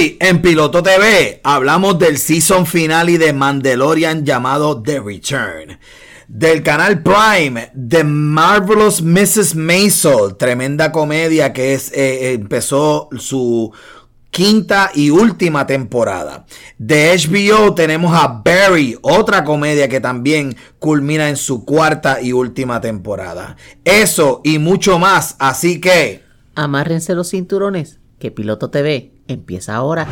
[0.00, 5.78] En Piloto TV hablamos del season finale de Mandalorian llamado The Return.
[6.26, 9.54] Del canal Prime, The Marvelous Mrs.
[9.56, 13.74] Maisel, tremenda comedia que es, eh, empezó su
[14.30, 16.46] quinta y última temporada.
[16.78, 22.80] De HBO tenemos a Barry, otra comedia que también culmina en su cuarta y última
[22.80, 23.54] temporada.
[23.84, 26.22] Eso y mucho más, así que...
[26.54, 30.06] Amárrense los cinturones, que Piloto TV empieza ahora.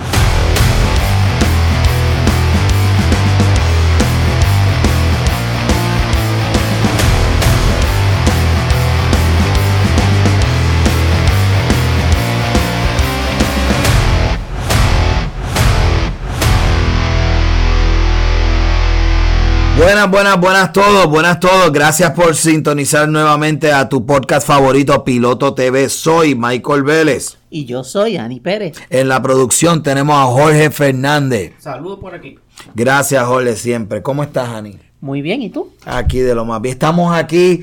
[19.78, 21.72] Buenas, buenas, buenas todos, buenas todos.
[21.72, 25.88] Gracias por sintonizar nuevamente a tu podcast favorito Piloto TV.
[25.88, 27.38] Soy Michael Vélez.
[27.48, 28.76] Y yo soy Ani Pérez.
[28.90, 31.52] En la producción tenemos a Jorge Fernández.
[31.60, 32.40] Saludos por aquí.
[32.74, 34.02] Gracias, Jorge, siempre.
[34.02, 34.80] ¿Cómo estás, Ani?
[35.00, 35.72] Muy bien, ¿y tú?
[35.86, 36.72] Aquí de lo más bien.
[36.72, 37.62] Estamos aquí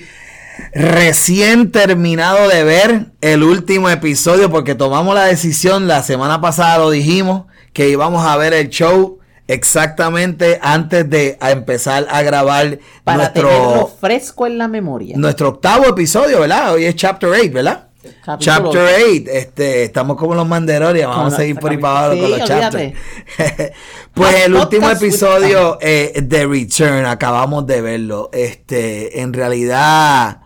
[0.74, 6.92] recién terminado de ver el último episodio porque tomamos la decisión, la semana pasada lo
[6.92, 13.50] dijimos, que íbamos a ver el show exactamente antes de empezar a grabar Para nuestro,
[13.50, 15.18] tenerlo fresco en la memoria.
[15.18, 16.74] nuestro octavo episodio, ¿verdad?
[16.74, 17.88] Hoy es Chapter 8, ¿verdad?
[18.24, 22.14] Capítulo Chapter 8, este, estamos como los Mandalorian, vamos a seguir por ahí para abajo
[22.14, 22.94] sí, con los chapters.
[24.14, 28.30] pues el último episodio eh, de Return, acabamos de verlo.
[28.32, 30.42] Este, en realidad,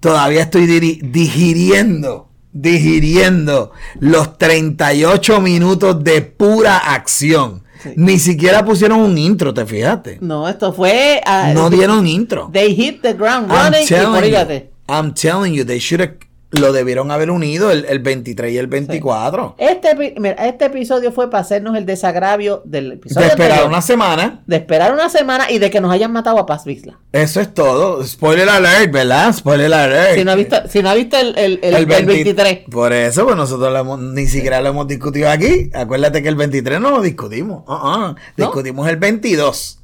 [0.00, 7.64] todavía estoy digiriendo, digiriendo los 38 minutos de pura acción.
[7.82, 7.90] Sí.
[7.96, 10.18] Ni siquiera pusieron un intro, ¿te fijaste?
[10.20, 11.20] No, esto fue.
[11.24, 12.50] ah, No dieron intro.
[12.52, 14.70] They hit the ground I'm running y telling you.
[14.88, 16.14] I'm telling you, they should have,
[16.52, 19.54] lo debieron haber unido el, el 23 y el 24.
[19.58, 23.26] Este, mira, este episodio fue para hacernos el desagravio del episodio.
[23.28, 24.42] De esperar una semana.
[24.46, 26.98] de esperar una semana y de que nos hayan matado a Paz Vizla.
[27.12, 28.04] Eso es todo.
[28.04, 29.32] Spoiler alert, ¿verdad?
[29.32, 30.14] Spoiler alert.
[30.18, 32.58] Si no ha visto, si no ha visto el, el, el- el 20 23.
[32.70, 35.70] Por eso, pues nosotros lo hemos- ni siquiera lo hemos discutido aquí.
[35.72, 37.62] Acuérdate que el 23 no lo discutimos.
[37.68, 38.16] Uh-uh.
[38.36, 39.78] Discutimos el 22.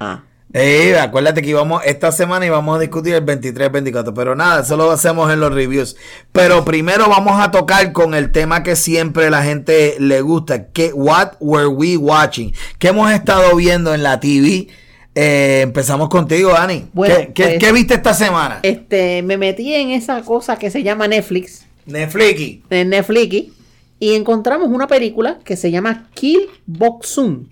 [0.00, 0.24] Ah.
[0.52, 4.62] Eh, acuérdate que íbamos esta semana y vamos a discutir el 23, 24, pero nada,
[4.62, 5.96] eso lo hacemos en los reviews.
[6.32, 10.92] Pero primero vamos a tocar con el tema que siempre la gente le gusta, que
[10.92, 12.52] what were we watching?
[12.78, 14.66] ¿Qué hemos estado viendo en la TV?
[15.14, 16.86] Eh, empezamos contigo, Ani.
[16.92, 18.58] Bueno, ¿Qué, qué- pues- qué viste esta semana?
[18.64, 22.58] Este, me metí en esa cosa que se llama Netflix, Netflix.
[22.70, 23.52] en Netflix,
[24.00, 27.46] y encontramos una película que se llama Kill Boxum.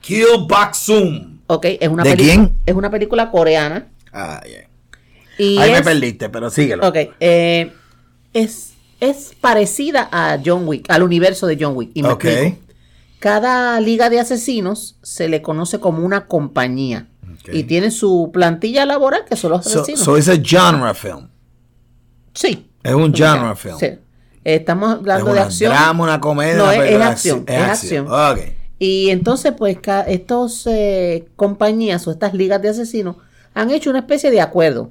[0.00, 0.26] Kill
[0.74, 1.35] Zoom.
[1.48, 2.52] Ok, es una ¿De peli- quién?
[2.66, 3.86] Es una película coreana.
[4.12, 4.68] Ah, yeah.
[5.38, 6.86] Y Ahí me es- perdiste, pero síguelo.
[6.88, 7.72] Ok, eh,
[8.32, 11.90] es, es parecida a John Wick, al universo de John Wick.
[11.94, 12.24] Y me Ok.
[12.24, 12.56] explico.
[13.18, 17.08] Cada liga de asesinos se le conoce como una compañía.
[17.22, 17.54] Ok.
[17.54, 20.00] Y tiene su plantilla laboral que son los So, asesinos.
[20.00, 21.28] so it's a genre film.
[22.34, 22.70] sí.
[22.82, 23.76] Es un genre film.
[23.80, 23.98] Sí.
[24.44, 25.72] Estamos Es hablando de acción.
[25.72, 26.54] drama, una comedia.
[26.56, 28.06] No, una es- película es acción, Es es acción.
[28.12, 28.46] acción.
[28.46, 28.55] Ok.
[28.78, 33.16] Y entonces, pues, estos eh, compañías o estas ligas de asesinos
[33.54, 34.90] han hecho una especie de acuerdo.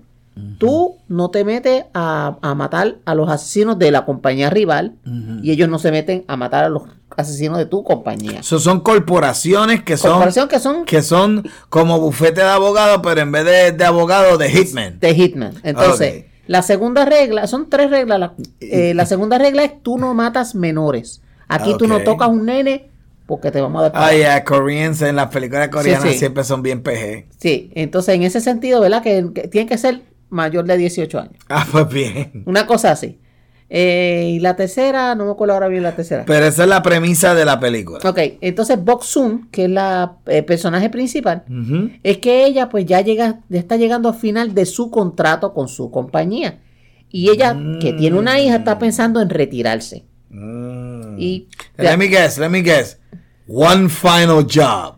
[0.58, 4.96] Tú no te metes a, a matar a los asesinos de la compañía rival
[5.42, 6.84] y ellos no se meten a matar a los
[7.16, 8.44] asesinos de tu compañía.
[8.44, 13.32] So, son corporaciones que son, que son que son como bufete de abogados, pero en
[13.32, 15.00] vez de, de abogados, de hitman.
[15.00, 15.54] de Hitman.
[15.64, 18.20] Entonces, la segunda regla, son tres reglas.
[18.20, 21.22] La, eh, la segunda regla es tú no matas menores.
[21.48, 22.90] Aquí tú no tocas un nene
[23.26, 23.92] porque te vamos a dar.
[23.96, 26.20] Ah, yeah, Koreans en las películas coreanas sí.
[26.20, 27.28] siempre son bien PG.
[27.38, 29.02] Sí, entonces en ese sentido, ¿verdad?
[29.02, 31.36] Que, que tienen que ser mayor de 18 años.
[31.50, 32.44] Ah, pues bien.
[32.46, 33.20] Una cosa así.
[33.68, 36.24] Eh, y la tercera, no me acuerdo ahora bien la tercera.
[36.28, 38.00] Pero esa es la premisa de la película.
[38.08, 41.44] Ok, entonces Boxun, que es la eh, personaje principal,
[42.04, 45.68] es que ella pues ya llega, ya está llegando al final de su contrato con
[45.68, 46.60] su compañía.
[47.10, 50.06] Y ella, que tiene una hija, está pensando en retirarse.
[50.36, 51.16] Mm.
[51.20, 51.48] Y
[51.78, 52.98] Let me guess, let me guess.
[53.48, 54.96] One final job.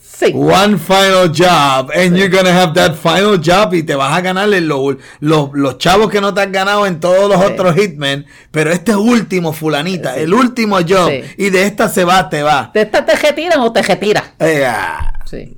[0.00, 1.90] sí, One final job.
[1.94, 5.76] And you're gonna have that final job y te vas a ganarle los, los, los
[5.78, 7.52] chavos que no te has ganado en todos los Sí.
[7.52, 8.24] otros hitmen.
[8.50, 11.10] Pero este último, fulanita, el último job.
[11.10, 11.22] Sí.
[11.36, 12.70] Y de esta se va, te va.
[12.72, 14.24] ¿te, esta te retiras o te retiras?
[14.38, 15.56] Eh, ah, Sí.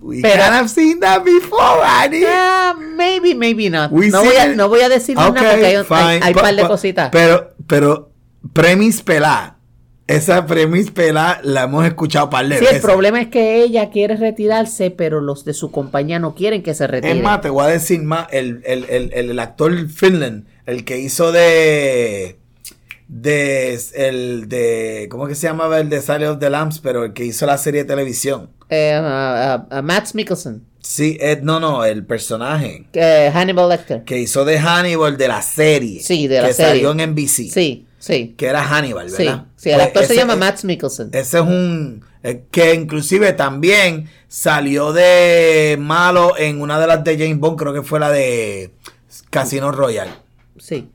[0.00, 2.24] we Pero- kind of seen that before, Annie.
[2.28, 3.90] Ah, maybe, maybe not.
[3.92, 6.20] We No voy, a, no voy a decir nada Ok, porque hay, hay, fine.
[6.22, 7.08] hay Pa- par de cositas.
[7.10, 8.12] Pero, pero,
[8.52, 9.52] premis pelá.
[10.06, 12.82] Esa premis pelá la hemos escuchado par de Sí, el veces.
[12.82, 16.86] problema es que ella quiere retirarse, pero los de su compañía no quieren que se
[16.86, 17.16] retire.
[17.16, 20.84] Es más, te voy a decir más, el, el, el, el, el actor Finland, el
[20.84, 22.38] que hizo de
[23.08, 26.78] de el de ¿cómo que se llamaba el de Silence of the Lambs?
[26.80, 28.50] Pero el que hizo la serie de televisión.
[28.68, 30.62] Eh, uh, uh, uh, Max Mikkelsen.
[30.80, 34.04] Sí, no, no, el personaje Eh, Hannibal Lecter.
[34.04, 36.00] que hizo de Hannibal de la serie.
[36.00, 36.70] Sí, de la que serie.
[36.84, 37.50] salió en NBC.
[37.50, 38.34] Sí, sí.
[38.36, 39.44] Que era Hannibal, ¿verdad?
[39.56, 41.08] sí, el Pues actor se ese- llama Max Mikkelsen.
[41.12, 47.16] Ese es un eh, que inclusive también salió de malo en una de las de
[47.18, 48.72] James Bond, creo que fue la de
[49.30, 50.10] Casino Royale.
[50.58, 50.90] Sí.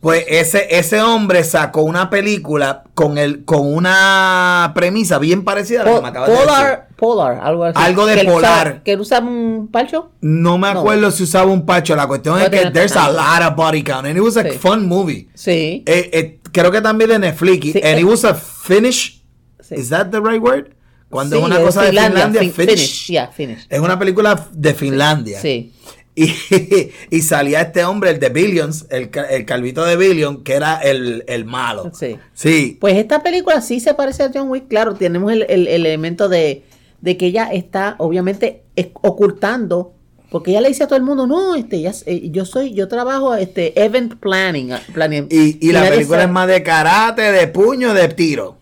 [0.00, 5.84] Pues ese, ese hombre sacó una película con el, con una premisa bien parecida a
[5.86, 6.46] la que me acabas de decir.
[6.48, 7.74] Polar, Polar, algo así.
[7.78, 8.66] Algo de Que polar.
[8.68, 10.12] usaba- que él usaba un palcho.
[10.22, 10.80] No me No.
[10.80, 11.94] acuerdo si usaba un pacho.
[11.94, 14.06] La cuestión es que there's a lot of body count.
[14.06, 14.50] And it was a Sí.
[14.58, 15.28] fun movie.
[15.34, 15.82] Sí.
[15.86, 17.72] Eh, eh, creo que también de Netflix.
[17.72, 18.00] Sí, and eh.
[18.00, 19.22] it was a finish.
[19.60, 19.74] sí.
[19.76, 20.68] Is that the right word?
[21.10, 22.74] Cuando es una cosa de Finlandia, fin- finish.
[22.76, 23.06] finish.
[23.08, 23.66] Yeah, finish.
[23.68, 25.40] Es una película de Finlandia.
[25.40, 25.72] Sí.
[26.14, 26.32] Y,
[27.10, 31.24] y salía este hombre, el de Billions, el, el calvito de Billions, que era el,
[31.28, 31.92] el malo.
[31.94, 32.16] Sí.
[32.32, 32.78] Sí.
[32.80, 36.28] Pues esta película sí se parece a John Wick, claro, tenemos el, el- el elemento
[36.28, 36.64] de,
[37.00, 38.62] de que ella está obviamente
[39.02, 39.92] ocultando,
[40.30, 42.88] porque ella le dice a todo el mundo, no, este, ya, eh, yo soy, yo
[42.88, 45.28] trabajo este event planning, ah, planning.
[45.30, 48.56] Y, y la película es más de karate, de puño, de tiro.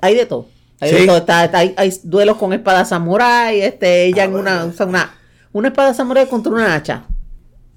[0.00, 0.46] hay de todo.
[0.80, 0.96] Hay, Sí.
[0.96, 1.16] de todo.
[1.18, 5.14] Está- está- hay, hay duelos con espada samurái, este, ella en una, usa una,
[5.52, 7.04] una espada samurái contra una hacha.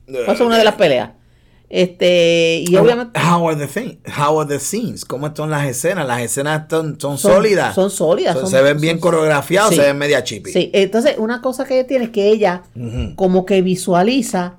[0.07, 1.12] Esa es una de las peleas.
[1.69, 5.04] Este, y obviamente How are the thing- How are the scenes?
[5.04, 6.08] ¿Cómo están las escenas?
[6.08, 7.75] Las escenas son, son, Son- sólidas.
[7.75, 9.00] son sólidas, Son- se ven bien
[9.69, 9.75] Sí.
[9.75, 10.52] se ven media chippy.
[10.52, 12.64] Sí, entonces una cosa que ella tiene es que ella
[13.16, 14.56] como que visualiza.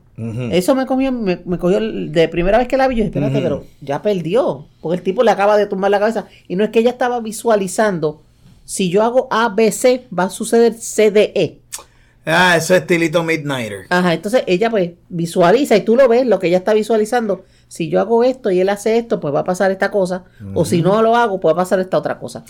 [0.51, 2.97] Eso me cogió, me, me cogió de primera vez que la vi.
[2.97, 4.67] Yo dije, espérate, pero ya perdió.
[4.81, 6.27] Porque el tipo le acaba de tumbar la cabeza.
[6.49, 8.21] Y no es que ella estaba visualizando.
[8.65, 11.61] Si yo hago A, B, C, va a suceder C, D, E.
[12.31, 13.87] Ah, eso es estilito Midnighter.
[13.89, 17.45] Ajá, entonces ella pues visualiza y tú lo ves, lo que ella está visualizando.
[17.69, 20.25] Si yo hago esto y él hace esto, pues va a pasar esta cosa.
[20.55, 22.45] O si no lo hago, pues va a pasar esta otra cosa.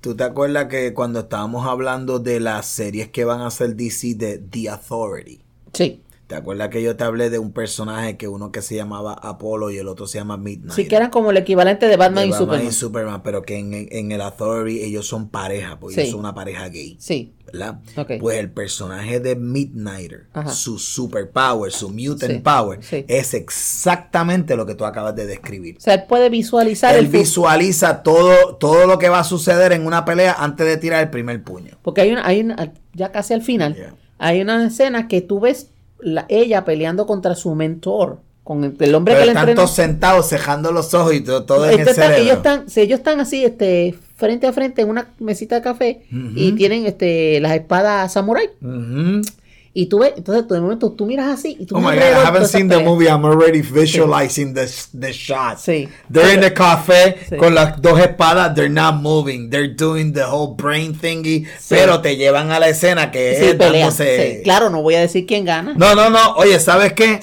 [0.00, 4.14] ¿Tú te acuerdas que cuando estábamos hablando de las series que van a hacer DC
[4.14, 5.40] de The Authority?
[5.74, 6.00] Sí.
[6.30, 9.70] ¿Te acuerdas que yo te hablé de un personaje que uno que se llamaba Apolo
[9.72, 10.70] y el otro se llama Midnight?
[10.76, 12.66] Sí, que eran como el equivalente de Batman, de y Batman Superman.
[12.68, 16.00] y Superman, pero que en, en el Authority ellos son pareja, porque Sí.
[16.02, 17.34] ellos son una pareja gay, Sí.
[17.46, 17.80] ¿verdad?
[17.96, 18.12] Ok.
[18.20, 20.50] Pues el personaje de Midnighter, Ajá.
[20.50, 23.04] su superpower, su mutant Sí, power, sí.
[23.08, 25.78] es exactamente lo que tú acabas de describir.
[25.78, 29.72] O sea, él puede visualizar Él el visualiza todo, todo lo que va a suceder
[29.72, 31.76] en una pelea antes de tirar el primer puño.
[31.82, 33.94] Porque hay una, hay una, ya casi al final, Yeah.
[34.18, 35.70] hay una escena que tú ves
[36.02, 39.70] la, ella peleando contra su mentor, con el, el hombre Pero que le están todos
[39.74, 42.24] sentados, cejando los ojos y todo, todo en el Entonces, están- cerebro.
[42.24, 46.02] ellos están, si ellos están así, este, frente a frente en una mesita de café
[46.34, 48.50] y tienen este las espadas samurai.
[48.60, 49.22] Ujú.
[49.72, 52.02] Y tú ves, entonces tú de momento tú miras así y tú Oh my god,
[52.02, 53.06] I haven't seen the movie.
[53.06, 54.68] I'm already visualizing the,
[54.98, 55.58] the shot.
[55.58, 55.88] Sí.
[56.12, 57.36] They're in the café Sí.
[57.36, 58.52] con las dos espadas.
[58.56, 59.48] They're not moving.
[59.48, 61.46] They're doing the whole brain thingy.
[61.68, 64.40] Pero te llevan a la escena que Sí, es dándose-.
[64.42, 65.74] Claro, no voy a decir quién gana.
[65.76, 66.34] No, no, no.
[66.34, 67.20] Oye, ¿sabes qué?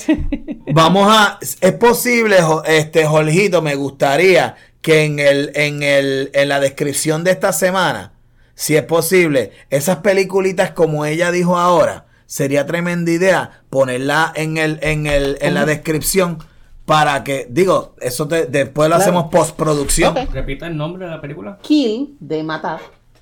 [0.73, 1.39] Vamos a.
[1.59, 7.31] Es posible, este, Jorgito, me gustaría que en el, en el, en la descripción de
[7.31, 8.13] esta semana,
[8.55, 14.77] si es posible, esas peliculitas como ella dijo ahora, sería tremenda idea ponerla en el,
[14.83, 16.37] en el, en la descripción
[16.85, 19.01] para que, digo, eso te- después lo Claro.
[19.01, 20.15] hacemos postproducción.
[20.31, 21.57] Repita el nombre de la película.
[21.63, 22.79] Kill de matar.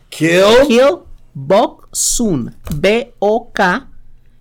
[0.09, 0.97] Kill, Kill
[1.33, 2.55] Bok Soon.
[2.75, 3.87] B-O-K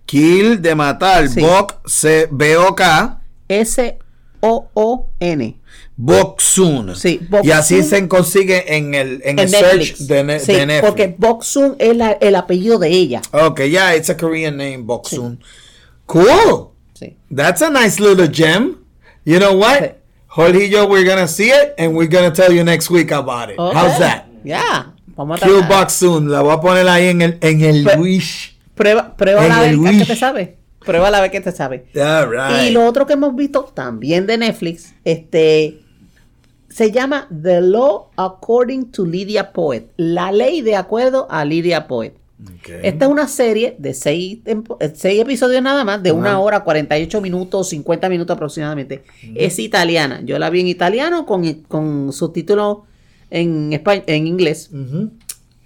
[0.05, 1.41] kill de matar, Sí.
[1.41, 3.21] Bok, C, B-O-K,
[4.41, 5.59] S-O-O-N.
[5.97, 6.95] Boksun.
[6.95, 10.07] Sí, Y así se consigue en el, en el search Netflix.
[10.07, 10.89] de, Ne- Sí, de Netflix.
[10.89, 13.21] porque Bok Soon es la- el apellido de ella.
[13.31, 15.39] Okay, yeah, it's a Korean name, Boksun.
[16.05, 16.69] Cool.
[16.93, 17.15] Sí.
[17.33, 18.77] That's a nice little gem.
[19.25, 19.79] You know what?
[19.79, 19.85] Sí.
[20.27, 23.49] Jorge y yo, we're gonna see it and we're gonna tell you next week about
[23.49, 23.55] it.
[23.57, 23.73] Ok.
[23.73, 24.25] How's that?
[24.43, 24.93] Ya.
[25.15, 26.29] Vamos a Kill.
[26.29, 28.57] La voy a poner ahí en el, en el wish.
[28.75, 30.07] Prueba, prueba En a ver el Wish.
[30.07, 30.57] te sabe.
[30.85, 31.85] Prueba a ver qué te sabe.
[31.95, 32.67] All right.
[32.67, 35.79] Y lo otro que hemos visto también de Netflix, este
[36.75, 39.91] se llama The Law According to Lydia Poet.
[39.95, 42.17] La ley de acuerdo a Lydia Poet.
[42.59, 42.81] Okay.
[42.83, 44.61] Esta es una serie de seis, eh,
[44.93, 49.05] seis episodios nada más, de una hora, 48 minutos, 50 minutos aproximadamente.
[49.35, 50.19] Es italiana.
[50.25, 52.79] Yo la vi en italiano con, con subtítulos
[53.29, 54.69] en, en inglés.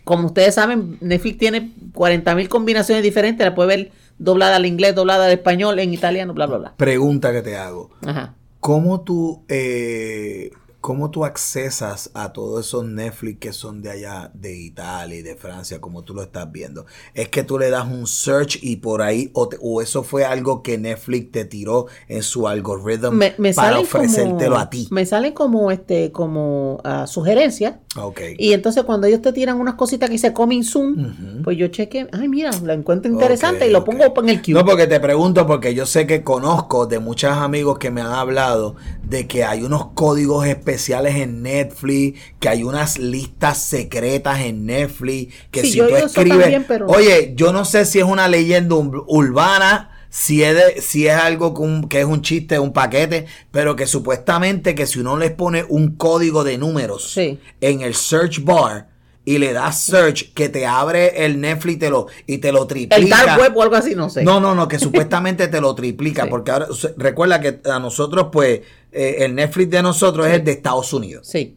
[0.04, 3.44] Como ustedes saben, Netflix tiene 40.000 combinaciones diferentes.
[3.44, 6.74] La puede ver doblada al inglés, doblada al español, en italiano, bla, bla, bla.
[6.78, 7.90] Pregunta que te hago.
[8.06, 8.36] Ajá.
[8.60, 14.56] ¿Cómo tú, eh, ¿Cómo tú accesas a todos esos Netflix que son de allá, de
[14.58, 16.86] Italia y de Francia, como tú lo estás viendo?
[17.14, 20.24] ¿Es que tú le das un search y por ahí, o, te- o eso fue
[20.24, 24.88] algo que Netflix te tiró en su algoritmo Me, me para ofrecértelo como, a ti?
[24.92, 27.76] Me salen como este, como ah, sugerencias.
[27.98, 28.22] Ok.
[28.38, 32.08] Y entonces cuando ellos te tiran unas cositas que dice coming soon, pues yo cheque,
[32.14, 33.86] ay mira, lo encuentro interesante y lo ok.
[33.86, 34.54] pongo en el queue.
[34.54, 38.12] No, porque te pregunto, porque yo sé que conozco de muchos amigos que me han
[38.14, 44.66] hablado de que hay unos códigos especiales en Netflix, que hay unas listas secretas en
[44.66, 46.92] Netflix, que Sí, si yo tú escribes, también, pero no.
[46.94, 49.92] oye, yo no sé si es una leyenda ur- urbana.
[50.12, 53.76] Si es, de- si es algo que, un- que es un chiste, un paquete, pero
[53.76, 57.40] que supuestamente que si uno les pone un código de números Sí.
[57.62, 58.88] en el search bar
[59.30, 62.66] y le das search, que te abre el Netflix y te lo, y te lo
[62.66, 62.96] triplica.
[62.96, 64.24] el dark web o algo así, no sé.
[64.24, 66.30] No, no, no, que supuestamente te lo triplica, Sí.
[66.32, 66.68] porque ahora
[66.98, 71.28] recuerda que a nosotros, pues, eh, el Netflix de nosotros es el de Estados Unidos.
[71.28, 71.56] Sí.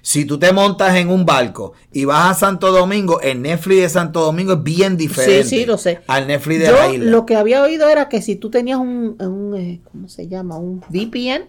[0.00, 3.88] Si tú te montas en un barco y vas a Santo Domingo, el Netflix de
[3.90, 5.44] Santo Domingo es bien diferente.
[5.44, 6.00] Sí, sí, lo sé.
[6.06, 7.10] Al Netflix de la Yo isla.
[7.10, 10.56] lo que había oído era que si tú tenías un, un, eh, ¿cómo se llama?
[10.56, 11.44] Un VPN,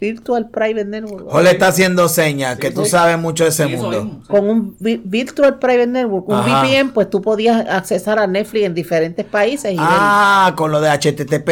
[0.00, 1.28] Virtual Private Network.
[1.28, 2.90] Jorge está haciendo señas, que tú sí.
[2.90, 4.04] sabes mucho de ese Sí, mundo.
[4.04, 4.22] mismo.
[4.28, 6.62] Con un vi- Virtual Private Network, un Ajá.
[6.62, 9.72] VPN, pues tú podías accesar a Netflix en diferentes países.
[9.72, 11.48] Y Ah, con lo de HTTP,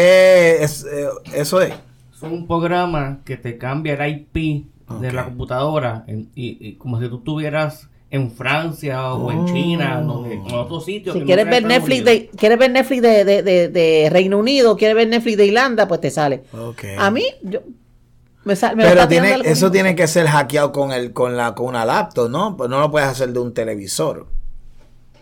[0.62, 1.72] es, eh, eso es.
[2.14, 4.66] Es un programa que te cambia el IP
[5.00, 10.00] de la computadora en- y, y como si tú estuvieras en Francia o en China,
[10.00, 11.12] donde, en otro sitio.
[11.12, 14.38] si que no quieres ver Netflix de, quieres ver Netflix de, de, de- de Reino
[14.38, 16.44] Unido, quieres ver Netflix de Irlanda, pues te sale.
[16.56, 16.84] Ok.
[16.96, 17.58] A mí, yo,
[18.46, 21.54] me, sal- me lo Pero tiene, eso tiene que ser hackeado con el, con la,
[21.54, 22.56] con una laptop, ¿no?
[22.56, 24.26] Pues no lo puedes hacer de un televisor.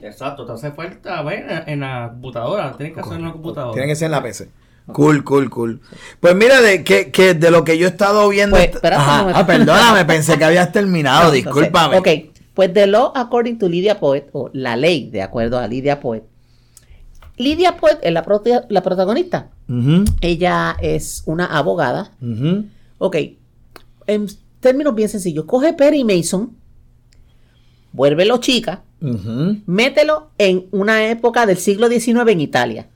[0.01, 2.73] Exacto, te hace falta ver en, en la computadora.
[2.77, 3.73] Tienes que hacerlo en la computadora.
[3.73, 4.49] Tiene que ser en la PC.
[4.93, 5.81] Cool, cool, cool.
[6.21, 8.55] Pues mira, de que, que de lo que yo he estado viendo.
[8.57, 9.33] Pues, espérate un Ajá.
[9.35, 11.97] Ah, perdóname, pensé que habías terminado, No, entonces, discúlpame.
[11.99, 12.09] Ok,
[12.53, 16.25] pues The Law According to Lydia Poet, o la ley de acuerdo a Lydia Poet.
[17.39, 19.49] Lydia Poet es la, prota- la protagonista.
[20.21, 22.11] Ella es una abogada.
[22.21, 22.67] ujú.
[23.05, 23.17] Ok,
[24.07, 24.27] en
[24.61, 26.57] términos bien sencillos, coge Perry Mason,
[27.93, 28.83] vuélvelo chica,
[29.67, 32.89] mételo en una época del siglo XIX en Italia,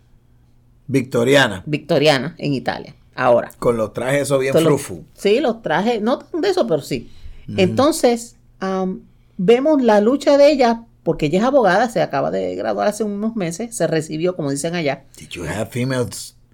[0.86, 1.62] Victoriana.
[1.66, 2.94] victoriana en Italia.
[3.14, 3.50] Ahora.
[3.58, 5.04] Con los trajes eso bien frufu.
[5.12, 7.10] Sí, los trajes, no tan de eso, pero sí.
[7.58, 9.02] Entonces, am,
[9.36, 13.36] vemos la lucha de ella, porque ella es abogada, se acaba de graduar hace unos
[13.36, 15.04] meses, se recibió, como dicen allá.
[15.18, 16.06] Did you have female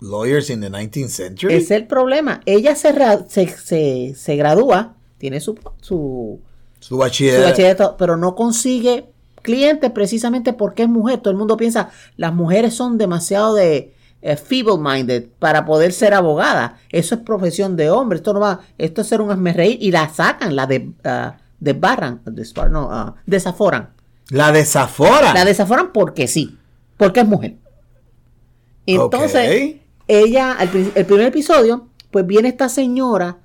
[0.04, 1.54] lawyers in the 19th century?
[1.54, 2.40] Es el problema.
[2.46, 2.92] Ella se,
[3.28, 6.40] se, se- se gradúa, tiene su, su,
[6.80, 7.42] Su su bachiller.
[7.42, 9.06] bachillerato, pero no consigue
[9.42, 11.18] clientes precisamente porque es mujer.
[11.20, 16.78] Todo el mundo piensa, las mujeres son demasiado de eh, feeble-minded para poder ser abogada.
[16.90, 18.16] Eso es profesión de hombre.
[18.16, 22.22] Esto no va, esto es ser un reír y la sacan, la de, ah, desbarran,
[22.24, 23.90] desbar- no, ah, desaforan.
[24.30, 25.34] La desafora.
[25.34, 26.56] La desaforan porque sí,
[26.96, 27.56] porque es mujer.
[28.86, 29.80] Entonces, Ok.
[30.08, 33.38] Ella, al el primer episodio, pues viene esta señora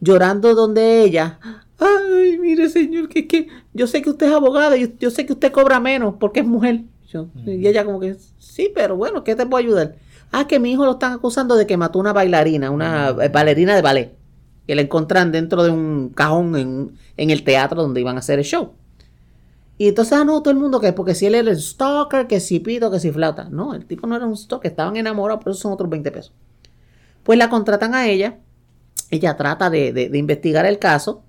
[0.00, 1.38] llorando donde ella.
[1.78, 5.32] Ay, mire, señor, que, que yo sé que usted es abogada, yo, yo sé que
[5.32, 6.82] usted cobra menos porque es mujer.
[7.12, 9.96] Yo- Y ella como que, sí, pero bueno, ¿qué te puedo ayudar?
[10.32, 13.74] Ah, que mi hijo lo están acusando de que mató una bailarina, una eh, bailarina
[13.76, 14.12] de ballet,
[14.66, 18.38] que la encuentran dentro de un cajón en, en el teatro donde iban a hacer
[18.38, 18.72] el show.
[19.76, 22.38] Y entonces, ah, no, todo el mundo que, porque si él era el stalker, que
[22.40, 23.48] si pito, que si flauta.
[23.50, 26.32] No, el tipo no era un stalker, estaban enamorados, pero esos son otros 20 pesos.
[27.22, 28.38] Pues la contratan a ella,
[29.10, 31.22] ella trata de, de- investigar el caso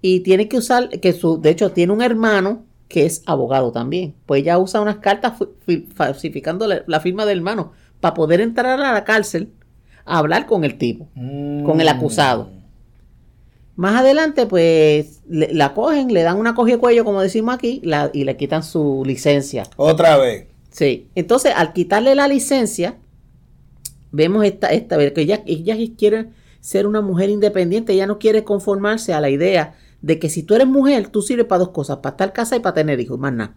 [0.00, 4.14] y tiene que usar, que su, de hecho tiene un hermano que es abogado también.
[4.26, 8.40] Pues ella usa unas cartas fi- fi- falsificando la, la firma del hermano para poder
[8.40, 9.52] entrar a la cárcel
[10.06, 11.08] a hablar con el tipo,
[11.64, 12.50] con el acusado.
[13.76, 18.10] Más adelante, pues le- la cogen, le dan una coge cuello, como decimos aquí, la-
[18.12, 19.64] y le quitan su licencia.
[19.76, 20.46] Otra vez.
[20.70, 21.08] Sí.
[21.14, 22.96] Entonces, al quitarle la licencia,
[24.12, 26.26] vemos esta, esta, que ella, ella quiere
[26.60, 30.54] ser una mujer independiente, ella no quiere conformarse a la idea de que si tú
[30.54, 33.32] eres mujer, tú sirves para dos cosas, para estar casada y para tener hijos, más
[33.32, 33.54] nada.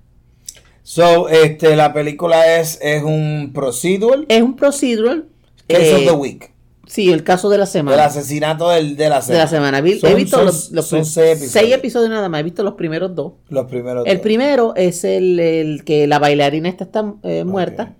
[0.83, 4.25] So, este, la película es, es un procedural.
[4.29, 5.25] Es un procedural.
[5.67, 6.51] Case of eh, the week.
[6.87, 9.43] Sí, el caso de la El asesinato del, de la de semana.
[9.43, 9.81] la semana.
[9.81, 11.73] Vi- Son- he visto son- los, los son prim- seis episodios.
[11.79, 13.33] episodios nada más, he visto los primeros dos.
[13.49, 14.23] Los primeros El dos.
[14.23, 17.95] primero es el, el que la bailarina esta está eh, muerta.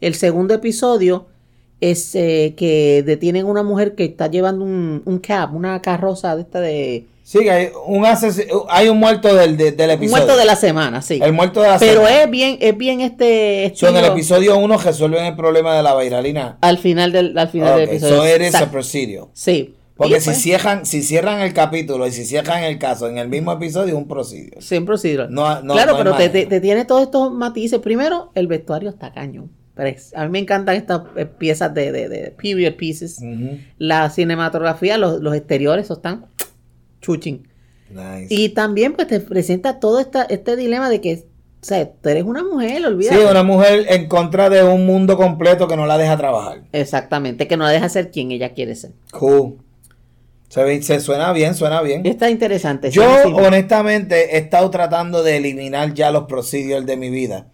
[0.00, 1.26] El segundo episodio
[1.80, 6.34] es eh, que detienen a una mujer que está llevando un, un cab, una carroza
[6.36, 7.06] de esta de...
[7.24, 10.24] Sí, hay un, asesi- hay un muerto del, de- del Un episodio.
[10.24, 11.20] muerto de la semana, sí.
[11.22, 12.22] El muerto de la Pero semana.
[12.22, 13.72] es bien, es bien este...
[13.76, 16.58] So, en el estilo- episodio 1 resuelven el problema de la bailarina.
[16.60, 18.16] Al final del, al final del episodio.
[18.16, 18.70] so it is a Exacto.
[18.72, 19.28] procedural.
[19.32, 19.74] Sí.
[19.96, 23.28] Porque si pues, cierran, si cierran el capítulo y si cierran el caso en el
[23.28, 24.58] mismo episodio, es un prosidio.
[24.84, 25.32] Procedural.
[25.32, 26.32] No- no- claro, no pero te, manera.
[26.32, 27.78] te- te tiene todos estos matices.
[27.78, 29.52] Primero, el vestuario está cañón.
[30.14, 33.18] A mí me encantan estas eh, piezas de, de, de period pieces.
[33.78, 36.26] La cinematografía, los, los exteriores, eso están
[37.02, 37.46] chuching.
[37.90, 38.28] Nice.
[38.30, 42.24] Y también pues te presenta todo esta, este dilema de que, o sea, tú eres
[42.24, 43.26] una mujer, Sí, olvídate.
[43.26, 46.62] una mujer en contra de un mundo completo que no la deja trabajar.
[46.72, 48.92] Exactamente, que no la deja ser quien ella quiere ser.
[49.10, 49.58] Cool.
[50.48, 52.04] Se, ve- se suena bien, suena bien.
[52.06, 52.90] Está interesante.
[52.90, 53.32] Yo, sí, sí.
[53.34, 57.46] honestamente, he estado tratando de eliminar ya los procedures de mi vida.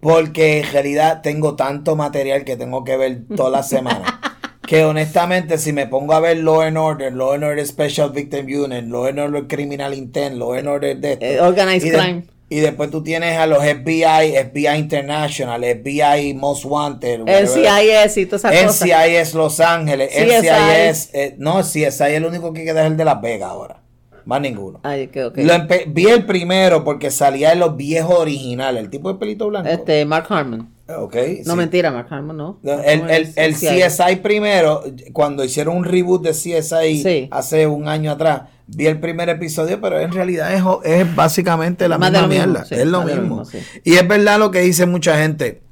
[0.00, 4.02] Porque en realidad tengo tanto material que tengo que ver todas las semanas.
[4.66, 8.46] que honestamente, si me pongo a ver Law and Order, Law and Order Special Victim
[8.48, 12.22] Unit, Law and Order Criminal Intent, Law and Order de Eh, Organized y de- Crime.
[12.48, 17.14] y después tú tienes a los FBI, FBI International, FBI Most Wanted.
[17.14, 17.48] El whatever.
[17.48, 18.88] CIS y todas esas cosas.
[18.88, 20.10] NCIS Los Ángeles.
[20.16, 23.80] NCIS, eh, no, CSI es el único que queda es el de Las Vegas ahora.
[24.24, 24.80] Más ninguno.
[24.82, 25.36] Ay, que, ok.
[25.38, 25.52] Lo
[25.88, 29.68] vi el primero porque salía en los viejos originales, el tipo de pelito blanco.
[29.68, 30.70] Este, Mark Harmon.
[30.86, 31.56] Ok, No, sí.
[31.58, 32.58] mentira, Mark no.
[32.62, 33.54] No, El.
[33.54, 37.28] CSI primero, cuando hicieron un reboot de CSI Sí.
[37.30, 41.96] hace un año atrás, vi el primer episodio, pero en realidad es, es básicamente la
[41.96, 42.64] Más misma mismo, mierda.
[42.66, 43.42] sí, es lo mismo.
[43.82, 45.62] Y es verdad lo que dice mucha gente.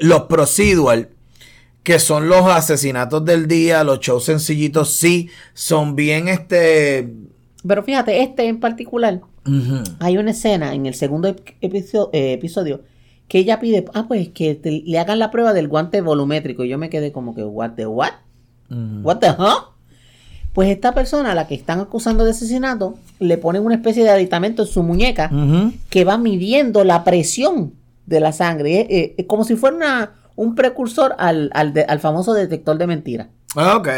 [0.00, 1.08] Los procedural,
[1.82, 7.08] que son los asesinatos del día, los shows sencillitos, sí, son bien este.
[7.66, 9.20] Pero fíjate, este en particular,
[9.98, 12.82] hay una escena en el segundo episodio, episodio
[13.28, 16.64] que ella pide, ah, pues que te- le hagan la prueba del guante volumétrico.
[16.64, 18.12] Y yo me quedé como que, what the what?
[18.70, 19.00] Ujú.
[19.02, 19.72] What the huh?
[20.52, 24.10] Pues esta persona a la que están acusando de asesinato, le ponen una especie de
[24.10, 25.30] aditamento en su muñeca
[25.90, 27.74] que va midiendo la presión
[28.06, 29.14] de la sangre.
[29.18, 33.28] Es, como si fuera una- un precursor al, al de- al famoso detector de mentiras.
[33.54, 33.88] Ah, Ok.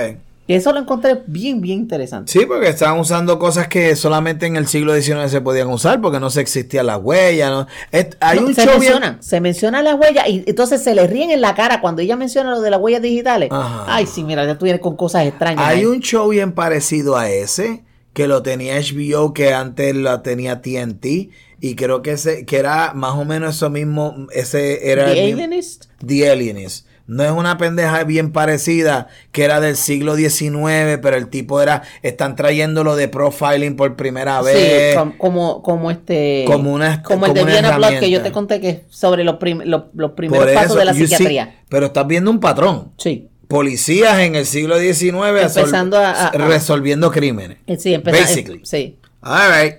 [0.49, 2.33] Y eso lo encontré bien, bien interesante.
[2.33, 6.19] Sí, porque estaban usando cosas que solamente en el siglo XIX se podían usar porque
[6.19, 7.51] no se existía la huella.
[7.51, 7.67] ¿no?
[7.93, 11.07] Es- hay No, un se show bien- se menciona las huellas y entonces se le
[11.07, 13.51] ríen en la cara cuando ella menciona lo de las huellas digitales.
[13.53, 13.85] Ajá.
[13.87, 15.63] Ay, sí, mira, ya tú vienes con cosas extrañas.
[15.65, 15.85] Hay ahí.
[15.85, 21.29] un show bien parecido a ese que lo tenía HBO que antes lo tenía TNT
[21.61, 25.27] y creo que ese que era más o menos eso mismo ese era The el
[25.27, 25.85] mismo- Alienist.
[26.05, 26.87] The Alienist.
[27.09, 31.83] No es una pendeja bien parecida que era del siglo XIX, pero el tipo era
[32.03, 34.93] están trayéndolo de profiling por primera vez.
[34.93, 36.45] Sí, com- como, como este.
[36.47, 39.25] Como una- como el de como una Blood que yo te conté que es sobre
[39.25, 41.63] los, prim- los, los primeros Por pasos eso, de la you see, psiquiatría.
[41.71, 42.93] pero estás viendo un patrón.
[42.99, 43.29] Sí.
[43.49, 47.57] Policías en el siglo XIX Empezando a- resolviendo crímenes.
[47.67, 48.21] Eh, Sí, empezó.
[48.21, 48.61] Basically.
[48.65, 48.99] sí.
[49.23, 49.77] All right.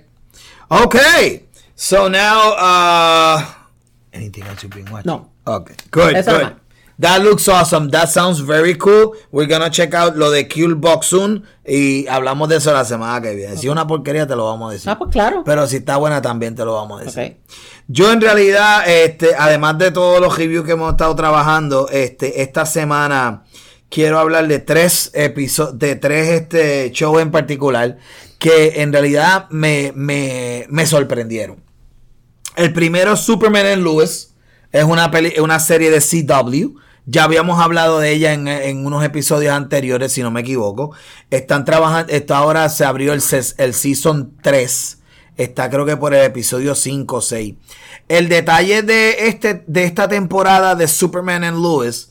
[0.68, 1.46] Okay.
[1.76, 3.40] So now, uh,
[4.12, 5.06] anything else you've been watching?
[5.12, 5.30] No.
[5.44, 5.76] Okay.
[5.92, 6.16] Good.
[6.16, 6.48] Eso good.
[7.00, 7.88] That looks awesome.
[7.90, 9.12] That sounds very cool.
[9.32, 13.22] We're gonna check out lo de Kill Box soon y hablamos de eso la semana
[13.22, 13.56] que viene.
[13.56, 14.90] Si es una porquería te lo vamos a decir.
[14.90, 15.42] Ah, pues claro.
[15.44, 17.38] Pero si está buena también te lo vamos a decir.
[17.88, 22.66] Yo en realidad, este, además de todos los reviews que hemos estado trabajando, este, esta
[22.66, 23.44] semana
[23.88, 27.96] quiero hablar de tres episodios, de tres este, shows en particular
[28.38, 31.62] que en realidad me, me, me sorprendieron.
[32.56, 34.26] El primero Superman and Lewis.
[34.72, 36.78] Es una, peli- una serie de CW.
[37.06, 40.92] Ya habíamos hablado de ella en, en unos episodios anteriores, si no me equivoco.
[41.30, 44.98] Están trabajando, esta ahora se abrió el, ses- el Season 3.
[45.36, 47.54] Está creo que por el episodio 5 o 6.
[48.08, 52.10] El detalle de, este, de esta temporada de Superman and Lewis,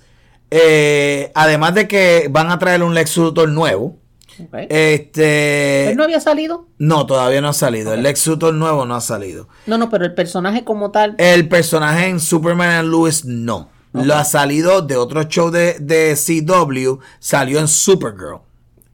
[0.52, 3.98] eh, además de que van a traer un Lex Luthor nuevo,
[4.70, 5.90] este...
[5.92, 6.66] ¿Él no había salido?
[6.78, 7.94] No, todavía no ha salido.
[7.94, 9.48] El Lex Luthor nuevo no ha salido.
[9.68, 11.16] No, no, pero el personaje como tal.
[11.18, 13.70] El personaje en Superman and Lewis no.
[13.94, 18.40] Lo ha salido de otro show de, de CW, salió en Supergirl.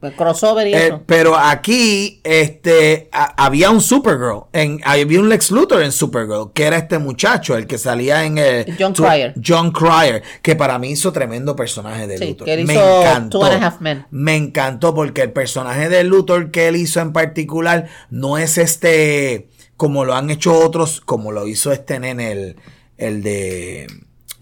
[0.00, 1.02] pues, crossover y Eh, eso.
[1.06, 6.64] pero aquí este a- había un Supergirl, en, había un Lex Luthor en Supergirl, que
[6.64, 9.34] era este muchacho, el que salía en el John Cryer.
[9.44, 12.44] John Cryer, que para mí hizo tremendo personaje de Sí, Luthor.
[12.44, 13.38] que él Me hizo encantó.
[13.40, 14.06] Two and a Half Men.
[14.10, 19.48] Me encantó porque el personaje de Luthor que él hizo en particular no es este
[19.78, 22.56] como lo han hecho otros, como lo hizo este nene, el,
[22.98, 23.86] el de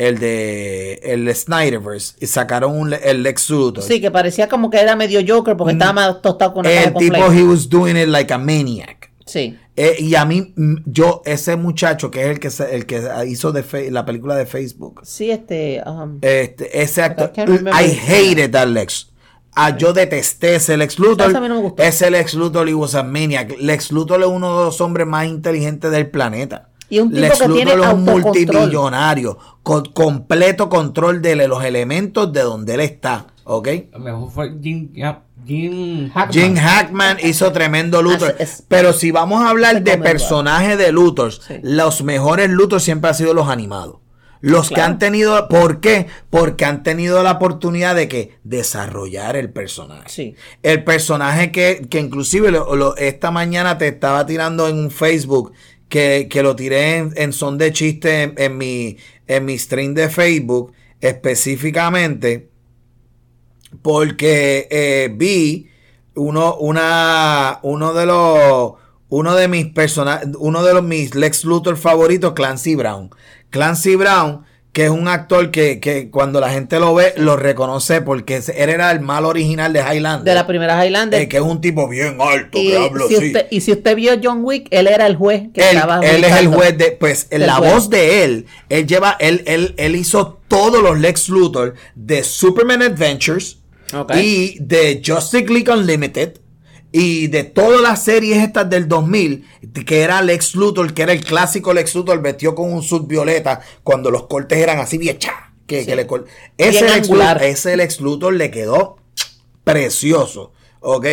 [0.06, 3.82] el de el Snyderverse y sacaron un, el Lex Luthor.
[3.84, 6.88] Sí, que parecía como que era medio Joker porque estaba más tostado con una caja
[6.88, 9.10] el tipo he was doing it like a maniac.
[9.26, 9.56] Sí.
[9.76, 13.02] Eh, y a mí, mm, yo, ese muchacho que es el que se- el que
[13.26, 15.82] hizo de la película de Facebook, Sí, este.
[15.86, 19.10] um, este, ese actor, I hated that Lex.
[19.56, 21.30] Ah, yo detesté ese Lex Luthor.
[21.78, 23.54] Ese no Lex Luthor he was a maniac.
[23.58, 26.70] Lex Luthor es uno de los hombres más inteligentes del planeta.
[26.94, 28.22] Y un tipo Lex que tiene Luthor es un autocontrol.
[28.22, 33.26] multimillonario, con completo control de los elementos de donde él está.
[33.44, 33.68] ¿Ok?
[33.98, 34.90] Mejor fue Jim,
[35.46, 36.32] Jim Hackman.
[36.32, 38.36] Jim Hackman hizo tremendo Luthor.
[38.38, 41.54] Es- Pero si vamos a hablar de personajes de Luthor, Sí.
[41.62, 43.96] los mejores Luthor siempre han sido los animados.
[44.40, 46.06] Los que han tenido, ¿por qué?
[46.28, 50.08] Porque han tenido la oportunidad de que desarrollar el personaje.
[50.08, 50.34] Sí.
[50.62, 55.52] El personaje que, que inclusive lo- lo- esta mañana te estaba tirando en un Facebook
[55.94, 58.96] que, que lo tiré en, en son de chiste en, mi,
[59.28, 62.50] en mi stream de Facebook específicamente
[63.80, 65.70] porque eh, vi
[66.16, 68.72] uno, una, uno de los,
[69.08, 73.10] uno de mis personajes, uno de los mis Lex Luthor favoritos, Clancy Brown.
[73.50, 78.02] Clancy Brown, que es un actor que, que cuando la gente lo ve, lo reconoce
[78.02, 80.24] porque él era el mal original de Highlander.
[80.24, 81.22] De la primera Highlander.
[81.22, 83.26] Eh, que es un tipo bien alto, y, que habla si así.
[83.28, 86.24] usted, y si usted vio John Wick, él era el juez que Él, estaba él
[86.24, 87.72] es el juez de, pues la juez.
[87.72, 92.82] voz de él, él lleva, él, él, él hizo todos los Lex Luthor de Superman
[92.82, 93.58] Adventures
[93.94, 94.12] Ok.
[94.16, 96.40] y de Justice League Unlimited
[96.96, 101.12] y de todas las series estas del 2000, de que era Lex Luthor, que era
[101.12, 105.18] el clásico Lex Luthor vestido con un sud violeta cuando los cortes eran así bien
[105.18, 105.86] cha, que, Sí.
[105.86, 107.08] que le Lex.
[107.08, 108.98] Luthor, ese Lex Luthor le quedó
[109.64, 111.06] precioso, ¿ok?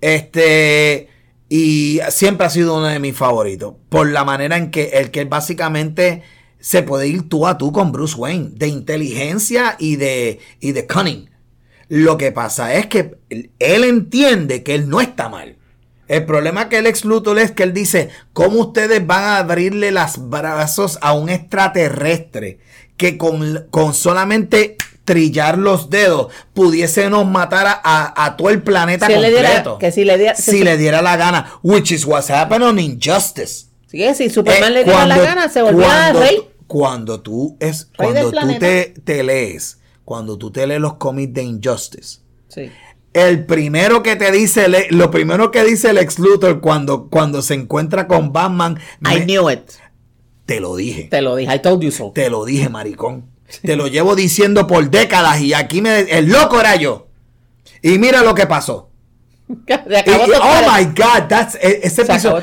[0.00, 1.08] Este,
[1.48, 5.24] y siempre ha sido uno de mis favoritos, por la manera en que el que
[5.24, 6.22] básicamente
[6.60, 10.86] se puede ir tú a tú con Bruce Wayne, de inteligencia y de, y de
[10.86, 11.28] cunning.
[11.88, 15.56] Lo que pasa es que él, entiende que él no está mal.
[16.08, 19.90] El problema que el ex Luthor es que él dice, ¿cómo ustedes van a abrirle
[19.90, 22.58] los brazos a un extraterrestre
[22.96, 29.06] que con, con solamente trillar los dedos pudiésemos matar a, a- a todo el planeta
[29.06, 29.78] Si él le diera- completo?
[29.78, 33.66] que si le diera- si le diera la gana, which is what's happened on Injustice.
[33.90, 36.48] Que si Superman Eh, le diera la gana, se volvía cuando, rey.
[36.66, 41.32] Cuando tú es Rey cuando tú te, te lees, cuando tú te lees los cómics
[41.34, 42.70] de Injustice, Sí.
[43.12, 47.54] el primero que te dice, lo primero que dice el ex Luthor cuando, cuando se
[47.54, 49.60] encuentra con Batman, I me- knew it.
[50.46, 51.54] te lo dije, Te lo dije.
[51.54, 52.10] I told you so.
[52.12, 53.26] te lo dije, maricón.
[53.62, 57.06] Te lo llevo diciendo por décadas y aquí me, el loco era yo.
[57.82, 58.90] Y mira lo que pasó.
[59.48, 62.42] Y- oh my God, that's, e- ese episodio.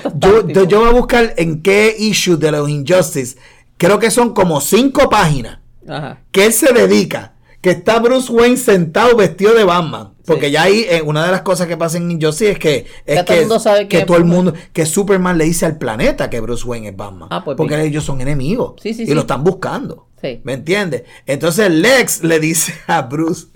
[0.67, 3.37] Yo, voy a buscar en qué issue de los Injustice.
[3.77, 6.19] Creo que son como cinco páginas Ajá.
[6.31, 7.33] que él se dedica.
[7.61, 10.13] Que está Bruce Wayne sentado vestido de Batman.
[10.25, 10.51] Porque Sí.
[10.53, 13.25] ya ahí, eh, una de las cosas que pasa en Injustice es que, es Ya
[13.25, 16.39] todo el mundo sabe que todo el mundo, que Superman le dice al planeta que
[16.39, 17.27] Bruce Wayne es Batman.
[17.31, 17.87] Ah, pues porque bien.
[17.87, 18.73] ellos son enemigos.
[18.81, 20.07] Sí, sí, y lo están buscando.
[20.21, 20.41] Sí.
[20.43, 21.03] ¿Me entiendes?
[21.25, 23.47] Entonces Lex le dice a Bruce.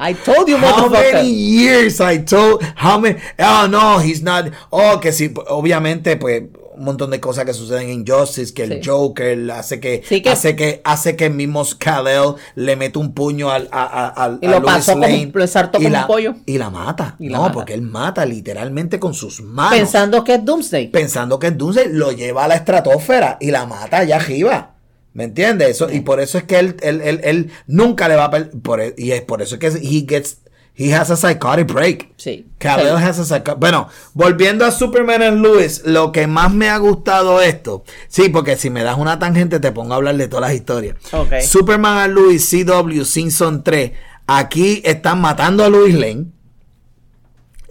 [0.00, 5.00] I told you, How many years I told, how many, oh no, he's not, oh
[5.00, 6.44] que sí, obviamente pues
[6.78, 8.80] un montón de cosas que suceden en Justice, que el.
[8.84, 13.12] Joker hace que, Sí, que- hace que, hace que el mismo Kal-El le mete un
[13.12, 16.06] puño al, a, a, Y a lo pasó como- Lane lo y como la- un
[16.06, 16.34] pollo.
[16.46, 17.16] Y la mata.
[17.18, 17.54] Y la no, mata.
[17.54, 19.76] porque él mata literalmente con sus manos.
[19.78, 20.88] Pensando que es Doomsday.
[20.90, 24.74] pensando que entonces lo lleva a la estratosfera y la mata allá arriba.
[25.14, 25.70] ¿Me entiendes?
[25.70, 28.50] Eso, y por eso es que él, él, él, él nunca le va a per-
[28.62, 30.38] por, e- y es por eso es que he gets
[30.78, 32.12] he has a psychotic break.
[32.16, 32.46] Sí.
[32.58, 33.02] Kal-El Sí.
[33.04, 37.40] has a psycho- Bueno, volviendo a Superman and Lewis, lo que más me ha gustado
[37.42, 40.54] esto, sí, porque si me das una tangente te pongo a hablar de todas las
[40.58, 40.96] historias.
[41.44, 43.92] Superman and Lewis CW Season 3,
[44.28, 46.26] aquí están matando a Louis Lane,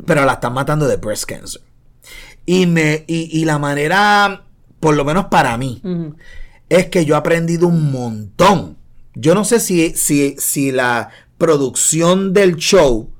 [0.06, 1.62] pero la están matando de breast cancer.
[2.46, 4.44] Y, me, y, y la manera,
[4.80, 5.82] por lo menos para mí,
[6.70, 8.78] es que yo he aprendido un montón.
[9.16, 13.12] Yo no sé si, si, si la producción del show,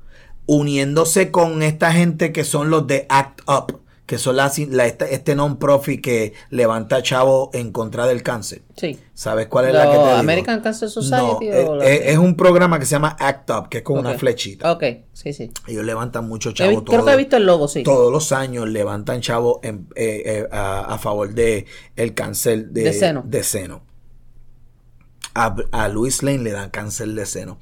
[0.46, 6.00] uniéndose con esta gente que son los de Act Up, que son la, este non-profit
[6.02, 8.62] que levanta chavo en contra del cáncer.
[8.74, 8.98] Sí.
[9.12, 10.10] ¿Sabes cuál es Lo la que te digo?
[10.14, 11.18] American Cancer Society
[11.50, 13.84] No, o eh, la- eh, es un programa que se llama Act Up, que es
[13.84, 14.72] con una flechita.
[14.72, 15.50] Ok, sí, sí.
[15.66, 17.82] Ellos levantan mucho chavo creo todo- que he visto el logo, sí.
[17.82, 22.84] todos los años levantan chavo en- eh, eh, a, a favor de el cáncer de,
[22.84, 23.22] De seno.
[23.26, 23.82] de seno.
[25.34, 27.58] A, a Luis Lane le dan cáncer de seno.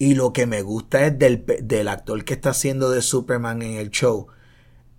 [0.00, 3.74] Y lo que me gusta es del, del actor que está haciendo de Superman en
[3.74, 4.28] el show.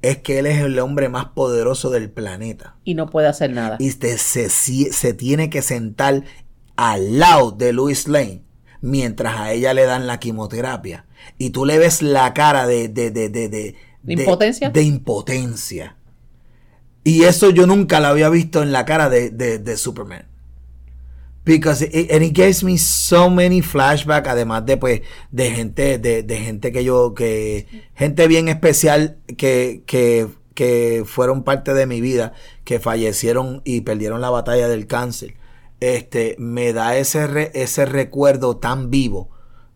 [0.03, 2.75] Es que él es el hombre más poderoso del planeta.
[2.83, 3.77] Y no puede hacer nada.
[3.79, 6.23] Y se, se, tiene que sentar
[6.75, 8.43] al lado de Louis Lane
[8.81, 11.07] mientras a ella le dan la quimioterapia.
[11.39, 12.87] Y tú le ves la cara de...
[12.87, 14.69] ¿De, de, de, de, ¿De impotencia?
[14.69, 15.95] De, impotencia.
[17.03, 20.27] Y eso yo nunca lo había visto en la cara de, de, de Superman.
[21.43, 25.01] Because it, and it gives me so many flashbacks, además de pues,
[25.31, 31.43] de gente, de, de gente que yo, que, gente bien especial que, que, que fueron
[31.43, 35.33] parte de mi vida, que fallecieron y perdieron la batalla del cáncer.
[35.79, 39.29] Este, me da ese, re- ese recuerdo tan vivo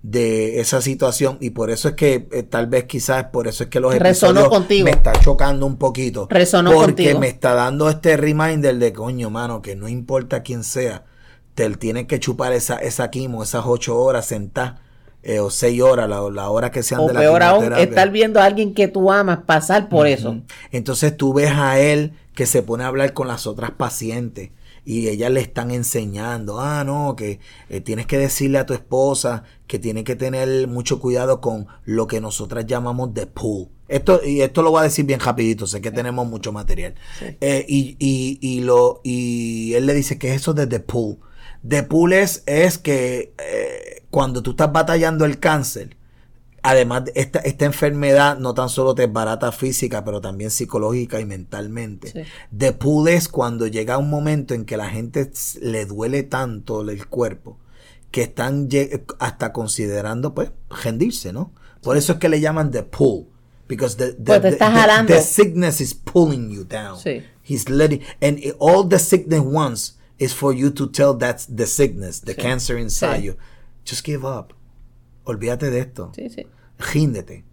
[0.04, 3.70] de esa situación y por eso es que eh, tal vez quizás por eso es
[3.72, 4.86] que los Resonó contigo.
[4.86, 7.20] me está chocando un poquito Resonó porque contigo.
[7.22, 11.06] me está dando este reminder de coño mano que no importa quién sea
[11.56, 14.80] te tienes que chupar esa esa quimo esas ocho horas sentar
[15.24, 18.12] eh, o seis horas la, la hora que sean O de la peor aún, estar
[18.12, 20.38] viendo a alguien que tú amas pasar por eso.
[20.72, 24.52] Entonces tú ves a él que se pone a hablar con las otras pacientes
[24.86, 27.40] y ellas le están enseñando, ah, no, que
[27.70, 32.06] eh, tienes que decirle a tu esposa que tiene que tener mucho cuidado con lo
[32.06, 33.70] que nosotras llamamos the pool.
[33.88, 36.94] Esto, y esto lo voy a decir bien rapidito, sé que tenemos mucho material.
[37.42, 41.18] Eh, y, y, y, lo, y él le dice, ¿qué es eso de the pool?
[41.68, 42.44] The pool es,
[42.78, 45.98] que eh, cuando tú estás batallando el cáncer,
[46.62, 51.20] además de esta, esta enfermedad no tan solo te es barata física, pero también psicológica
[51.20, 52.12] y mentalmente.
[52.12, 52.20] Sí.
[52.56, 57.08] The pool es cuando llega un momento en que la gente le duele tanto el
[57.08, 57.58] cuerpo
[58.12, 58.70] que están
[59.20, 60.52] hasta considerando pues
[60.84, 61.52] rendirse, ¿no?
[61.82, 63.28] Por eso es que le llaman the pool.
[63.68, 67.00] Because the, the, Pues te the- the- the sickness is pulling you down.
[67.00, 67.24] Sí.
[67.44, 72.22] He's letting, and all the sickness wants is for you to tell that's the sickness,
[72.22, 72.42] the Sí.
[72.42, 73.24] cancer inside Sí.
[73.28, 73.36] you.
[73.88, 74.54] Just give up.
[75.24, 76.12] Olvídate de esto.
[76.16, 76.46] Sí, sí.
[76.94, 77.44] Ríndete.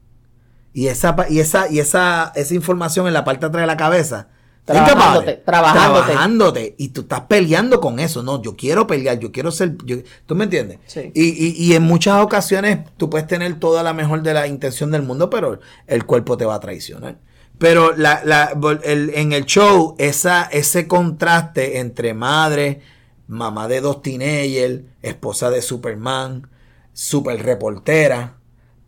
[0.72, 3.76] Y esa, y esa, y esa, esa información en la parte de atrás de la
[3.76, 4.28] cabeza.
[4.64, 6.06] Trabajándote, trabajándote.
[6.06, 6.74] Trabajándote.
[6.78, 8.22] Y tú estás peleando con eso.
[8.22, 9.76] No, yo quiero pelear, yo quiero ser.
[9.84, 10.78] yo- ¿Tú me entiendes?
[10.86, 11.10] Sí.
[11.14, 14.90] Y, y, y en muchas ocasiones tú puedes tener toda la mejor de la intención
[14.92, 17.18] del mundo, pero el cuerpo te va a traicionar.
[17.62, 22.80] Pero la, la, el- en el show, esa, ese contraste entre madre,
[23.28, 26.48] mamá de dos teenagers, esposa de Superman,
[26.92, 28.38] super reportera,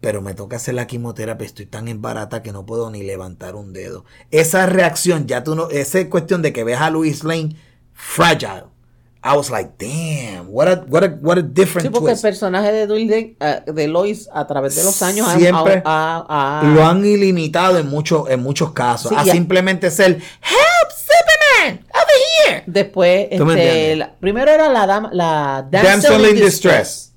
[0.00, 3.72] pero me toca hacer la quimioterapia, estoy tan embarata que no puedo ni levantar un
[3.72, 4.04] dedo.
[4.32, 7.56] Esa reacción, ya tú no, esa cuestión de que ves a Louis Lane
[7.92, 8.64] fragile.
[9.26, 12.70] I was like, damn, what a, what a, what a different Sí, porque el personaje
[12.86, 18.28] de, eh, de Lois a través de los años Siempre Lo han ilimitado en, muchos
[18.28, 19.08] en muchos casos.
[19.10, 22.64] Sí, a simplemente ser, help, Superman, over here.
[22.66, 27.12] Después, ¿Tú me este, la- primero era la dama, la damsel Damsel in in distress.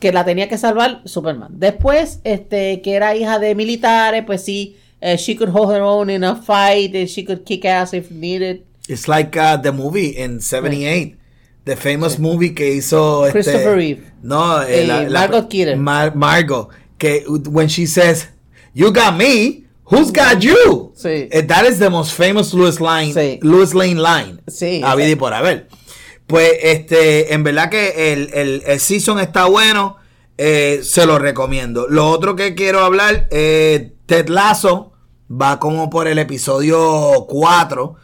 [0.00, 1.52] Que la tenía que salvar Superman.
[1.52, 6.10] Después, este, que era hija de militares, pues sí, eh, she could hold her own
[6.10, 8.64] in a fight, and she could kick ass if needed.
[8.88, 11.16] It's like uh, the movie in 78.
[11.64, 14.02] The famous movie que hizo este, Christopher Reeve.
[14.22, 15.76] No, eh, Eh, la- la- Margot Kidder.
[15.78, 16.68] Mar- Margot.
[16.98, 18.28] Que when she says,
[18.74, 20.92] You got me, who's got you?
[20.96, 21.28] Sí.
[21.30, 23.38] Eh, that is the most famous Louis line, Sí.
[23.42, 24.40] Louis Lane line.
[24.48, 24.82] Sí.
[24.84, 25.68] Habido y por haber.
[26.26, 29.96] Pues, este, en verdad que el, el, el season está bueno.
[30.36, 31.86] eh, se lo recomiendo.
[31.88, 34.92] Lo otro que quiero hablar, Ted Lasso
[35.30, 37.94] va como por el episodio 4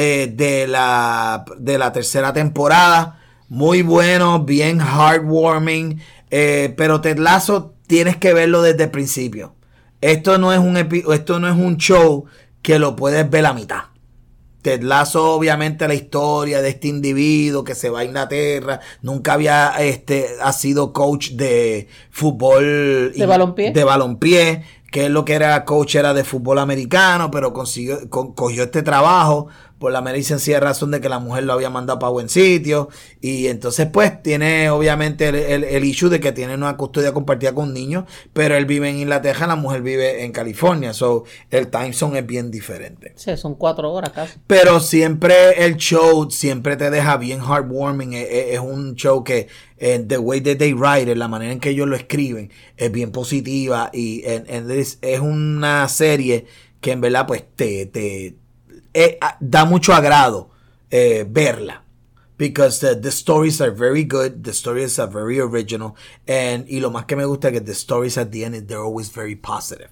[0.00, 3.18] eh, de, la, de la tercera temporada.
[3.48, 6.00] Muy bueno, bien heartwarming.
[6.30, 9.54] eh, pero Ted Lasso tienes que verlo desde el principio.
[10.00, 12.26] Esto no es un esto no es un show
[12.62, 13.82] que lo puedes ver a mitad.
[14.62, 19.72] Ted Lasso, obviamente, la historia de este individuo que se va a Inglaterra, nunca había,
[19.78, 23.12] este, ha sido coach de fútbol.
[23.16, 23.72] ¿De balompié?
[23.72, 28.34] De balompié, que es lo que era coach era de fútbol americano, pero consiguió, co-
[28.34, 29.46] cogió este trabajo
[29.78, 32.28] por la mera y sencilla razón de que la mujer lo había mandado para buen
[32.28, 32.88] sitio.
[33.20, 37.54] Y entonces, pues, tiene obviamente el, el, el issue de que tiene una custodia compartida
[37.54, 40.92] con un niño, pero él vive en Inglaterra, la mujer vive en California.
[40.92, 43.12] So, el time zone es bien diferente.
[43.16, 44.38] Sí, son cuatro horas casi.
[44.46, 48.12] Pero siempre el show siempre te deja bien heartwarming.
[48.14, 51.52] Es, es- es un show que eh, the way that they write it, la manera
[51.52, 53.90] en que ellos lo escriben, es bien positiva.
[53.92, 56.46] Y en es, es una serie
[56.80, 58.34] que en verdad pues te, te
[58.98, 60.50] eh, ah, da mucho agrado
[60.90, 61.82] eh, verla.
[62.36, 65.96] Because the, the stories are very good, the stories are very original,
[66.28, 68.84] and, y lo más que me gusta es que the stories at the end, they're
[68.84, 69.90] always very positive.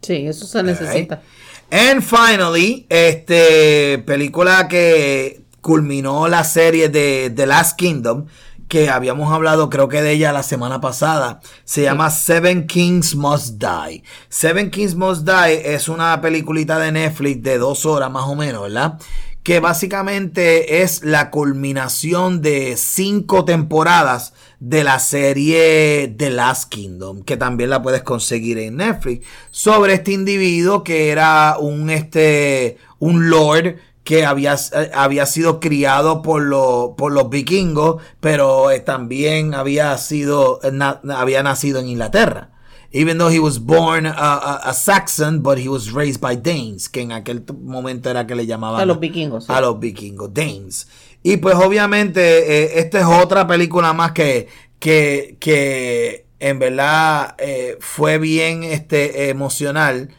[0.00, 1.22] Sí, eso se necesita.
[1.68, 8.26] And finally, este película que culminó la serie de The Last Kingdom,
[8.68, 13.62] que habíamos hablado creo que de ella la semana pasada, se llama Seven Kings Must
[13.62, 14.02] Die.
[14.28, 18.62] Seven Kings Must Die es una peliculita de Netflix de dos horas más o menos,
[18.62, 18.98] ¿verdad?
[19.42, 27.36] Que básicamente es la culminación de cinco temporadas de la serie The Last Kingdom, que
[27.36, 33.76] también la puedes conseguir en Netflix, sobre este individuo que era un, este, un lord
[34.06, 39.98] que había, eh, había sido criado por, lo- por los vikingos, pero eh, también había
[39.98, 42.50] sido, eh, na- había nacido en Inglaterra.
[42.92, 46.88] Even though he was born a, a- a Saxon, but he was raised by Danes,
[46.88, 49.52] que en aquel momento era que le llamaban A los vikingos, sí.
[49.52, 50.86] A los vikingos, Danes.
[51.24, 54.46] Y pues obviamente eh, esta es otra película más que,
[54.78, 60.10] que, que en verdad eh, fue bien este, emocional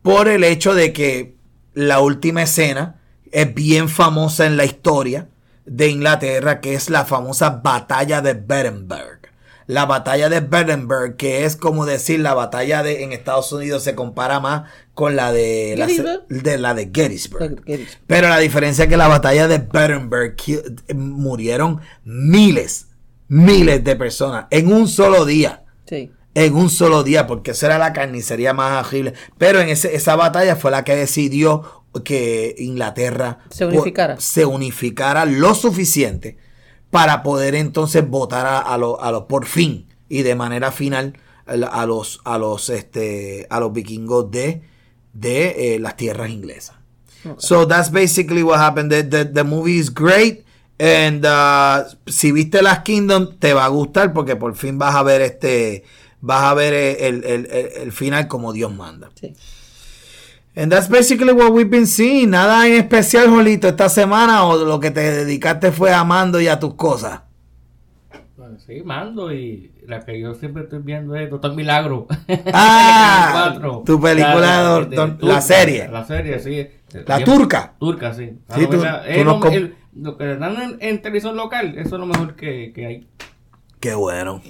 [0.00, 1.36] por el hecho de que
[1.74, 3.00] la última escena
[3.34, 5.28] es bien famosa en la historia
[5.66, 9.20] de Inglaterra, que es la famosa batalla de Berenberg.
[9.66, 13.94] La batalla de Berenberg, que es como decir la batalla de en Estados Unidos se
[13.94, 15.86] compara más con la de la,
[16.28, 17.62] de la de Gettysburg.
[17.64, 18.02] Gettysburg.
[18.06, 20.60] Pero la diferencia es que la batalla de Berenberg ki-
[20.94, 22.88] murieron miles,
[23.28, 25.64] miles de personas en un solo día.
[25.86, 26.12] Sí.
[26.34, 29.14] En un solo día, porque esa era la carnicería más ágil.
[29.38, 34.14] Pero en ese- esa batalla fue la que decidió que Inglaterra Se unificara.
[34.16, 36.36] po- se unificara lo suficiente
[36.90, 41.18] para poder entonces votar a, a los a los- por fin y de manera final
[41.46, 44.62] a, los a los este a los vikingos de
[45.12, 46.76] de eh, las tierras inglesas.
[47.38, 48.90] So that's basically what happened.
[48.90, 50.44] The, the, the movie is great.
[50.78, 55.02] And uh, si viste Las Kingdom, te va a gustar porque por fin vas a
[55.02, 55.84] ver este.
[56.20, 59.10] Vas a ver el, el- el- el final como Dios manda.
[59.18, 59.32] Sí.
[60.56, 62.30] And that's basically what we've been seeing.
[62.30, 66.46] Nada en especial, Jolito, esta semana o lo que te dedicaste fue a Mando y
[66.46, 67.22] a tus cosas.
[68.36, 72.06] Bueno, sí, mando y la que yo siempre estoy viendo es Doctor Milagro.
[72.52, 75.88] Ah, tu película de Doctor- la serie.
[75.88, 76.66] La serie, sí.
[77.06, 77.72] La turca.
[77.80, 78.32] Turca, sí.
[78.48, 81.02] La Sí, tú- novela- tú es no lo, com- el- lo que dan en, en
[81.02, 83.08] televisión local, eso es lo mejor que, que hay.
[83.80, 84.40] Qué bueno.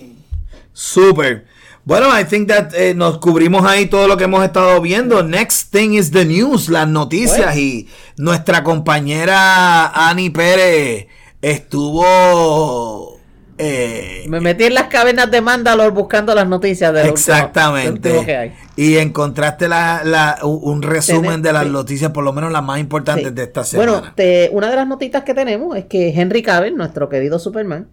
[0.73, 1.47] Super.
[1.87, 5.23] Bueno, I think that eh, nos cubrimos ahí todo lo que hemos estado viendo.
[5.23, 7.55] Next thing is the news, las noticias.
[7.57, 11.07] Y nuestra compañera Ani Pérez
[11.43, 13.19] estuvo.
[13.59, 18.19] eh, Me metí en las cavernas de Mandalore buscando las noticias de último- exactamente.
[18.19, 18.53] último hay.
[18.77, 21.71] Y encontraste la, la- un resumen de las sí.
[21.71, 23.35] noticias, por lo menos las más importantes Sí.
[23.35, 23.93] de esta semana.
[23.93, 27.89] Bueno, te- una de las notitas que tenemos es que Henry Cavill, nuestro querido Superman,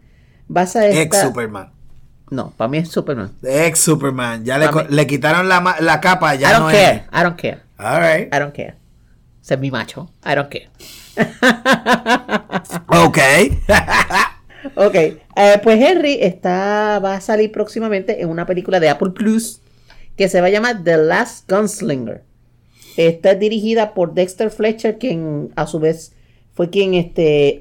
[0.56, 1.72] va a ser Ex Superman.
[2.32, 3.32] No, para mí es Superman.
[3.44, 4.44] Ex Superman.
[4.44, 6.96] Ya le, le quitaron la, la capa, I ya don't no care.
[6.96, 7.02] es.
[7.14, 7.60] I don't care.
[7.78, 8.34] All right.
[8.34, 8.76] I don't care.
[9.44, 10.10] Ese es mi macho.
[10.26, 10.70] I don't care.
[12.88, 13.18] Ok.
[14.76, 15.20] Ok, eh,
[15.64, 19.60] pues Henry está, va a salir próximamente en una película de Apple Plus
[20.16, 22.24] que se va a llamar The Last Gunslinger.
[22.96, 26.14] Está dirigida por Dexter Fletcher, quien a su vez
[26.54, 27.60] fue quien este,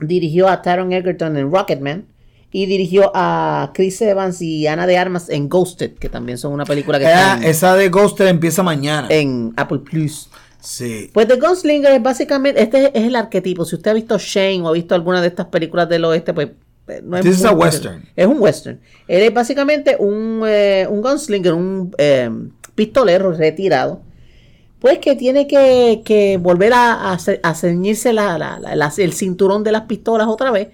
[0.00, 2.04] dirigió a Taron Egerton en Rocketman
[2.50, 6.64] y dirigió a Chris Evans y Ana de Armas en Ghosted, que también son una
[6.64, 9.06] película que está Ah, en, esa de Ghost empieza mañana.
[9.10, 10.30] en Apple Plus.
[10.60, 11.10] Sí.
[11.12, 13.64] Pues The Gunslinger es básicamente, este es el arquetipo.
[13.64, 16.48] Si usted ha visto Shane o ha visto alguna de estas películas del oeste, pues
[16.88, 18.02] eh, no es This is a western.
[18.16, 18.80] Es un western.
[19.06, 22.30] Él es básicamente un, eh, un gunslinger, un eh,
[22.74, 24.00] pistolero retirado.
[24.80, 29.12] Pues que tiene que, que volver a, a, a ceñirse la- la- la- la- el
[29.12, 30.68] cinturón de las pistolas otra vez.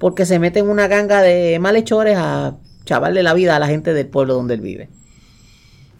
[0.00, 3.94] Porque se mete en una ganga de malhechores a chavarle la vida a la gente
[3.94, 4.88] del pueblo donde él vive.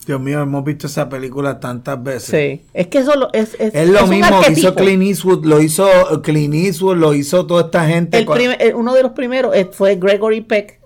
[0.06, 2.30] Dios mío, hemos visto esa película tantas veces.
[2.30, 2.64] Sí.
[2.72, 4.74] Es que eso lo- es, es, Es lo es mismo que hizo.
[4.74, 5.86] Clint Eastwood, lo hizo
[6.22, 8.18] Clint Eastwood, lo hizo toda esta gente.
[8.18, 10.80] El cua- primer- el- uno de los primeros eh, fue Gregory Peck.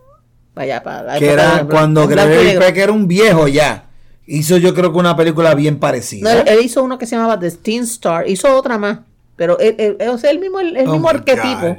[0.54, 2.58] Vaya, para que era cuando Gregory.
[2.58, 3.86] Peck era un viejo ya.
[4.26, 6.40] Hizo yo creo que una película bien No, parecida.
[6.40, 8.28] él, él hizo uno que se llamaba The Teen Star.
[8.28, 8.98] Hizo otra más.
[9.36, 11.60] Pero él, él- mismo, el, el Oh mismo arquetipo.
[11.68, 11.76] God.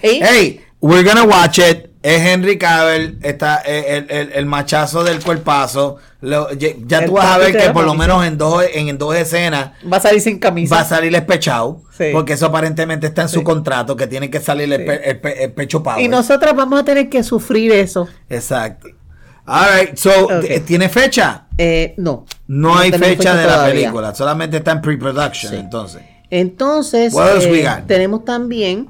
[0.00, 1.90] Hey, we're gonna watch it.
[2.02, 5.98] Es Henry Cavill, está eh, el, el- el machazo del cuerpazo.
[6.20, 9.14] Lo- ya tú vas a ver que por lo menos en dos, en, en dos
[9.14, 10.74] escenas Va a salir sin camisa.
[10.74, 11.82] va a salir espechado.
[11.96, 12.06] Sí.
[12.12, 14.86] Porque eso aparentemente está en su contrato, que tiene que salir el, Sí.
[14.86, 16.00] pe- el pe- el pecho power.
[16.00, 18.08] y nosotros vamos a tener que sufrir eso.
[18.28, 18.88] Exacto.
[19.46, 20.28] All right, so,
[20.66, 21.46] ¿tiene fecha?
[21.56, 22.26] Eh, no.
[22.48, 26.02] No, hay fecha, de la película, solamente está en pre-production, entonces.
[26.30, 28.88] Entonces, eh, tenemos también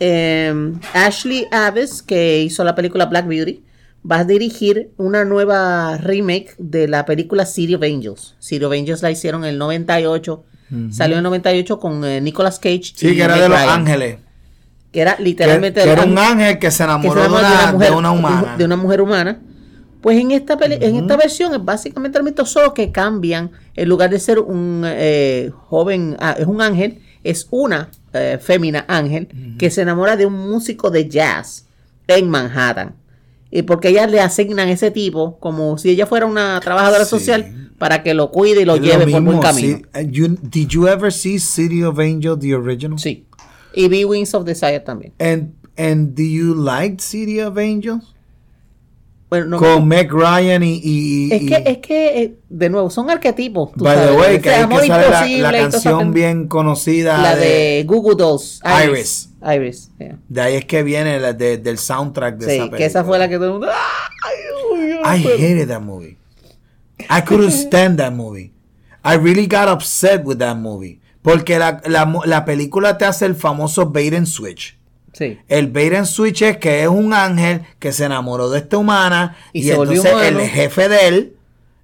[0.00, 3.62] eh, Ashley Aves, que hizo la película Black Beauty,
[4.10, 8.36] va a dirigir una nueva remake de la película City of Angels.
[8.38, 10.44] City of Angels la hicieron en el 98.
[10.90, 12.92] Salió en el 98 con eh, Nicolas Cage.
[12.94, 14.16] Sí, y que era Meg de Los Ryan, Ángeles.
[14.92, 17.72] Que era Que, literalmente que de era un ángel que se que enamoró de una,
[17.72, 18.54] de una humana.
[18.58, 19.40] de una mujer humana.
[20.02, 23.88] Pues en esta peli- en esta versión es básicamente el mito solo que cambian en
[23.88, 29.28] lugar de ser un eh, joven ah, es un ángel es una eh, fémina ángel
[29.58, 31.66] que se enamora de un músico de jazz
[32.06, 32.94] en Manhattan
[33.50, 37.10] y porque ellas le asignan ese tipo como si ella fuera una trabajadora Sí.
[37.10, 39.82] social para que lo cuide y lo Es lleve por buen camino sí.
[39.94, 42.98] Eh, you- did you ever see City of Angels, the original?
[42.98, 43.24] sí
[43.74, 48.14] y vi Wings of Desire también And, and do you like City of Angels?
[49.30, 50.80] Bueno no- Con Meg Ryan y...
[50.82, 53.72] y- Es y- que, es que, eh, de nuevo, son arquetipos.
[53.72, 56.48] tú by the sabes, way, ese que amor que sale la, la canción pen- bien
[56.48, 58.60] conocida La de, de Google Dolls.
[58.86, 59.28] Iris.
[59.42, 59.90] Iris.
[59.98, 60.18] yeah.
[60.28, 62.78] de ahí es que viene la de- del soundtrack de Sí, esa película.
[62.78, 63.68] que esa fue la que todo el mundo.
[63.70, 64.36] ¡Ay,
[65.02, 66.16] no I hated that movie.
[67.10, 68.52] I couldn't stand that movie.
[69.04, 71.00] I really got upset with that movie.
[71.22, 74.77] Porque la, la, la película te hace el famoso bait and switch.
[75.12, 75.38] Sí.
[75.48, 79.36] El bait and switch es que es un ángel que se enamoró de esta humana
[79.52, 81.36] Y y, se volvió entonces el jefe de él,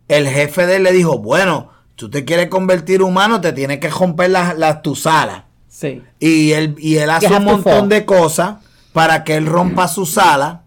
[0.09, 3.89] el jefe de él le dijo, bueno, tú te quieres convertir humano, te tienes que
[3.89, 5.45] romper las las tus alas.
[5.69, 6.03] Sí.
[6.21, 8.57] Y él, y él hace un montón de cosas
[8.93, 10.63] para que él rompa su sala.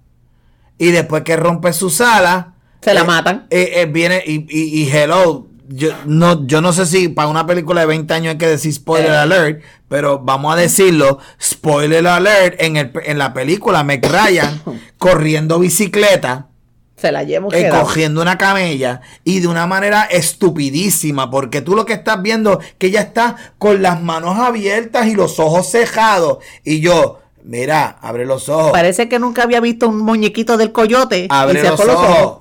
[0.78, 2.54] Y después que rompe su sala.
[2.82, 3.48] Se la eh, matan.
[3.50, 5.48] eh, eh, viene y, y, y hello.
[5.70, 8.74] Yo no, yo no sé si para una película de 20 años hay que decir
[8.74, 9.18] spoiler Eh.
[9.18, 14.62] alert, pero vamos a decirlo, spoiler alert, en, el, en la película Meg Ryan
[14.98, 16.48] corriendo bicicleta,
[16.96, 21.86] Se la llevo eh, cogiendo una camella y de una manera estupidísima, porque tú lo
[21.86, 26.80] que estás viendo que ella está con las manos abiertas y los ojos cejados y
[26.80, 31.28] yo, mira, abre los ojos, Parece que nunca había visto un muñequito del coyote.
[31.30, 32.38] abre y los ojos,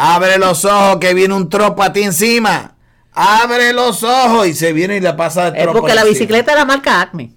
[0.00, 2.76] abre los ojos que viene un tropo a ti encima,
[3.12, 6.52] abre los ojos y se viene y le pasa el Es tropo porque la bicicleta
[6.52, 7.32] era marca Acme.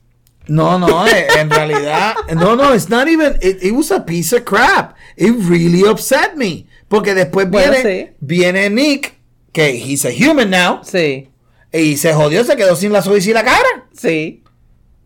[0.48, 4.36] No, no, eh, en realidad, no, no, it's not even, it, it was a piece
[4.36, 4.96] of crap.
[5.16, 6.68] It really upset me.
[6.88, 8.16] Porque después Bueno, viene, sí.
[8.20, 9.14] viene Nick,
[9.54, 11.30] que he's a human now, Sí,
[11.72, 13.88] y se jodió, se quedó sin la ojos y sin la cara.
[13.94, 14.44] sí,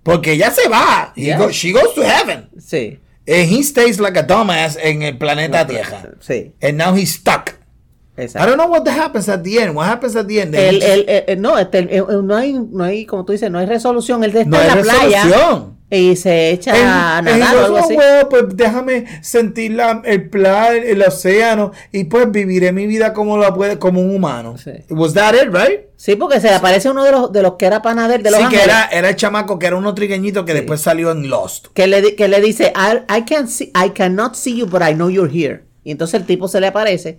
[0.03, 1.13] Porque ella se va.
[1.15, 1.37] Yeah.
[1.37, 2.49] go- she goes to heaven.
[2.59, 2.99] sí.
[3.27, 6.13] And he stays like a dumbass en el planeta Tierra.
[6.19, 7.55] Sí, And now he's stuck.
[8.17, 8.45] I exacto.
[8.45, 9.75] don't know what happens at the end.
[9.75, 10.55] What happens at the end?
[10.55, 11.83] El, el, el- no, este,
[12.23, 14.23] no, hay, no hay, como tú dices, no hay resolución.
[14.23, 15.74] Él está no en la playa resolución.
[15.97, 17.95] Y se echa a nadar o algo "Oh, así.
[18.29, 23.53] pues déjame sentir la- el plan, el océano y pues viviré mi vida como la
[23.53, 24.57] puede, como un humano.
[24.57, 24.71] Sí.
[24.89, 25.81] Was that it, right?
[25.97, 28.39] Sí, porque se le aparece uno de los, de los que era panadero de los
[28.39, 31.67] sí, que era, era el chamaco que era uno trigueñito que después salió en Lost.
[31.73, 34.93] que le, que le dice, I, I, can see, I cannot see you, but I
[34.93, 35.63] know you're here.
[35.83, 37.15] Y entonces el tipo se le aparece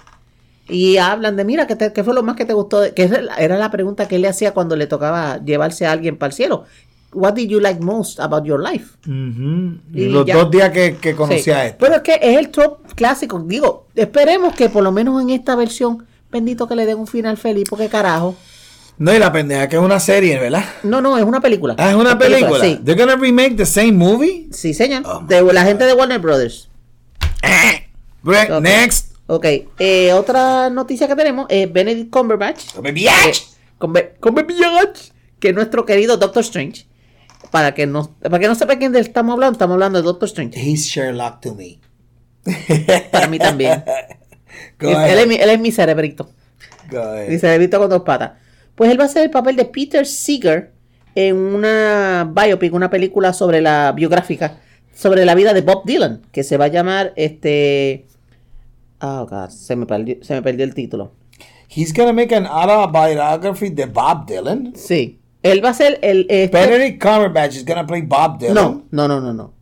[0.69, 2.81] y hablan de, mira, ¿qué, te- qué fue lo más que te gustó?
[2.81, 3.09] de-?" Que
[3.39, 6.35] era la pregunta que él le hacía cuando le tocaba llevarse a alguien para el
[6.35, 6.65] cielo.
[7.13, 8.97] What did you like most about your life?
[9.07, 10.35] Y Los ya.
[10.37, 11.51] dos días que, que conocí Sí.
[11.51, 11.79] a esto.
[11.81, 13.39] Pero es que es el top clásico.
[13.47, 17.37] Digo, esperemos que por lo menos en esta versión, bendito que le den un final
[17.39, 18.35] feliz, porque carajo.
[18.99, 20.65] No, y la pendeja que es una serie, ¿verdad?
[20.83, 21.75] No, no, es una película.
[21.79, 22.61] Ah, es una película.
[22.65, 24.49] Sí, They're gonna remake the same movie.
[24.53, 25.03] sí señor.
[25.07, 26.69] Oh, de la gente de Warner Brothers.
[28.23, 28.61] Great, Ok.
[28.63, 29.13] Next.
[29.29, 29.45] Ok,
[29.79, 32.75] eh, otra noticia que tenemos es Benedict Cumberbatch.
[32.75, 33.39] Cumberbatch.
[33.39, 33.45] Eh,
[33.79, 36.87] Cumber- Cumberbatch, que es nuestro querido Doctor Strange.
[37.51, 40.27] Para que no, para que no sepa quién de estamos hablando, estamos hablando de Doctor
[40.29, 40.59] Strange.
[40.59, 41.79] He's Sherlock to me.
[43.11, 43.85] Para mí también.
[44.81, 46.29] Él, es mi, él es mi cerebrito.
[47.29, 48.33] Mi cerebrito con dos patas.
[48.75, 50.73] Pues él va a hacer el papel de Peter Seeger
[51.15, 54.59] en una biopic, una película sobre la biográfica,
[54.95, 58.07] sobre la vida de Bob Dylan, que se va a llamar este.
[59.01, 61.13] Oh, God, se me perdió, se me perdió el título.
[61.75, 64.75] He's gonna make an autobiography de Bob Dylan.
[64.77, 65.19] Sí.
[65.43, 66.27] Él va a ser el.
[66.29, 68.55] este- Benedict Cumberbatch is gonna play Bob Dylan.
[68.55, 69.53] no, no, no, no, no.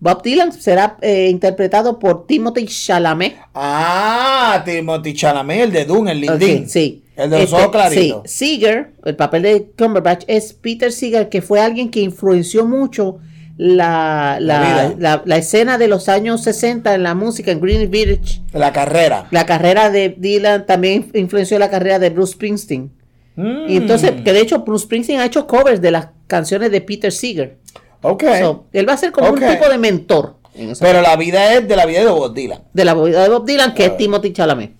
[0.00, 3.36] Bob Dylan será eh, interpretado por Timothy Chalamet.
[3.54, 6.68] Ah, Timothy Chalamet, el de Dune, el lindín.
[6.68, 6.98] sí.
[7.14, 8.22] El de los Este, ojos claritos.
[8.24, 13.18] Sí, Seeger, el papel de Cumberbatch es Peter Seeger, que fue alguien que influenció mucho
[13.58, 18.40] la, La la, la- escena de los años 60 en la música en Greenwich Village.
[18.54, 19.26] La carrera.
[19.30, 22.90] La carrera de Dylan también influenció la carrera de Bruce Springsteen.
[23.36, 23.68] Mm.
[23.68, 27.10] Y entonces, que de hecho Bruce Springsteen ha hecho covers de las canciones de Peter
[27.12, 27.56] Seeger.
[28.02, 28.24] Ok.
[28.40, 30.34] So, él va a ser como un tipo de mentor
[30.80, 32.62] Pero la vida es de la vida de Bob Dylan.
[32.72, 34.72] de la vida de Bob Dylan, que es Timothy Chalamet.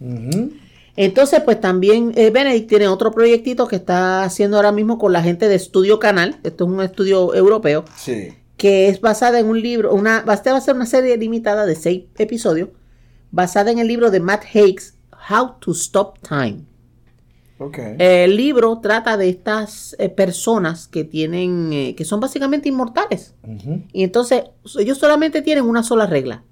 [0.00, 0.52] Ujú.
[0.96, 5.22] Entonces, pues también eh, Benedict tiene otro proyectito que está haciendo ahora mismo con la
[5.22, 6.38] gente de Estudio Canal.
[6.42, 8.32] Esto es un estudio europeo Sí.
[8.56, 12.04] que es basada en un libro, una, va a ser una serie limitada de seis
[12.16, 12.70] episodios,
[13.30, 14.94] basada en el libro de Matt Hakes,
[15.30, 16.60] How to Stop Time.
[17.58, 17.78] Ok.
[17.98, 23.34] El libro trata de estas eh, personas que tienen, eh, que son básicamente inmortales.
[23.92, 24.44] Y entonces
[24.78, 26.44] ellos solamente tienen una sola regla.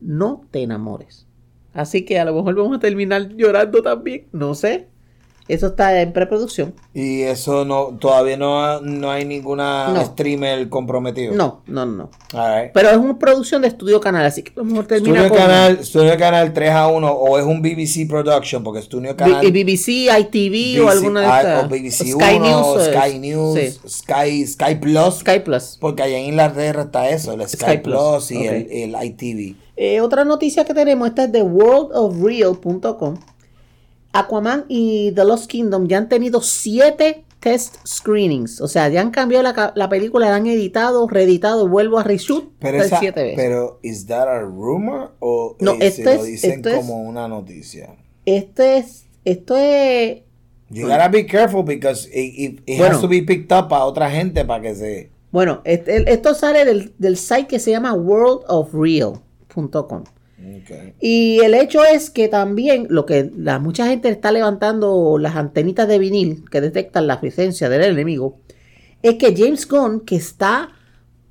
[0.00, 1.26] No te enamores.
[1.72, 4.26] Así que a lo mejor vamos a terminar llorando también.
[4.32, 4.88] No sé.
[5.48, 6.74] Eso está en preproducción.
[6.92, 10.04] Y eso no, todavía no, no hay ninguna No.
[10.04, 11.34] streamer comprometido.
[11.34, 12.10] No, no, no.
[12.32, 12.72] Right.
[12.74, 15.38] Pero es una producción de estudio canal, así que a lo mejor termina Studio con
[15.38, 19.50] Canal, Studio Canal 3 a 1 o es un BBC Production porque Studio Canal B-
[19.64, 21.64] BBC, ITV o alguna de ah, estas.
[21.64, 22.66] o BBC Sky 1 News.
[22.66, 23.88] o Sky News, sí.
[23.88, 25.78] Sky, Sky Plus, Sky Plus.
[25.80, 27.96] porque allá en Inglaterra está eso, el Sky, Sky Plus,
[28.26, 29.56] Plus, y el, el ITV.
[29.76, 33.16] Eh, otra noticia que tenemos, esta es de worldofreal.com.
[34.20, 38.60] Aquaman y The Lost Kingdom ya han tenido siete test screenings.
[38.60, 42.52] O sea, ya han cambiado la, la película, la han editado, reeditado, vuelvo a reshoot
[42.58, 43.36] Pero, esa, siete veces.
[43.36, 46.76] pero, ¿is that a rumor o No, eh, esto se es- lo dicen esto es-
[46.76, 47.94] como una noticia?
[48.26, 50.22] Esto es, esto es,
[50.70, 52.96] You gotta be careful because it, it- it Bueno.
[52.96, 55.10] has to be picked up a otra gente para que se...
[55.30, 60.04] bueno, este- esto sale del, del site que se llama worldofreal.com.
[61.00, 65.88] Y el hecho es que también lo que la mucha gente está levantando las antenitas
[65.88, 68.38] de vinil que detectan la presencia del enemigo
[69.02, 70.70] es que James Gunn, que está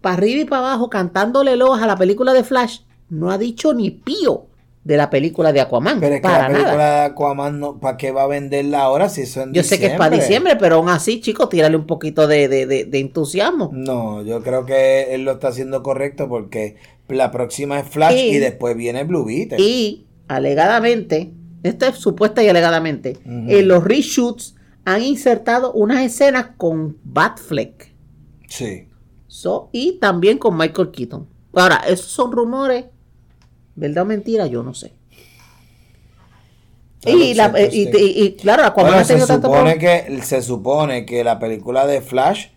[0.02, 3.74] para arriba y para abajo cantándole loas a la película de Flash, no ha dicho
[3.74, 4.47] ni pío
[4.88, 6.00] de la película de Aquaman.
[6.00, 7.00] Pero es que para la película nada.
[7.02, 9.88] de Aquaman, no, ¿para qué va a venderla ahora si eso en Yo sé que
[9.88, 13.70] es para diciembre, pero aún así, chicos, tírale un poquito de, de- de- de entusiasmo.
[13.74, 16.78] No, yo creo que él lo está haciendo correcto porque
[17.10, 19.58] la próxima es Flash y, Y- después viene Blue Beetle.
[19.60, 21.34] Y alegadamente,
[21.64, 27.94] esto es supuesta y alegadamente, en los reshoots han insertado unas escenas con Batfleck.
[28.48, 28.88] Sí.
[29.28, 31.28] So, y también con Michael Keaton.
[31.54, 32.86] Ahora, esos son rumores,
[33.78, 34.46] ¿verdad o mentira?
[34.48, 34.92] Yo no sé.
[37.02, 37.92] Claro, Y, la- cierto, y- sí.
[37.94, 41.40] y- y, claro, Aquaman Bueno, ha se tenido tanto supone que se supone que la
[41.40, 42.48] película de Flash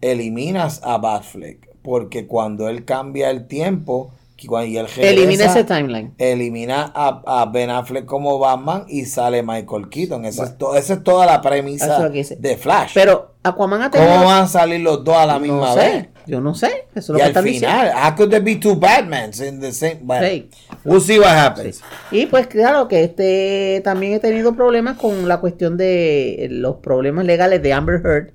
[0.00, 6.14] eliminas a Batfleck porque cuando él cambia el tiempo y él regresa, Elimina ese timeline.
[6.16, 10.24] elimina a, a Ben Affleck como Batman y sale Michael Keaton.
[10.24, 12.92] Esa, es, to- esa es toda la es premisa de Flash.
[12.94, 14.12] Pero Aquaman ha tenido.
[14.12, 16.06] ¿Cómo van a salir los dos a la misma no vez?
[16.28, 16.86] Yo no sé.
[16.94, 17.76] Eso es lo Y que están diciendo.
[17.76, 19.98] final, how could there be two Batmans in the same?
[20.02, 20.48] Bueno, Sí.
[20.84, 21.82] we'll see what happens.
[22.12, 27.24] Y pues claro que este también he tenido problemas con la cuestión de los problemas
[27.24, 28.30] legales de Amber Heard,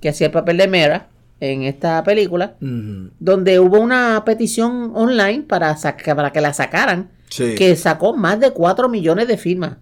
[0.00, 1.08] que hacía el papel de Mera
[1.40, 7.54] en esta película, donde hubo una petición online para, para que la sacaran, Sí.
[7.56, 9.76] que sacó más de 4 millones de firmas.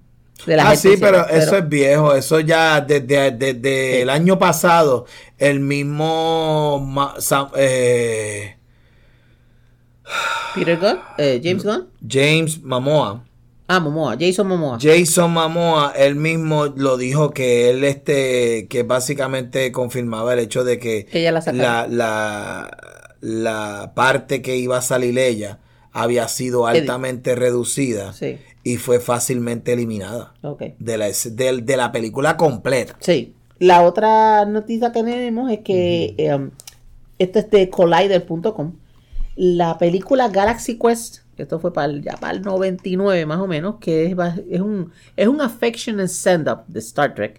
[0.45, 2.15] De Ah, sí, pero eso es viejo.
[2.15, 5.07] Eso ya desde, desde el año pasado,
[5.39, 7.15] el mismo
[7.57, 8.57] eh,
[10.55, 13.25] Peter Gunn, eh, James Gunn, James Mamoa,
[13.67, 14.79] ah, Momoa, Jason Momoa.
[14.81, 20.79] Jason Mamoa, él mismo lo dijo que él este, que básicamente confirmaba el hecho de
[20.79, 22.77] que, la la, la,
[23.21, 25.59] la parte que iba a salir ella
[25.93, 28.13] había sido altamente reducida.
[28.13, 30.61] Sí, y fue fácilmente eliminada ok.
[30.81, 32.97] de la, de, de la película completa.
[32.99, 33.33] Sí.
[33.61, 36.51] La otra noticia que tenemos es que eh,
[37.17, 38.73] esto es de collider.com.
[39.37, 43.47] La película Galaxy Quest, que esto fue para el, ya para el 99 más o
[43.47, 44.17] menos, que es,
[44.51, 47.39] es un, es un affection and send-up de Star Trek.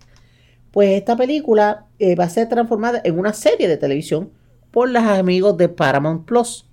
[0.71, 4.30] Pues esta película eh, va a ser transformada en una serie de televisión
[4.71, 6.65] por los amigos de Paramount Plus.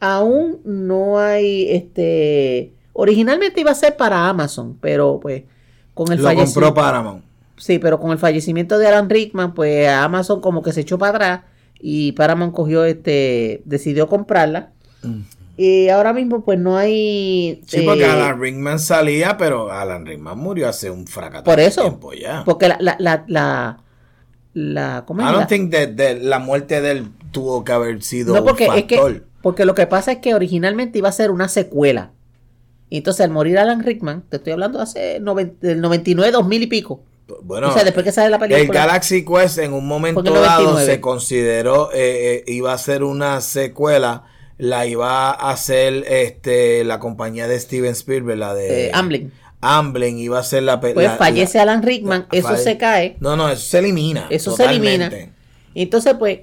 [0.00, 2.72] Aún no hay este.
[2.98, 5.42] Originalmente iba a ser para Amazon, pero pues
[5.94, 6.74] con el Lo compró fallecimiento.
[6.74, 7.24] Paramount.
[7.58, 11.10] Sí, pero con el fallecimiento de Alan Rickman, pues Amazon como que se echó para
[11.16, 11.40] atrás
[11.78, 14.70] y Paramount cogió este, decidió comprarla.
[15.58, 17.62] Y ahora mismo pues no hay...
[17.66, 21.66] Sí, porque eh, Alan Rickman salía, pero Alan Rickman murió hace un fracaso Por de
[21.66, 21.82] eso.
[21.82, 22.42] tiempo ya.
[22.44, 22.76] Porque la...
[22.80, 23.78] la, la, la,
[24.52, 25.28] la- ¿Cómo es?
[25.28, 28.68] I don't think that, that la muerte de él tuvo que haber sido no, porque
[28.68, 29.22] un es que...
[29.42, 32.10] Porque lo que pasa es que originalmente iba a ser una secuela.
[32.88, 36.66] Y entonces al morir Alan Rickman, te estoy hablando hace noven- del 99, 2000 y
[36.66, 37.00] pico.
[37.42, 38.62] Bueno, o sea, después que sale la película.
[38.62, 40.86] el Galaxy Quest en un momento dado 99.
[40.86, 44.24] se consideró eh, eh, iba a ser una secuela,
[44.58, 49.32] la iba a hacer este la compañía de Steven Spielberg, la de Eh, Amblin.
[49.60, 52.78] Amblin iba a ser la pe- Pues la- fallece la- Alan Rickman, la- eso se
[52.78, 53.16] cae.
[53.18, 54.28] No, no, eso se elimina.
[54.30, 54.88] Eso totalmente.
[55.10, 55.34] se elimina.
[55.74, 56.40] Entonces, pues,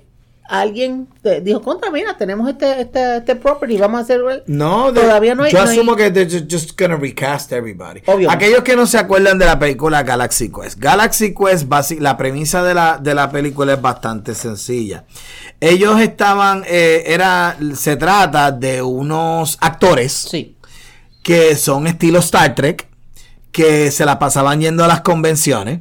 [0.61, 4.21] alguien te- dijo, contra, mira, tenemos este, este, este property, vamos a hacer...
[4.45, 7.51] No, de- Todavía no hay- Yo no hay- asumo que they're ju- just gonna recast
[7.51, 8.01] everybody.
[8.05, 8.29] Obvio.
[8.29, 10.77] Aquellos que no se acuerdan de la película Galaxy Quest.
[10.79, 11.67] Galaxy Quest,
[11.99, 15.05] la premisa de la, de la película es bastante sencilla.
[15.59, 20.55] Ellos estaban, eh, era, se trata de unos actores Sí,
[21.23, 22.87] que son estilo Star Trek,
[23.51, 25.79] que se la pasaban yendo a las convenciones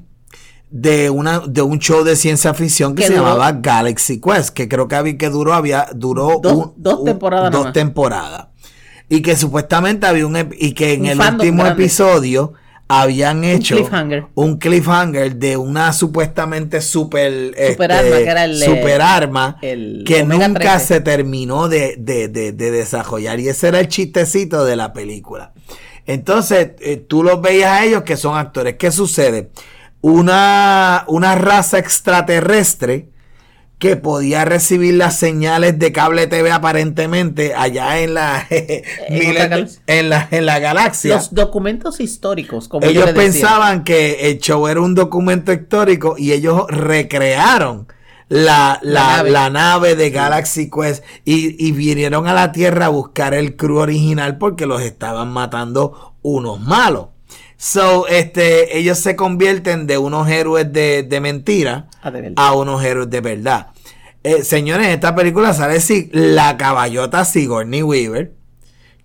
[0.75, 4.69] de una de un show de ciencia ficción que se duró- llamaba Galaxy Quest, que
[4.69, 7.73] creo que había que duró había duró Dos- un- dos un- temporadas dos nomás.
[7.75, 8.47] temporadas.
[9.11, 11.83] Y que supuestamente había un y que en Un el último grande.
[11.85, 12.55] episodio
[12.89, 14.25] habían hecho cliffhanger.
[14.35, 19.57] un cliffhanger de una supuestamente super Super este, arma, que era el, super eh, arma
[19.63, 20.87] el que nunca 13.
[20.87, 25.53] se terminó de, de- de- de desarrollar y ese era el chistecito de la película
[26.07, 29.51] entonces eh, tú los veías a ellos que son actores ¿qué sucede?
[30.03, 33.09] Una, una raza extraterrestre
[33.79, 38.47] que podía recibir las señales de cable TV aparentemente allá en la,
[39.11, 41.17] miles- en la, en la galaxia.
[41.17, 46.31] Los documentos históricos, como ellos yo pensaban que el show era un documento histórico y
[46.33, 47.89] ellos recrearon
[48.29, 49.31] la, la, La nave.
[49.31, 53.79] la nave de Galaxy Quest y, y vinieron a la Tierra a buscar el crew
[53.79, 57.09] original porque los estaban matando unos malos.
[57.65, 62.83] So, este, ellos se convierten de unos héroes de, de mentira Ah, de a unos
[62.85, 63.69] héroes de verdad.
[64.25, 68.33] Eh, señores, esta película sale si- la caballota Sigourney Weaver,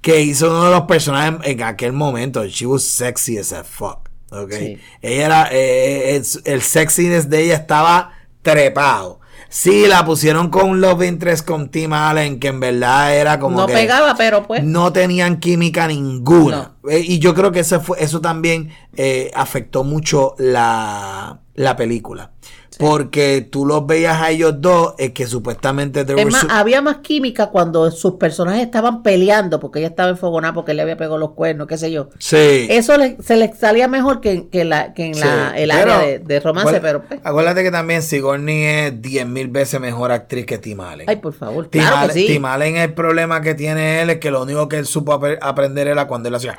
[0.01, 2.47] que hizo uno de los personajes en aquel momento.
[2.47, 4.10] She was sexy as a fuck.
[4.32, 4.51] ok.
[4.51, 4.80] Sí.
[5.03, 9.20] Ella era, eh, el, el sexiness de ella estaba trepado.
[9.50, 13.68] Sí, la pusieron con Love Interest con Tim Allen, que en verdad era como no
[13.68, 14.64] que pegaba, pero pues.
[14.64, 16.74] no tenían química ninguna.
[16.89, 22.32] Eh, y yo creo que eso, fue, eso también eh, afectó mucho la, la película.
[22.80, 26.05] Porque tú los veías a ellos dos, eh, que supuestamente...
[26.15, 30.71] Es más, había más química cuando sus personajes estaban peleando porque ella estaba enfogonada porque
[30.71, 32.09] él le había pegado los cuernos, qué sé yo.
[32.19, 32.67] sí.
[32.69, 35.21] Eso le- se le salía mejor que, que, la, que en Sí.
[35.21, 37.19] la, el Pero, área de, de romance, acuérdate- pero pues.
[37.23, 41.09] Acuérdate que también Sigourney es 10 mil veces mejor actriz que Tim Allen.
[41.09, 42.28] Ay, por favor, Tim, claro Allen, que sí.
[42.28, 45.38] Tim Allen, el problema que tiene él es que lo único que él supo ap-
[45.41, 46.55] aprender era cuando él hacía...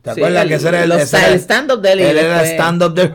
[0.00, 1.00] ¿Te Sí, acuerdas el- que ese era el, el
[1.40, 3.14] stand-up de él Él era el stand-up de...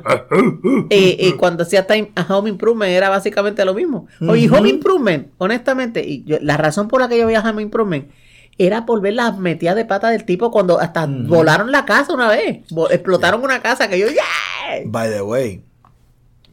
[1.19, 4.07] Y, y cuando hacía Time a Home Improvement era básicamente lo mismo.
[4.21, 8.09] Oye, Home Improvement, honestamente, y yo- la razón por la que yo veía Home Improvement
[8.57, 12.29] era por ver las metidas de pata del tipo cuando hasta volaron la casa una
[12.29, 12.59] vez.
[12.91, 14.81] Explotaron una casa que yo, ¡yeah!
[14.85, 15.63] By the way,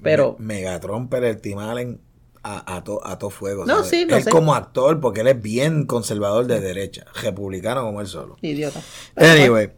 [0.02, 1.08] Pero- Me- Megatron,
[1.42, 2.00] Tim Allen
[2.42, 3.66] a, a, to- a todo fuego.
[3.66, 4.30] No, sí, Él sé.
[4.30, 8.36] como actor, porque él es bien conservador de derecha, republicano como él solo.
[8.40, 8.80] Idiota.
[9.16, 9.72] Anyway,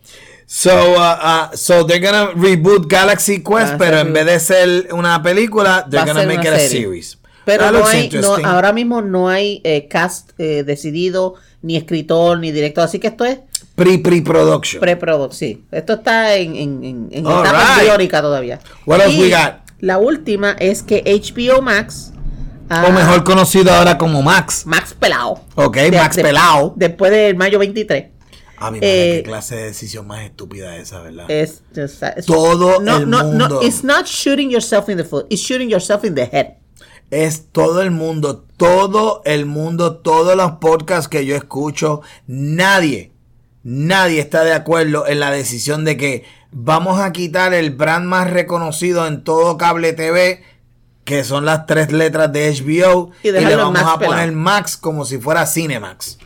[0.55, 0.99] so, uh,
[1.53, 5.87] uh, so they're gonna reboot Galaxy Quest, Ah, pero en vez de ser una película,
[5.89, 6.69] they're gonna make it a serie.
[6.83, 7.19] series.
[7.45, 12.53] Pero no hay, no, ahora mismo no hay eh, cast eh, decidido, ni escritor, ni
[12.53, 12.85] director.
[12.85, 13.39] Así que esto es
[13.75, 14.81] Pre pre-production.
[15.33, 17.71] Sí, esto está en, etapa right.
[17.79, 18.61] embriónica todavía.
[18.87, 19.55] What else Y we got?
[19.81, 22.13] La última es que HBO Max.
[22.69, 24.65] ah, o mejor conocido ahora como Max.
[24.67, 25.45] Max Pelao.
[25.57, 26.75] Ok, De- Max de- Pelao.
[26.77, 28.12] Después del mayo 23.
[28.67, 31.31] A mi madre, eh, qué clase de decisión más estúpida esa, ¿verdad?
[31.31, 33.61] Es, es- es- Todo no, el no, no, mundo.
[33.63, 36.47] it's not shooting yourself in the foot, it's shooting yourself in the head.
[37.11, 43.13] Es todo el mundo, todo el mundo, todos los podcasts que yo escucho, nadie,
[43.63, 48.31] nadie está de acuerdo en la decisión de que vamos a quitar el brand más
[48.31, 50.43] reconocido en todo cable TV,
[51.05, 54.33] que son las tres letras de HBO, Y y, le vamos Max a poner pelado.
[54.39, 56.19] Max como si fuera Cinemax.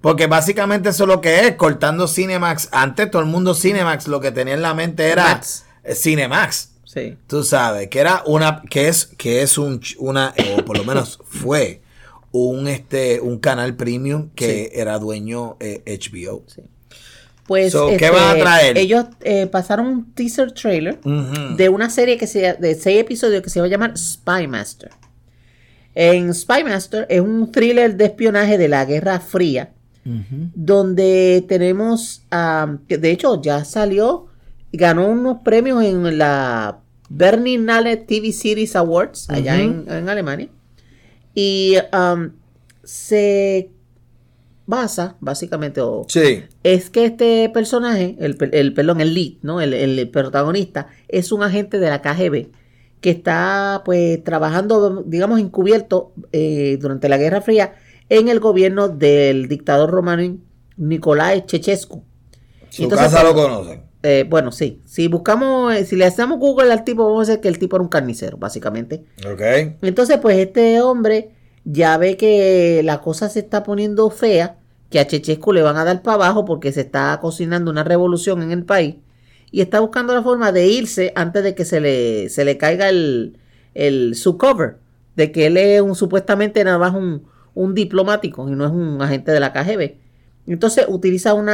[0.00, 2.68] Porque básicamente eso es lo que es, cortando Cinemax.
[2.72, 5.64] Antes todo el mundo Cinemax lo que tenía en la mente era Max.
[5.84, 6.70] eh, Cinemax.
[6.84, 7.16] Sí.
[7.26, 11.18] Tú sabes, que era una, que es, que es un, una, o por lo menos
[11.24, 11.80] fue
[12.32, 16.44] un, este, un canal premium que era dueño eh, HBO.
[16.46, 16.62] Sí.
[17.46, 18.78] Pues So, ¿qué van a traer?
[18.78, 23.50] ellos eh, pasaron un teaser trailer de una serie que se, de seis episodios que
[23.50, 24.90] se va a llamar Spy Master.
[25.94, 29.72] En Spy Master es un thriller de espionaje de la Guerra Fría,
[30.54, 32.22] donde tenemos,
[32.88, 34.26] que de hecho ya salió,
[34.72, 36.78] ganó unos premios en la
[37.08, 40.48] Berlinale TV Series Awards allá en, en Alemania.
[41.34, 42.30] Y um,
[42.82, 43.70] se
[44.66, 46.42] basa, básicamente, o Sí.
[46.62, 49.60] es que este personaje, el, el perdón, el lead, ¿no?
[49.60, 52.48] El, el protagonista, es un agente de la KGB
[53.02, 57.74] que está pues trabajando, digamos, encubierto eh, durante la Guerra Fría
[58.08, 60.38] en el gobierno del dictador romano
[60.76, 62.04] Nicolai Chechescu.
[62.70, 63.82] Su Entonces, casa lo conocen.
[64.04, 64.80] Eh, bueno, sí.
[64.86, 67.76] Si buscamos, eh, si le hacemos Google al tipo, vamos a ver que el tipo
[67.76, 69.04] era un carnicero, básicamente.
[69.30, 69.42] Ok.
[69.82, 71.32] Entonces, pues este hombre
[71.64, 74.58] ya ve que la cosa se está poniendo fea,
[74.90, 78.42] que a Chechescu le van a dar para abajo porque se está cocinando una revolución
[78.42, 78.96] en el país
[79.52, 82.88] y está buscando la forma de irse antes de que se le, se le caiga
[82.88, 83.38] el,
[83.74, 84.78] el su cover
[85.14, 87.22] de que él es un supuestamente nada más un,
[87.54, 89.96] un diplomático y no es un agente de la KGB.
[90.46, 91.46] Entonces utiliza un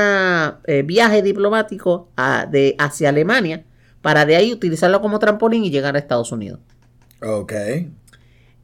[0.86, 3.64] viaje diplomático a- de, hacia Alemania
[4.01, 6.61] para de ahí utilizarlo como trampolín y llegar a Estados Unidos.
[7.20, 7.53] Ok.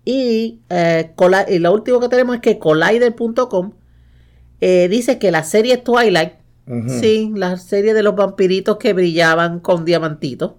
[0.04, 1.10] Y, eh,
[1.48, 3.72] y lo último que tenemos es que Collider.com
[4.60, 6.34] eh, dice que la serie Twilight,
[6.88, 10.52] Sí, la serie de los vampiritos que brillaban con diamantitos,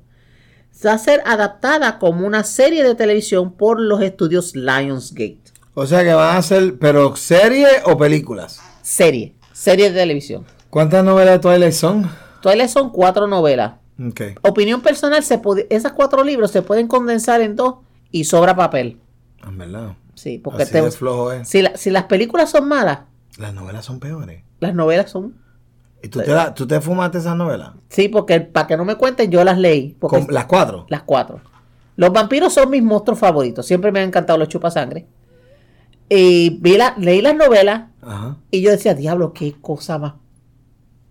[0.85, 5.39] va a ser adaptada como una serie de televisión por los estudios Lionsgate.
[5.73, 8.61] O sea que van a ser, pero serie o películas.
[8.81, 10.45] Serie, serie de televisión.
[10.69, 12.09] ¿Cuántas novelas de Twilight son?
[12.41, 13.73] Twilight son cuatro novelas.
[13.99, 14.21] Ok.
[14.43, 17.75] Opinión personal, se puede, esas cuatro libros se pueden condensar en dos
[18.11, 18.99] y sobra papel.
[19.47, 19.93] En verdad.
[20.13, 21.47] Sí, porque Así te- de flojo es.
[21.47, 22.99] si, la- si las películas son malas,
[23.37, 24.43] Las novelas son peores.
[24.59, 25.35] las novelas son...
[26.05, 27.71] ¿Y tú te, la- tú te fumaste esas novelas?
[27.89, 29.95] Sí, porque para que no me cuenten, yo las leí.
[29.99, 30.85] Porque ¿Las cuatro?
[30.89, 31.41] Las cuatro.
[31.95, 33.65] Los vampiros son mis monstruos favoritos.
[33.65, 35.07] Siempre me han encantado los chupasangre.
[36.07, 38.37] Y vi la, leí las novelas Ajá.
[38.51, 40.13] y yo decía, diablo, qué cosa más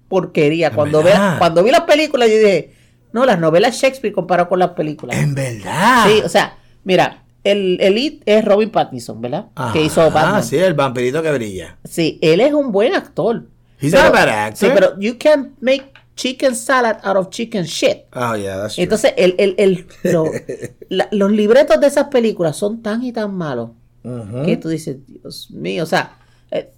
[0.09, 0.69] porquería.
[0.69, 1.33] En Cuando, verdad.
[1.33, 2.73] ve- cuando vi las películas, yo dije,
[3.13, 5.17] no, las novelas Shakespeare comparado con las películas.
[5.17, 6.07] En verdad.
[6.07, 9.47] Sí, o sea, mira, el, el lead es Robin Pattinson, ¿verdad?
[9.73, 10.35] Que hizo Batman.
[10.37, 11.79] Ah, sí, el vampirito que brilla.
[11.85, 13.47] Sí, él es un buen actor.
[13.85, 14.69] He's Pero- not a bad actor.
[14.69, 18.05] Sí, pero you can't make chicken salad out of chicken shit.
[18.15, 18.85] Oh, yeah, that's true.
[18.85, 20.31] Entonces, el, el, el- lo-
[20.89, 23.71] la- los libretos de esas películas son tan y tan malos
[24.05, 24.45] Ujú.
[24.45, 26.17] que tú dices, Dios mío, o sea,
[26.51, 26.71] eh,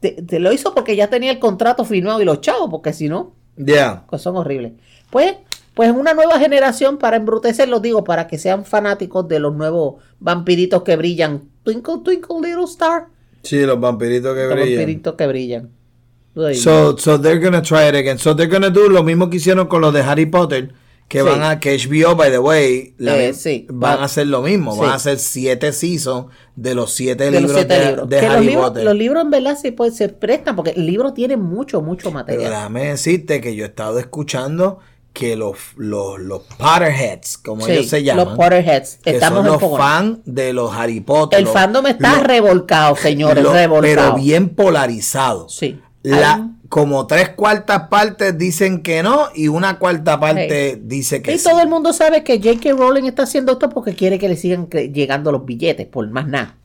[0.00, 3.08] te, te lo hizo porque ya tenía el contrato firmado y los chavos, porque si
[3.08, 4.04] no, Yeah.
[4.10, 4.72] pues son horribles.
[5.10, 5.36] Pues,
[5.74, 10.02] pues una nueva generación, para embrutecer, los digo, para que sean fanáticos de los nuevos
[10.18, 11.42] vampiritos que brillan.
[11.62, 13.06] Twinkle, twinkle, little star.
[13.44, 14.78] Sí, los vampiritos que Los brillan.
[14.78, 15.70] vampiritos que brillan.
[16.54, 18.18] So, so they're gonna try it again.
[18.18, 20.72] So they're gonna do lo mismo que hicieron con los de Harry Potter.
[21.06, 21.24] Que Sí.
[21.28, 23.66] van a, que HBO, by the way, la- Eh, sí.
[23.68, 24.72] van Va- a hacer lo mismo.
[24.74, 24.80] Sí.
[24.80, 26.26] Van a hacer siete seasons
[26.56, 28.08] de los siete de los libros siete de, libros.
[28.08, 28.84] de Que los Harry libros, Potter.
[28.84, 32.14] los libros en verdad sí, pues, se prestan, porque el libro tiene mucho, mucho Pero
[32.14, 32.50] material.
[32.50, 34.78] déjame decirte que yo he estado escuchando
[35.12, 38.98] que los, los, los Potterheads, como Sí, ellos se llaman, Los Potterheads.
[39.04, 41.38] que Estamos son los fans de los Harry Potter.
[41.38, 44.14] El los- fandom está los- revolcado, señores, revolcado.
[44.14, 45.48] Pero bien polarizado.
[45.50, 45.78] Sí.
[46.04, 51.38] La, como tres cuartas partes dicen que no y una cuarta parte dice que y
[51.38, 51.44] sí.
[51.48, 52.72] todo el mundo sabe que J.K.
[52.76, 56.56] Rowling está haciendo esto porque quiere que le sigan llegando los billetes, por más nada.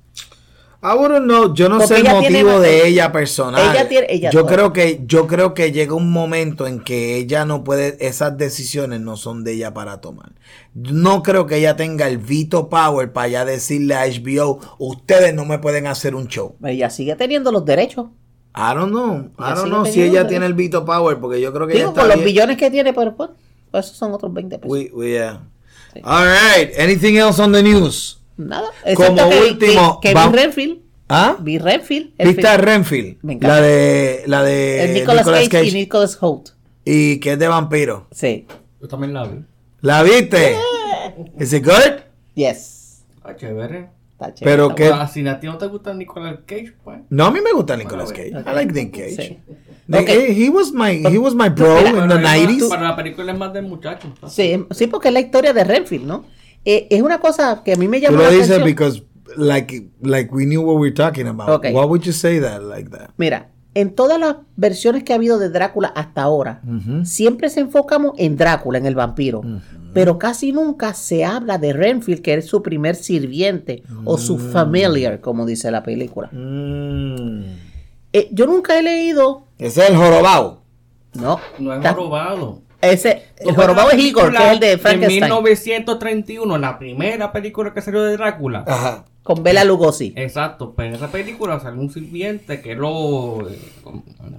[0.81, 3.75] I wouldn't know, yo no Porque sé el motivo de ella personal.
[3.75, 4.51] Ella tiene- ella yo todo.
[4.53, 9.01] creo que yo creo que llega un momento en que ella no puede esas decisiones
[9.01, 10.31] no son de ella para tomar.
[10.73, 15.43] No creo que ella tenga el veto power para ya decirle a HBO, ustedes no
[15.43, 16.55] me pueden hacer un show.
[16.63, 18.07] Ella sigue teniendo los derechos.
[18.61, 19.29] I don't know.
[19.37, 21.81] I Ella don't know si ella tiene el veto power porque yo creo que ella
[21.83, 23.29] Digo, está con los bien- billones que tiene, pero pues,
[23.71, 24.71] pues esos son otros 20 pesos.
[24.71, 25.41] We- we, yeah.
[26.03, 26.71] All right.
[26.77, 28.19] Anything else on the news?
[28.37, 28.67] Nada.
[28.95, 30.79] Como que, último, que, que va- vi Renfield.
[31.11, 31.37] ¿Ah?
[31.39, 32.11] Vi Renfield.
[32.17, 33.17] el ¿Viste a Renfield?
[33.23, 33.55] Me encanta.
[33.55, 35.67] La de la de el Nicolas, Nicolas Cage, Cage.
[35.67, 36.49] y Nicolas Holt.
[36.85, 38.07] y que es de vampiro.
[38.11, 38.45] Sí.
[38.81, 39.39] Yo también la vi.
[39.81, 40.55] ¿La viste?
[41.39, 42.01] ¿Is it good?
[42.35, 43.03] Yes.
[43.23, 43.89] Ah, chévere.
[44.19, 44.57] Está chévere.
[44.57, 46.99] Pero que Ah, si a ti no te gusta Nicolas Cage, pues.
[47.09, 48.31] no a mí me gusta Nicolas Cage.
[48.31, 49.15] Bueno, I like Nick Cage.
[49.15, 49.39] Sí.
[49.87, 50.09] Nick- Ok.
[50.09, 52.69] he, he was my he was my bro Mira, in the Pero es más- 90s.
[52.69, 54.13] Para la película es más del muchacho.
[54.27, 56.25] Sí, sí, porque es la historia de Renfield, ¿no?
[56.65, 59.03] Eh, es una cosa que a mí me Tú llama lo la dices because
[59.37, 61.49] like like we knew what we were talking about.
[61.49, 61.65] Ok.
[61.71, 63.11] Why would you say that like that?
[63.17, 66.61] Mira, en todas las versiones que ha habido de Drácula hasta ahora,
[67.03, 69.41] siempre se enfocamos en Drácula, en el vampiro.
[69.93, 75.21] Pero casi nunca se habla de Renfield, que es su primer sirviente o su familiar,
[75.21, 76.29] como dice la película.
[76.31, 77.43] Mm.
[78.11, 79.43] Eh, yo nunca he leído.
[79.57, 80.61] Ese es el jorobado.
[81.13, 81.39] No.
[81.59, 82.61] No es jorobado.
[82.81, 85.23] Ese, el jorobado es la Igor, que película es el de Frankenstein.
[85.23, 88.63] 1931, la primera película que salió de Drácula.
[88.65, 89.05] Ajá.
[89.23, 90.13] Con Bela Lugosi.
[90.15, 93.47] Exacto, pero en esa película salió un sirviente que lo.
[93.49, 93.59] eh,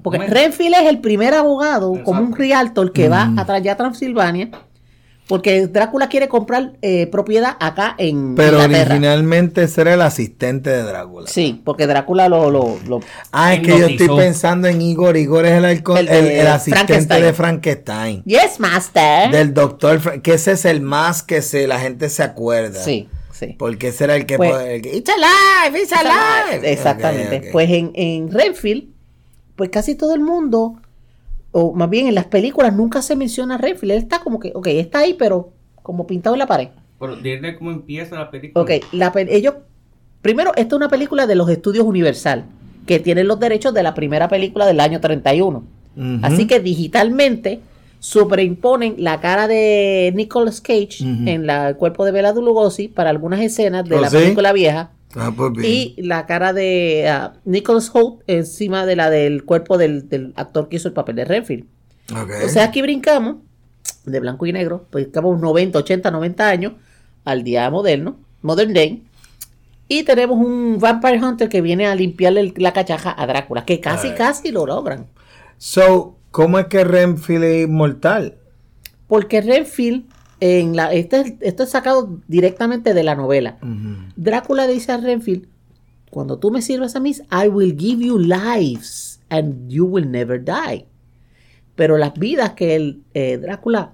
[0.02, 0.18] Porque.
[0.18, 2.04] Renfield es el primer abogado, Exacto.
[2.10, 4.50] como un realtor que va a allá a Transilvania,
[5.28, 8.94] porque Drácula quiere comprar eh, propiedad acá en Pero Inglaterra.
[8.94, 11.28] originalmente ese era el asistente de Drácula.
[11.28, 12.50] Sí, porque Drácula lo...
[12.50, 13.00] lo, lo-
[13.30, 15.16] Ah, es que yo estoy pensando en Igor.
[15.16, 17.22] Igor es el, El el, de el asistente Frankenstein.
[17.22, 18.22] de Frankenstein.
[18.24, 19.30] Yes, master.
[19.30, 22.82] Del doctor, que ese es el más que se, la gente se acuerda.
[22.82, 23.08] Sí,
[23.40, 23.56] sí.
[23.58, 24.36] Porque ese era el que...
[24.36, 26.70] Pues- el que It's alive, it's alive.
[26.70, 27.48] Exactamente.
[27.50, 28.88] Pues en, en Renfield,
[29.56, 30.80] pues casi todo el mundo,
[31.52, 33.92] o más bien en las películas, nunca se menciona a Renfield.
[33.92, 36.68] Él está como que, ok, está ahí, pero como pintado en la pared.
[36.98, 38.62] Pero dile cómo empieza la película.
[38.62, 39.54] Ok, la, ellos.
[40.22, 42.44] Primero, esta es una película de los estudios Universal,
[42.86, 45.64] que tienen los derechos de la primera película del año 31.
[45.96, 46.18] Ujú.
[46.22, 47.60] Así que digitalmente
[48.00, 53.40] superimponen la cara de Nicolas Cage en la, el cuerpo de Bela Lugosi para algunas
[53.40, 54.16] escenas de ¿Oh, la sí?
[54.16, 54.90] película vieja.
[55.14, 55.52] Ah, pues.
[55.64, 60.68] Y la cara de ah, Nicholas Holt encima de la del cuerpo del, del actor
[60.68, 61.66] que hizo el papel de Renfield.
[62.10, 62.30] Ok.
[62.44, 63.36] O sea, aquí brincamos
[64.04, 66.72] de blanco y negro, brincamos 90, 80, 90 años
[67.24, 69.02] al día moderno, Modern Day.
[69.88, 74.12] Y tenemos un Vampire Hunter que viene a limpiarle la cachaja a Drácula, que casi,
[74.12, 75.06] casi lo logran.
[75.58, 78.34] So, ¿cómo es que Renfield es inmortal?
[79.06, 80.04] Porque Renfield,
[80.40, 83.58] en la, este es- esto es sacado directamente de la novela.
[84.16, 85.46] Drácula le dice a Renfield,
[86.10, 90.42] cuando tú me sirvas a mí, I will give you lives and you will never
[90.44, 90.86] die.
[91.76, 93.92] Pero las vidas que el, eh, Drácula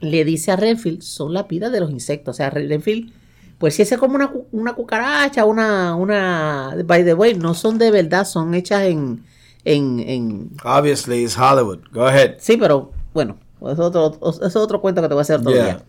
[0.00, 2.34] le dice a Renfield son las vidas de los insectos.
[2.34, 3.12] O sea, Renfield
[3.58, 7.90] Pues si es como una, una cucaracha, una, una, by the way, no son de
[7.90, 9.22] verdad, son hechas en,
[9.64, 11.80] en, en, Obviously, it's Hollywood.
[11.92, 12.36] Go ahead.
[12.38, 13.36] sí, pero bueno,
[13.70, 15.64] es otro, es otro cuento que te voy a hacer otro Yeah.
[15.64, 15.82] día.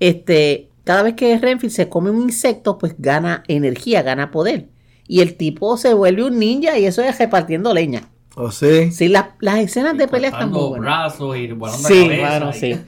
[0.00, 4.68] Este, cada vez que Renfield se come un insecto, pues gana energía, gana poder.
[5.08, 8.08] Y el tipo se vuelve un ninja y eso es repartiendo leña.
[8.38, 8.92] ¿Oh, sí?
[8.92, 10.80] Sí, las- las escenas de pelea están muy buenas.
[10.80, 12.28] brazos y volando Sí, la cabeza.
[12.28, 12.80] bueno, y- sí.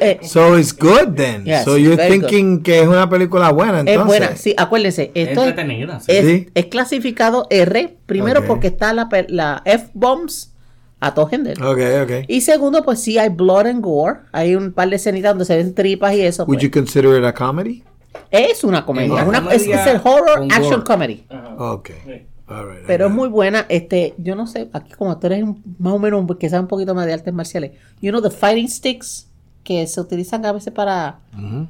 [0.00, 1.44] Eh, So it's good then.
[1.44, 4.00] Yes, so you're thinking que es una película buena entonces.
[4.00, 6.00] es buena, sí, acuérdense, Es esto es, entretenida.
[6.00, 6.10] sí.
[6.12, 6.48] es, Sí.
[6.52, 10.52] es clasificado R, primero porque está la, la F-bombs
[10.98, 11.70] a todo género.
[11.70, 12.10] Ok, ok.
[12.26, 14.18] Y segundo, pues sí hay blood and gore.
[14.32, 16.42] Hay un par de escenitas donde se ven tripas y eso.
[16.42, 16.64] Would pues.
[16.64, 17.84] you consider it a comedy?
[18.32, 19.14] Es una comedia.
[19.14, 20.84] Es Es, una es, es el horror action gore.
[20.84, 21.24] comedy.
[21.56, 21.90] Ok.
[22.04, 23.66] All right, Pero es muy buena.
[23.68, 25.44] Este, yo no sé, aquí como tú eres
[25.78, 27.72] más o menos que sabe un poquito más de artes marciales.
[28.00, 29.28] You know the fighting sticks
[29.64, 31.20] que se utilizan a veces para.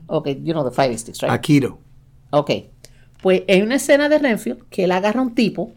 [0.06, 1.30] Ok, you know the fighting sticks, right?
[1.32, 1.78] Akiro.
[2.30, 2.50] Ok.
[3.22, 5.72] Pues hay una escena de Renfield que él agarra a un tipo,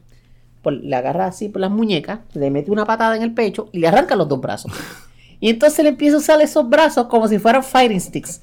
[0.61, 3.79] por- le agarra así por las muñecas, le mete una patada en el pecho y
[3.79, 4.71] le arranca los dos brazos.
[5.43, 8.41] Y entonces le empieza a usar esos brazos como si fueran fighting sticks,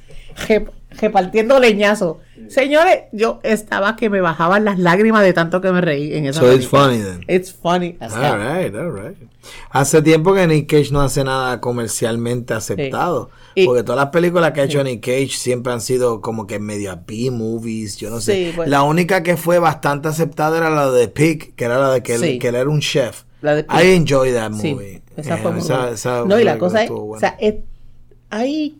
[1.00, 2.16] repartiendo leñazos.
[2.48, 6.40] Señores, yo estaba que me bajaban las lágrimas de tanto que me reí en esa
[6.40, 6.82] So it's película.
[6.84, 7.24] funny then.
[7.28, 8.24] It's funny as hell.
[8.24, 9.16] All right, all right.
[9.70, 13.30] Hace tiempo que Nick Cage no hace nada comercialmente aceptado.
[13.54, 16.58] Y- porque todas las películas que ha hecho Nick Cage siempre han sido como que
[16.58, 18.32] medio B-movies, yo no sé.
[18.46, 21.90] Sí, pues- La única que fue bastante aceptada era la de Pig, que era la
[21.90, 22.38] de que, él, Sí.
[22.38, 23.24] que él era un chef.
[23.42, 23.76] La de Pig.
[23.78, 25.02] I enjoy that Sí, movie.
[25.16, 25.92] esa Eh, fue muy esa- buena.
[25.92, 27.54] esa No, y la película cosa es, estuvo o sea, es-
[28.30, 28.78] hay,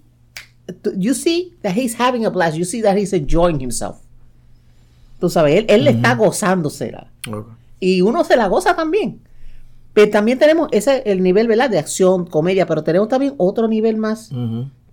[0.97, 3.97] you see that he's having a blast, you see that he's enjoying himself.
[5.21, 7.09] Tú sabes, él, él está gozándosela.
[7.31, 7.49] Ok.
[7.81, 9.21] Y uno se la goza también.
[9.95, 11.71] Pero también tenemos ese el nivel, ¿verdad?
[11.71, 14.31] De acción, comedia, pero tenemos también otro nivel más,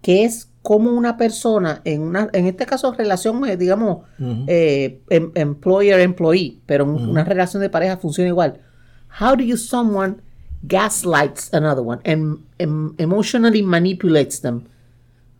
[0.01, 3.99] que es como una persona, en una, en este caso, relación, eh, digamos,
[4.47, 8.61] eh, em- employer-employee, pero una relación de pareja funciona igual.
[9.19, 10.15] How do you someone
[10.63, 14.63] gaslights another one and, em- emotionally manipulates them?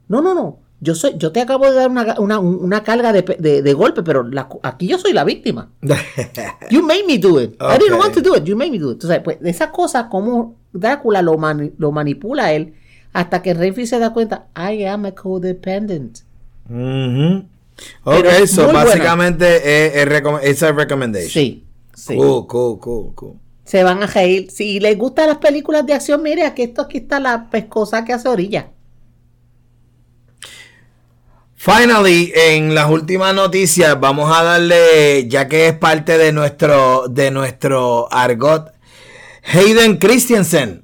[0.07, 0.59] No, no, no.
[0.81, 4.03] Yo soy, yo te acabo de dar una, una, una carga de, de- de golpe,
[4.03, 5.71] pero la- aquí yo soy la víctima.
[6.69, 7.55] You made me do it.
[7.61, 8.43] I didn't want to do it.
[8.43, 8.95] You made me do it.
[8.95, 12.73] Entonces, pues, de esa cosa, como Drácula lo, mani- lo manipula a él,
[13.13, 16.19] hasta que Renfield se da cuenta, I am a codependent.
[16.67, 18.85] Pero Ok, es so muy buena.
[18.85, 19.55] básicamente
[19.87, 21.29] es, es recom- it's a recommendation.
[21.31, 22.15] Sí, sí.
[22.15, 23.33] Cool, cool, cool, cool.
[23.63, 24.51] Se van a reír.
[24.51, 28.13] Si les gustan las películas de acción, mire, aquí esto aquí está la pescosa que
[28.13, 28.69] hace orilla.
[31.55, 37.31] Finally, en las últimas noticias, vamos a darle, ya que es parte de nuestro, de
[37.31, 38.71] nuestro argot,
[39.43, 40.83] Hayden Christensen.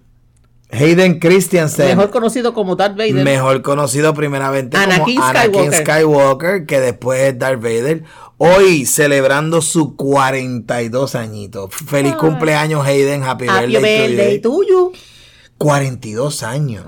[0.71, 1.87] Hayden Christensen.
[1.87, 3.25] Mejor conocido como Darth Vader.
[3.25, 5.85] Mejor conocido primeramente Anakin como Anakin Skywalker.
[5.85, 8.03] Skywalker, que después es Darth Vader.
[8.37, 11.75] Hoy celebrando su 42 añitos.
[11.75, 13.23] Feliz cumpleaños, Hayden.
[13.23, 14.41] Happy, Happy birthday, to birthday you.
[14.41, 14.91] tuyo.
[15.57, 16.85] 42 años.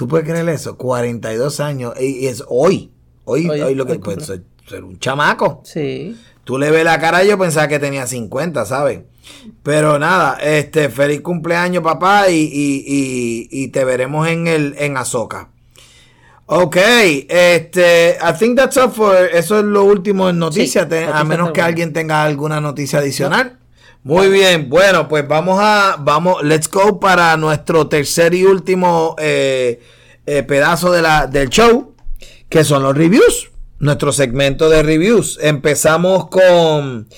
[0.00, 0.78] ¿Tú puedes creer eso?
[0.78, 1.92] 42 años.
[2.00, 2.90] Y, y es hoy.
[3.26, 4.24] Hoy, Hoy- hoy lo que cumple.
[4.24, 5.60] ser, ser un chamaco.
[5.62, 6.16] Sí.
[6.44, 9.00] Tú le ves la cara, yo pensaba que tenía 50, ¿sabes?
[9.62, 14.96] Pero nada, este, feliz cumpleaños, papá, y, y, y, y te veremos en el en
[14.96, 15.50] Azoka.
[16.46, 16.76] Ok,
[17.28, 21.52] este, I think that's all for, eso es lo último en noticias, Sí, a menos
[21.52, 23.58] que alguien tenga alguna noticia adicional.
[24.02, 29.78] Muy bien, bueno, pues vamos a, vamos, let's go para nuestro tercer y último eh,
[30.24, 31.94] eh, pedazo de la, del show,
[32.48, 35.38] que son los reviews, nuestro segmento de reviews.
[35.42, 37.08] Empezamos con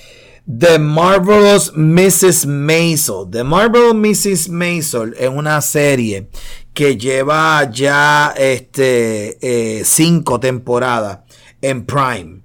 [0.45, 2.47] The Marvelous Mrs.
[2.47, 3.31] Maisel.
[3.31, 4.49] The Marvelous Mrs.
[4.49, 6.31] Maisel es una serie
[6.75, 11.21] que lleva ya este, eh, cinco temporadas
[11.61, 12.43] en Prime.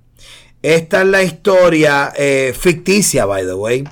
[0.62, 3.84] Esta es la historia eh, ficticia, by the way,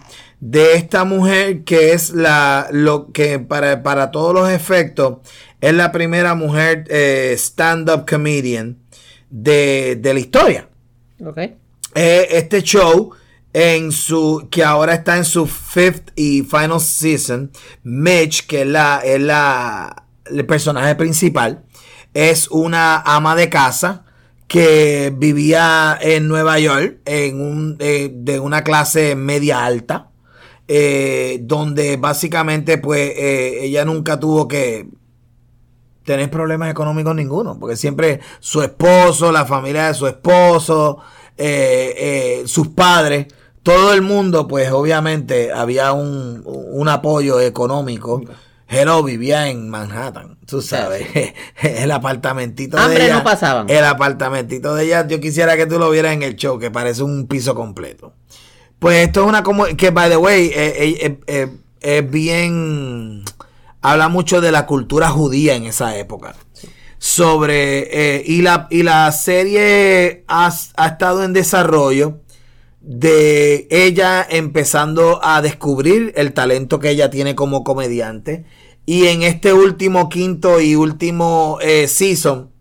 [0.47, 5.17] de esta mujer que es la lo que para, para todos los efectos
[5.59, 8.77] es la primera mujer eh, stand-up comedian
[9.31, 10.69] de, de la historia.
[11.25, 11.37] Ok.
[11.39, 13.11] Eh, este show
[13.53, 17.49] en su que ahora está en su fifth y final season
[17.81, 21.63] Mitch que es la, es la el personaje principal
[22.13, 24.05] es una ama de casa
[24.47, 30.11] que vivía en Nueva York en un eh, de una clase media alta
[30.67, 34.87] eh, donde básicamente pues eh, ella nunca tuvo que
[36.03, 40.99] tener problemas económicos ninguno, porque siempre su esposo, la familia de su esposo,
[41.37, 43.27] eh, eh, sus padres,
[43.63, 48.21] todo el mundo, pues obviamente había un, un apoyo económico
[48.67, 51.07] Hello vivía en Manhattan, tú sabes,
[51.61, 53.17] el apartamentito de Hambre ella.
[53.17, 53.69] no pasaban.
[53.69, 57.03] El apartamentito de ella, yo quisiera que tú lo vieras en el show, que parece
[57.03, 58.13] un piso completo.
[58.85, 61.47] Pues esto es una como que by the way, eh, eh, eh,
[61.81, 63.23] es bien
[63.81, 66.35] habla mucho de la cultura judía en esa época.
[66.99, 72.19] Sobre y la y la serie ha, ha estado en desarrollo
[72.79, 78.45] de ella empezando a descubrir el talento que ella tiene como comediante.
[78.85, 82.51] Y en este último quinto y último eh, season,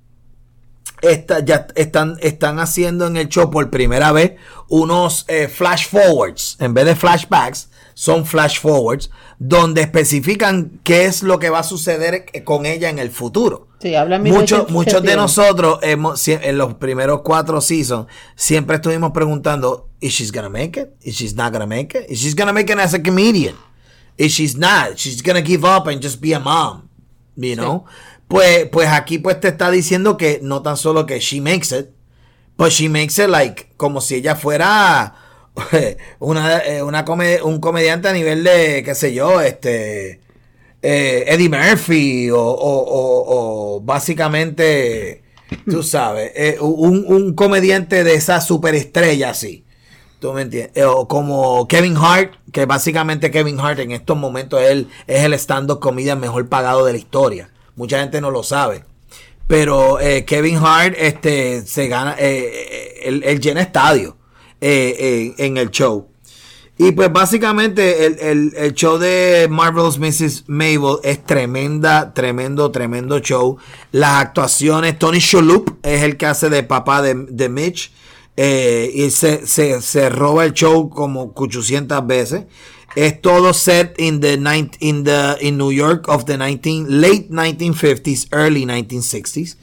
[1.10, 4.32] esta- ya están, están haciendo en el show por primera vez
[4.68, 6.56] unos eh, flash forwards.
[6.60, 11.62] En vez de flashbacks, son flash forwards, donde especifican qué es lo que va a
[11.62, 13.68] suceder eh, con ella en el futuro.
[13.80, 15.16] Sí, habla en Muchos, de 1981.
[15.22, 20.88] nosotros hemos, en los primeros cuatro seasons siempre estuvimos preguntando, ¿Is she's gonna make it?
[21.02, 22.10] ¿Is she's not gonna make it?
[22.10, 23.54] ¿Is she's gonna make it as a comedian?
[24.16, 24.96] ¿Is she's not?
[24.96, 26.88] ¿She's gonna give up and just be a mom?
[27.36, 27.84] You know?
[28.34, 31.90] Pues, pues aquí pues te está diciendo que no tan solo que she makes it,
[32.56, 35.14] but she makes it like como si ella fuera
[36.18, 40.20] una, eh, una come- un comediante a nivel de, qué sé yo, este
[40.82, 45.22] eh, Eddie Murphy o, o- o- o básicamente,
[45.70, 49.64] tú sabes, eh, un, un comediante de esa superestrella así.
[50.18, 50.72] ¿Tú me entiendes?
[50.76, 55.34] Eh, o como Kevin Hart, que básicamente Kevin Hart en estos momentos él es el
[55.34, 57.50] stand-up comedian mejor pagado de la historia.
[57.76, 58.84] Mucha gente no lo sabe.
[59.46, 64.16] Pero eh, Kevin Hart este, se gana, eh, eh, él, llena estadio
[64.60, 66.08] eh, en el show.
[66.76, 70.44] Y pues básicamente el, el- show de Marvelous Mrs.
[70.48, 73.58] Mabel es tremenda, tremendo, tremendo show.
[73.92, 77.92] Las actuaciones, Tony Shalhoub es el que hace de papá de, de Mitch.
[78.36, 82.44] y se, se, se roba el show como 800 veces.
[82.96, 84.34] Es todo set in the,
[84.80, 89.56] in the in New York of the 19, late 1950s, early 1960s.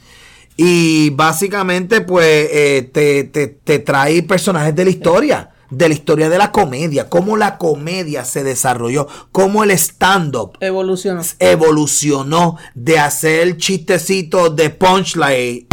[0.56, 6.28] Y básicamente, pues, eh, te, te- te trae personajes de la historia, de la historia
[6.28, 11.22] de la comedia, cómo la comedia se desarrolló, cómo el stand-up Evolucionó.
[11.38, 15.66] evolucionó de hacer chistecitos de punchline,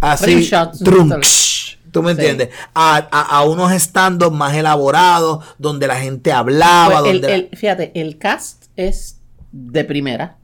[0.00, 0.50] así,
[0.82, 2.20] trunks, ¿tú me Sí.
[2.20, 2.48] entiendes?
[2.74, 7.34] A, a- a unos stand-up más elaborados, donde la gente hablaba, Pues el- donde...
[7.34, 9.20] el- fíjate, el cast es
[9.52, 10.36] de primera.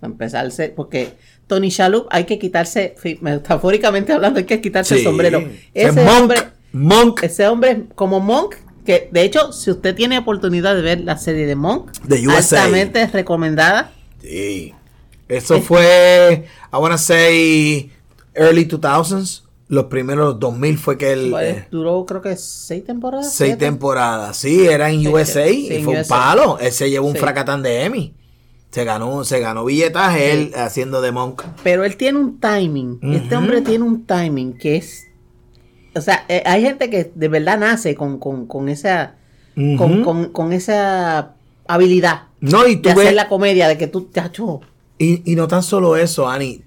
[0.00, 1.14] Para empezarse, porque
[1.46, 5.00] Tony Shalhoub hay que quitarse, metafóricamente hablando, hay que quitarse Sí.
[5.00, 5.38] el sombrero.
[5.74, 6.38] Ese Ese Monk, hombre,
[6.72, 8.54] Monk ese hombre como Monk,
[8.86, 12.62] que de hecho, si usted tiene oportunidad de ver la serie de Monk, De USA.
[12.64, 13.92] altamente recomendada.
[14.22, 14.72] Sí.
[15.28, 17.90] Eso fue, I wanna say,
[18.34, 19.43] early 2000s.
[19.68, 21.34] Los primeros 2000 fue que él...
[21.40, 23.32] Eh, duró creo que seis temporadas.
[23.32, 23.64] seis siete.
[23.64, 24.36] temporadas.
[24.36, 26.58] Sí, era en Sí, USA sí, y fue un palo.
[26.58, 27.18] Él se llevó un Sí.
[27.18, 28.14] fracatán de Emmy.
[28.70, 31.42] Se ganó, se ganó billetaje él haciendo de Monk.
[31.62, 32.98] Pero él tiene un timing.
[33.02, 35.06] Este hombre tiene un timing que es.
[35.96, 39.14] O sea, eh, hay gente que de verdad nace con, con, con esa.
[39.54, 41.36] con, con, con esa
[41.68, 44.20] habilidad No, y tú de ves, hacer la comedia, de que tú te
[44.98, 46.63] y, y no tan solo eso, Ani,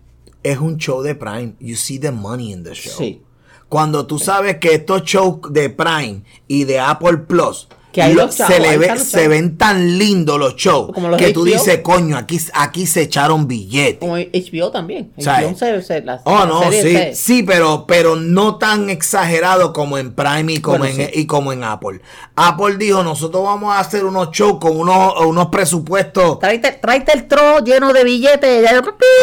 [0.51, 1.55] es un show de Prime.
[1.59, 2.97] You see the money in the show.
[2.97, 3.21] Sí.
[3.69, 8.25] Cuando tú sabes que estos shows de Prime y de Apple Plus Que hay lo-
[8.25, 11.79] los chavos, se, le ve- ven tan lindos los shows Como los que tú dices,
[11.79, 13.97] coño, aquí, aquí se echaron billetes.
[13.99, 15.11] Como HBO también.
[15.17, 18.57] O sea, HBO se, se- la- Oh, la no, sí, se- sí, pero, pero no
[18.57, 21.21] tan exagerado como en Prime y como, Bueno, en, sí.
[21.21, 22.01] y como en Apple.
[22.35, 27.27] Apple dijo, nosotros vamos a hacer unos shows con unos, unos presupuestos Tráete, tráete el
[27.27, 28.69] tro lleno de billetes.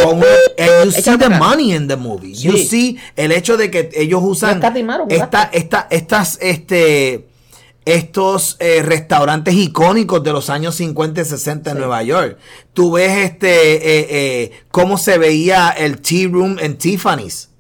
[0.03, 0.17] con
[0.59, 2.33] and you see the money in the movie.
[2.35, 7.27] You see el hecho de que ellos usan No esta, esta, estas, este,
[7.85, 12.39] estos eh, restaurantes icónicos de los años 50 y 60 en Nueva York.
[12.73, 17.51] Tú ves este, eh, eh, cómo se veía el tea room en Tiffany's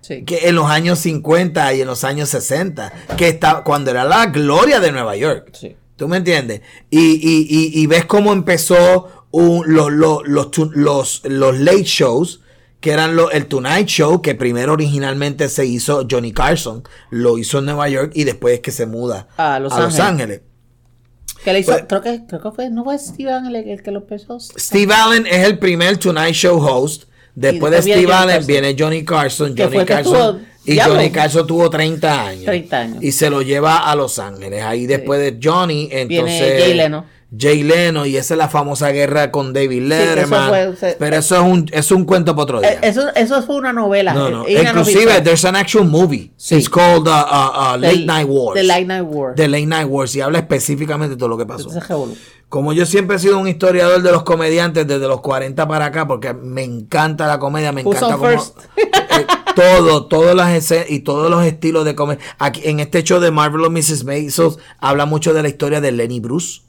[0.00, 0.24] Sí.
[0.24, 4.26] que en los años 50 y en los años 60, que está, cuando era la
[4.26, 5.50] gloria de Nueva York.
[5.52, 5.76] Sí.
[5.94, 6.60] ¿Tú me entiendes?
[6.90, 12.40] Y, y- y- y ves cómo empezó un- los, los, los, los late shows,
[12.82, 17.60] que eran lo- el Tonight Show, que primero originalmente se hizo Johnny Carson, lo hizo
[17.60, 20.00] en Nueva York y después es que se muda A Los Ángeles.
[20.00, 20.40] Ángeles.
[21.44, 23.90] Que le hizo, Pues- creo que, creo que fue, no fue Steven el, el que
[23.90, 24.38] lo empezó.
[24.40, 27.04] Steve Allen es el primer Tonight Show host.
[27.34, 28.46] Después de después viene Steve Allen Carson.
[28.46, 29.54] viene Johnny Carson.
[29.56, 30.94] Johnny Carson tuvo- y diablo.
[30.96, 32.44] Johnny Carson tuvo 30 años.
[32.44, 32.98] 30 años.
[33.02, 34.62] Y se lo lleva a Los Ángeles.
[34.62, 36.62] Ahí después de Johnny, entonces.
[36.62, 37.06] Jay Leno.
[37.36, 40.48] Jay Leno y esa es la famosa guerra con David eso Letterman.
[40.48, 42.72] fue- se- pero eso es un, es un cuento para otro día.
[42.74, 44.12] Eh, Eso, eso fue una novela.
[44.12, 44.46] no, no.
[44.46, 45.22] eh, Inclusive, novela.
[45.22, 46.30] there's an actual movie.
[46.36, 46.56] Sí.
[46.56, 48.54] It's called uh, uh, uh, Late Night Wars.
[48.60, 49.34] The Late Night War.
[49.34, 50.14] The Late Night Wars.
[50.14, 51.70] Y habla específicamente de todo lo que pasó.
[52.50, 56.06] Como yo siempre he sido un historiador de los comediantes desde los 40 para acá,
[56.06, 58.58] porque me encanta la comedia, me Who's encanta first?
[58.76, 59.26] eh,
[59.56, 62.22] todo, todas las escenas y todos los estilos de comedia.
[62.38, 64.04] Aquí, en este show de Marvelous Mrs.
[64.04, 66.60] Maisel habla mucho de la historia de Lenny Bruce.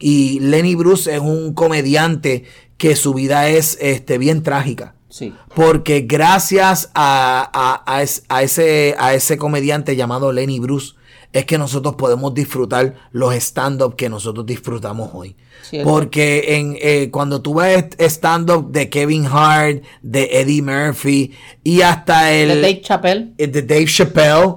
[0.00, 2.44] Y Lenny Bruce es un comediante
[2.78, 4.94] que su vida es este, bien trágica.
[5.08, 5.34] Sí.
[5.54, 10.94] Porque gracias a, a- a es- a ese, a ese comediante llamado Lenny Bruce,
[11.32, 15.36] es que nosotros podemos disfrutar los stand-up que nosotros disfrutamos hoy.
[15.62, 15.88] Cierto.
[15.88, 21.32] Porque en, eh, cuando tú ves stand-up de Kevin Hart, de Eddie Murphy
[21.62, 23.32] y hasta el De Dave Chappelle.
[23.38, 24.54] eh, de Dave Chappelle,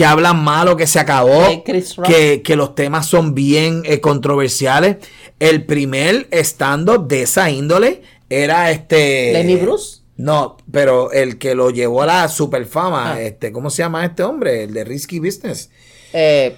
[0.00, 4.96] que hablan malo, que se acabó, De que, que los temas son bien eh, controversiales.
[5.38, 9.34] El primer stand-up de esa índole era este...
[9.34, 9.98] Lenny Bruce.
[10.16, 13.20] No, pero el que lo llevó a la superfama, Ah.
[13.20, 14.62] este, ¿cómo se llama este hombre?
[14.62, 15.68] El de Risky Business.
[16.14, 16.56] Eh,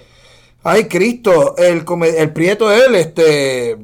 [0.63, 1.83] Ay, Cristo, el,
[2.17, 3.75] el prieto él, este,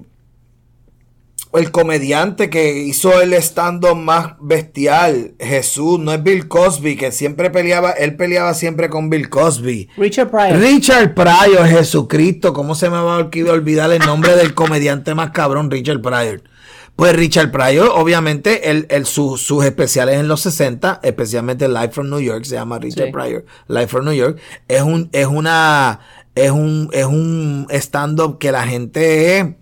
[1.54, 7.50] el comediante que hizo el stand-up más bestial, Jesús, no es Bill Cosby, que siempre
[7.50, 9.90] peleaba, él peleaba siempre con Bill Cosby.
[9.98, 10.58] Richard Pryor.
[10.60, 15.32] Richard Pryor, Jesucristo, ¿cómo se me va a olvid- olvidar el nombre del comediante más
[15.32, 16.44] cabrón, Richard Pryor?
[16.96, 22.10] Pues Richard Pryor, obviamente, el, el- su- sus especiales en los 60, especialmente Live from
[22.10, 23.12] New York, se llama Richard Sí.
[23.12, 24.38] Pryor, Live from New York,
[24.68, 26.00] es un, es una,
[26.36, 29.56] es un, es un stand-up que la gente, eh,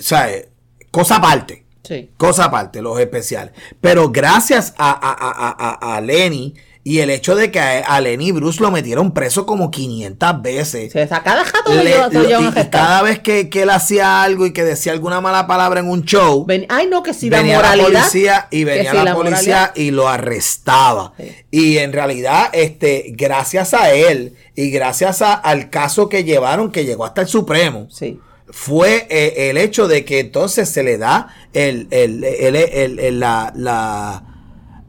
[0.00, 0.50] ¿sabe?
[0.92, 1.64] Cosa aparte.
[1.82, 2.10] Sí.
[2.16, 3.52] Cosa aparte, los especiales.
[3.80, 8.30] Pero gracias a, a, a, a- a Lenny y el hecho de que a, Lenny
[8.32, 10.92] Bruce lo metieron preso como 500 veces.
[10.92, 14.22] Se saca cada jato Le- se lo y, y cada vez que, que él hacía
[14.22, 17.30] algo y que decía alguna mala palabra en un show, Ven- ay, no, que si
[17.30, 17.88] la venía moralidad.
[17.92, 19.72] la policía y venía si la, la policía moralidad.
[19.76, 21.12] y lo arrestaba.
[21.18, 21.32] Sí.
[21.50, 26.84] Y en realidad, este, gracias a él y gracias a- al caso que llevaron, que
[26.84, 28.20] llegó hasta el Supremo, Sí.
[28.50, 33.20] Fue eh, el hecho de que entonces se le da el, el- el- el- el-
[33.20, 34.24] la, la,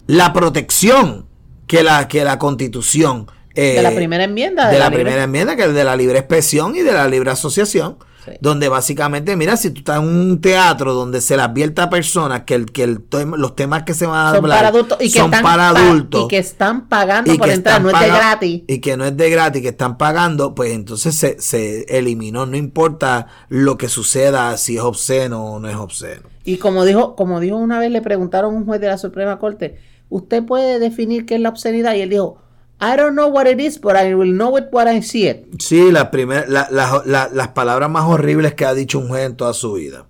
[0.07, 1.27] la protección
[1.67, 4.69] que la, que la constitución eh, De la primera enmienda.
[4.69, 7.97] de la, primera enmienda, que es de la libre expresión y de la libre asociación,
[8.25, 8.31] Sí.
[8.41, 12.43] donde básicamente, mira, si tú estás en un teatro donde se le advierta a personas
[12.43, 13.03] que, el, que el
[13.37, 14.97] los temas que se van a Son hablar para adultos.
[15.01, 17.81] Y que son están para pa- adultos Y que están pagando y por entrar.
[17.81, 18.61] No es de gratis.
[18.67, 22.45] Y que no es de gratis, que están pagando, pues entonces se, se eliminó.
[22.45, 26.21] No importa lo que suceda, si es obsceno o no es obsceno.
[26.45, 29.39] Y como dijo, como dijo una vez, le preguntaron a un juez de la Suprema
[29.39, 31.95] Corte, ¿usted puede definir qué es la obscenidad?
[31.95, 32.37] Y él dijo,
[32.81, 35.45] I don't know what it is, but I will know it when I see it.
[35.59, 39.25] Sí, las primer- la- la- la- las palabras más horribles que ha dicho un juez
[39.25, 40.05] en toda su vida.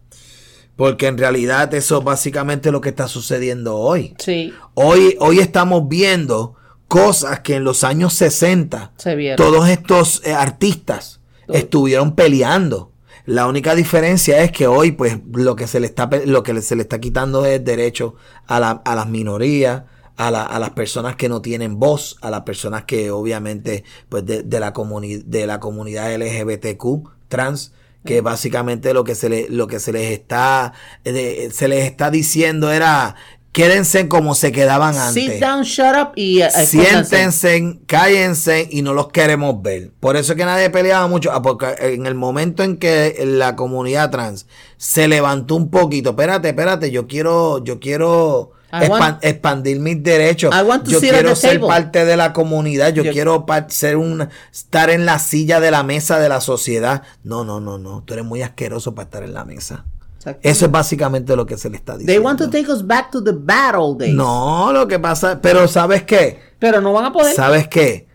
[0.76, 4.16] Porque en realidad eso es básicamente lo que está sucediendo hoy.
[4.18, 6.56] Sí, Hoy, hoy estamos viendo
[6.88, 9.38] cosas que en los años 60 se vieron.
[9.38, 11.58] todos estos eh, artistas Todo.
[11.58, 12.92] estuvieron peleando.
[13.26, 16.76] La única diferencia es que hoy, pues, lo que se le está, lo que se
[16.76, 18.16] le está quitando es derecho
[18.48, 19.84] a, la- a las minorías,
[20.18, 24.26] a, la- a las personas que no tienen voz, a las personas que obviamente, pues,
[24.26, 27.74] de, de la comuni- de la comunidad LGBTQ trans,
[28.06, 30.74] que básicamente lo que se le, lo que se les está,
[31.06, 33.16] eh, de- se les está diciendo era
[33.54, 35.24] quédense como se quedaban antes.
[35.24, 36.50] Sit down, shut up y eh.
[36.52, 39.92] Siéntense, cállense y no los queremos ver.
[40.00, 43.56] Por eso es que nadie peleaba mucho, ah, porque en el momento en que la
[43.56, 44.48] comunidad trans
[44.78, 50.54] se levantó un poquito, espérate, espérate, yo quiero, yo quiero want- expandir mis derechos.
[50.54, 51.68] I want to Yo quiero ser table.
[51.68, 55.84] parte de la comunidad, yo, Yo- quiero ser un, estar en la silla de la
[55.84, 57.04] mesa de la sociedad.
[57.24, 59.86] No, no, no, no, tú eres muy asqueroso para estar en la mesa.
[60.42, 62.12] Eso es básicamente lo que se le está diciendo.
[62.14, 64.14] They want to take us back to the bad old days.
[64.14, 66.40] No, lo que pasa, pero ¿sabes qué?
[66.60, 67.36] Pero no van a poder.
[67.36, 68.08] ¿Sabes qué?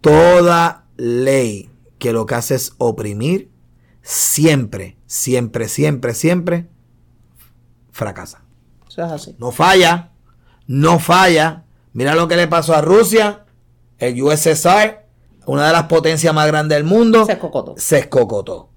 [0.00, 3.50] Toda ley que lo que hace es oprimir,
[4.02, 6.68] siempre, siempre, siempre, siempre,
[7.90, 8.42] fracasa.
[8.88, 9.36] Eso es así.
[9.38, 10.12] No falla,
[10.66, 11.64] no falla.
[11.92, 13.46] Mira lo que le pasó a Rusia,
[13.98, 15.06] el USSR,
[15.46, 17.74] una de las potencias más grandes del mundo, Se cocotó.
[17.78, 18.70] se escocotó.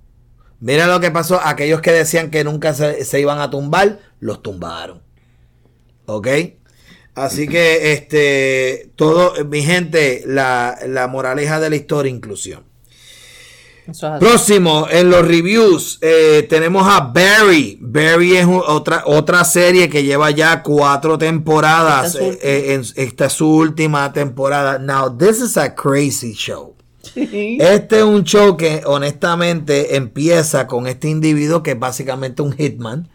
[0.61, 4.41] Mira lo que pasó, aquellos que decían que nunca se, se iban a tumbar, los
[4.41, 5.02] tumbaron.
[6.06, 6.27] ¿Ok?
[7.15, 12.64] Así que, este, todo, mi gente, la, la moraleja de la historia, inclusión.
[13.88, 13.99] Es.
[14.19, 17.77] Próximo, en los reviews, eh, tenemos a Barry.
[17.81, 22.14] Barry es otra, otra serie que lleva ya cuatro temporadas.
[22.15, 24.77] Esta es eh, eh, en- esta es su última temporada.
[24.77, 26.76] Now, this is a crazy show.
[27.15, 33.10] Este es un show que honestamente empieza con este individuo que es básicamente un hitman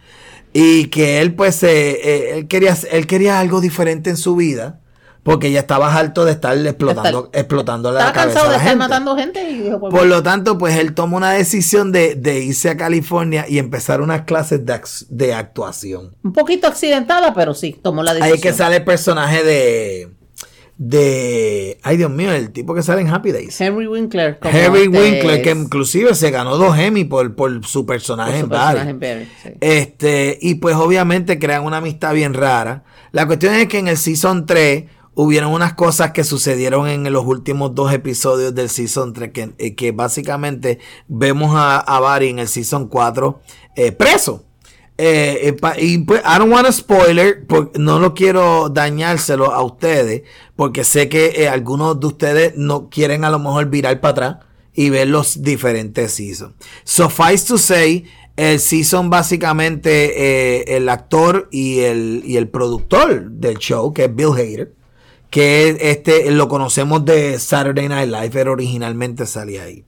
[0.53, 4.81] y que él pues eh, eh, él quería él quería algo diferente en su vida
[5.25, 8.79] porque ya estaba harto de estar explotando explotando la cabeza cansado a de estar gente.
[8.79, 12.41] matando gente y dijo, pues, Por lo tanto, pues él toma una decisión de, de
[12.45, 16.15] irse a California y empezar unas clases de, ac- de actuación.
[16.23, 18.37] un poquito accidentada, pero sí, tomó la Ahí decisión.
[18.37, 20.11] es que sale el personaje de.
[20.77, 21.79] De.
[21.83, 23.61] Ay, Dios mío, el tipo que sale en Happy Days.
[23.61, 24.39] Henry Winkler.
[24.43, 28.45] Harry este Winkler, que inclusive se ganó dos Emmy por, por su personaje por su
[28.45, 28.75] en Barry.
[28.79, 29.59] personaje en Barry, sí.
[29.61, 32.85] Este, y pues obviamente crean una amistad bien rara.
[33.13, 34.85] La cuestión es que en el Season 3
[35.15, 39.75] hubieron unas cosas que sucedieron en los últimos dos episodios del Season 3 que, eh,
[39.77, 43.41] que básicamente vemos a, a Barry en el Season 4
[43.77, 44.45] eh, preso.
[44.97, 49.63] Eh, eh, y pues, I don't want to spoiler, porque no lo quiero dañárselo a
[49.65, 50.23] ustedes,
[50.55, 54.37] porque sé que eh, algunos de ustedes no quieren a lo mejor virar para atrás
[54.73, 56.55] y ver los diferentes seasons.
[56.85, 58.05] Suffice to say,
[58.37, 64.33] el season básicamente el actor y el, y el productor del show, que es Bill
[64.33, 64.73] Hader,
[65.31, 69.85] que es este lo conocemos de Saturday Night Live, pero originalmente salía ahí.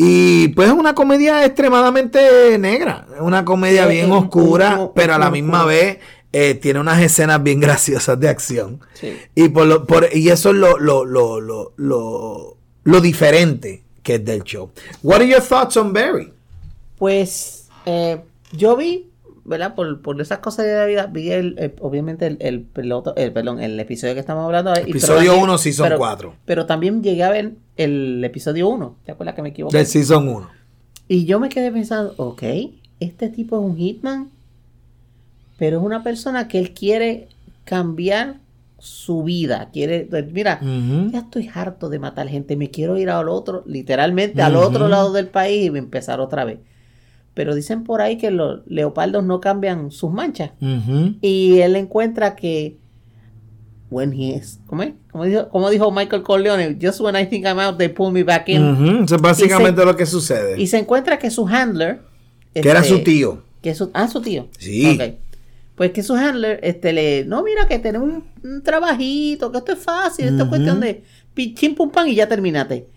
[0.00, 5.18] Y pues es una comedia extremadamente negra, es una comedia Sí, bien oscura, pero a
[5.18, 5.98] la misma vez
[6.32, 8.80] eh, tiene unas escenas bien graciosas de acción.
[8.94, 9.16] Sí.
[9.34, 14.14] Y, por lo, por, y eso es lo, lo, lo, lo, lo, lo diferente que
[14.14, 14.70] es del show.
[15.02, 16.32] What are your thoughts on Barry?
[16.96, 18.20] Pues eh,
[18.52, 19.10] yo vi,
[19.48, 19.74] ¿verdad?
[19.74, 23.32] Por, por esas cosas de la vida, vi el, el- obviamente el, el piloto, el,
[23.32, 24.70] perdón, el episodio que estamos hablando.
[24.72, 26.34] y- pero Episodio también- uno, season pero- cuatro.
[26.44, 28.96] Pero también llegué a ver el episodio 1.
[29.04, 29.76] ¿Te acuerdas que me equivoqué?
[29.76, 30.48] Del season 1.
[31.08, 32.42] Y yo me quedé pensando, ok,
[33.00, 34.28] este tipo es un hitman,
[35.58, 37.28] pero es una persona que él quiere
[37.64, 38.36] cambiar
[38.78, 39.70] su vida.
[39.72, 40.60] Quiere, pues, mira,
[41.10, 45.12] ya estoy harto de matar gente, me quiero ir al otro, literalmente al otro lado
[45.12, 46.58] del país y empezar otra vez.
[47.38, 50.50] Pero dicen por ahí que los leopardos no cambian sus manchas.
[51.20, 52.78] Y él encuentra que
[53.90, 54.94] when he is, ¿cómo es?
[55.12, 58.24] Como dijo, como dijo Michael Corleone, just when I think I'm out, they pull me
[58.24, 58.62] back in.
[58.72, 59.04] Ujú.
[59.04, 60.60] Eso es básicamente se- lo que sucede.
[60.60, 62.00] Y se encuentra que su handler.
[62.52, 63.42] que era este, su tío.
[63.62, 64.48] Que su, ah, su tío.
[64.58, 64.98] Sí.
[65.00, 65.14] Ok.
[65.76, 69.72] Pues que su handler, este, le, no, mira que tenemos un, un trabajito, que esto
[69.74, 71.04] es fácil, esto es cuestión de
[71.34, 72.88] pi- chim pum pan y ya terminaste.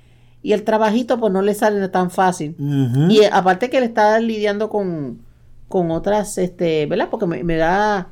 [0.43, 2.55] Y el trabajito, pues no le sale tan fácil.
[3.09, 5.19] Y eh, aparte que él está lidiando con,
[5.68, 7.09] con otras, este, ¿verdad?
[7.11, 8.09] Porque me, me da,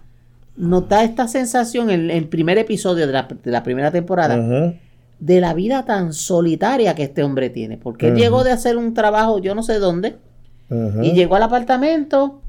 [0.56, 4.73] nos da esta sensación en el primer episodio de la, de la primera temporada
[5.19, 7.77] de la vida tan solitaria que este hombre tiene.
[7.77, 8.22] Porque él Ujú.
[8.22, 10.15] llegó de hacer un trabajo, yo no sé dónde,
[11.01, 12.41] y llegó al apartamento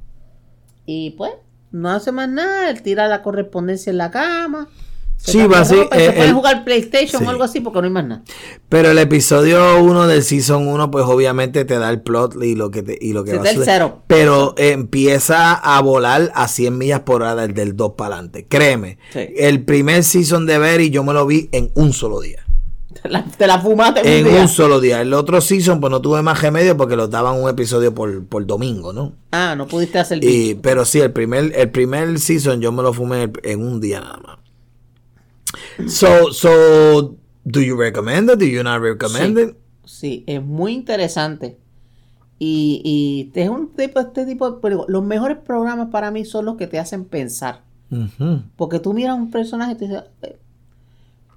[0.85, 1.33] y pues
[1.73, 4.69] no hace más nada, él tira la correspondencia en la cama.
[5.23, 7.27] Sí, va así, eh, a jugar PlayStation sí.
[7.27, 8.23] o algo así porque no hay más nada.
[8.69, 12.71] Pero el episodio 1 del season 1, pues obviamente te da el plot y lo
[12.71, 13.75] que, te, y lo que Se va a da el suceder.
[13.83, 14.03] cero.
[14.07, 18.47] Pero empieza a volar a 100 millas por hora del, del 2 para adelante.
[18.49, 18.99] Créeme.
[19.13, 19.21] Sí.
[19.37, 22.45] El primer season de Berry yo me lo vi en un solo día.
[23.03, 24.43] Te la, te la fumaste En un día.
[24.43, 25.01] un solo día.
[25.01, 28.45] El otro season, pues no tuve más remedio porque los daban un episodio por, por
[28.47, 29.15] domingo, ¿no?
[29.33, 32.93] Ah, no pudiste hacer Y, pero sí, el primer, el primer season yo me lo
[32.93, 34.39] fumé en un día nada más.
[35.87, 38.39] So, so, do you recommend it?
[38.39, 39.43] Do you not recommend Sí.
[39.45, 39.57] it?
[39.85, 41.59] Sí, es muy interesante.
[42.39, 42.81] Y,
[43.35, 44.59] y es un tipo, este tipo de.
[44.63, 47.63] pero los mejores programas para mí son los que te hacen pensar.
[48.57, 50.03] Porque tú miras a un personaje y te dices.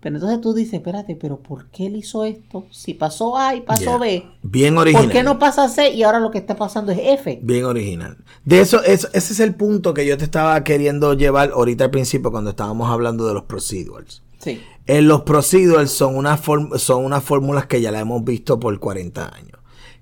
[0.03, 2.65] Eh, Pero entonces tú dices, espérate, pero ¿por qué él hizo esto?
[2.71, 3.97] Si pasó A y pasó Yeah.
[3.97, 5.05] B, Bien original.
[5.05, 7.39] ¿por qué no pasa C y ahora lo que está pasando es F?
[7.41, 8.17] Bien original.
[8.45, 11.91] De eso, eso, ese es el punto que yo te estaba queriendo llevar ahorita al
[11.91, 14.21] principio cuando estábamos hablando de los procedurals.
[14.39, 14.61] Sí.
[14.85, 18.77] En los procedurals son unas, form- son unas fórmulas que ya la hemos visto por
[18.79, 19.59] 40 años.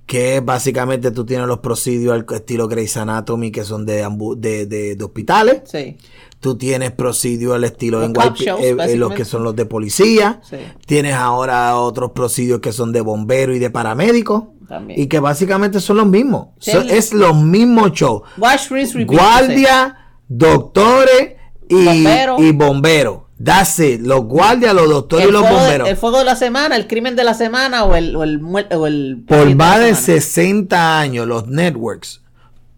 [0.08, 4.06] Que básicamente tú tienes los procedurals estilo Grey's Anatomy que son de,
[4.38, 5.62] de, de- de hospitales.
[5.66, 5.96] Sí.
[6.42, 10.42] Tú tienes procedurals estilo Los en shows, eh, eh, los que son los de policía.
[10.44, 10.58] Sí.
[10.88, 14.46] Tienes ahora otros procedurals que son de bomberos y de paramédicos.
[14.68, 15.00] También.
[15.00, 16.48] Y que básicamente son los mismos.
[16.60, 16.72] Sí.
[16.90, 18.24] Es los mismos shows.
[19.06, 19.98] Guardia,
[20.28, 21.36] doctores
[21.70, 22.36] y Bombero.
[22.40, 23.20] y bomberos.
[23.44, 24.02] That's it.
[24.02, 25.90] Los guardias, los doctores y los fuego, de, bomberos.
[25.90, 28.88] el fuego de la semana, el crimen de la semana o el, o el, o
[28.88, 30.22] el Por más de semana.
[30.22, 32.22] 60 años, los networks,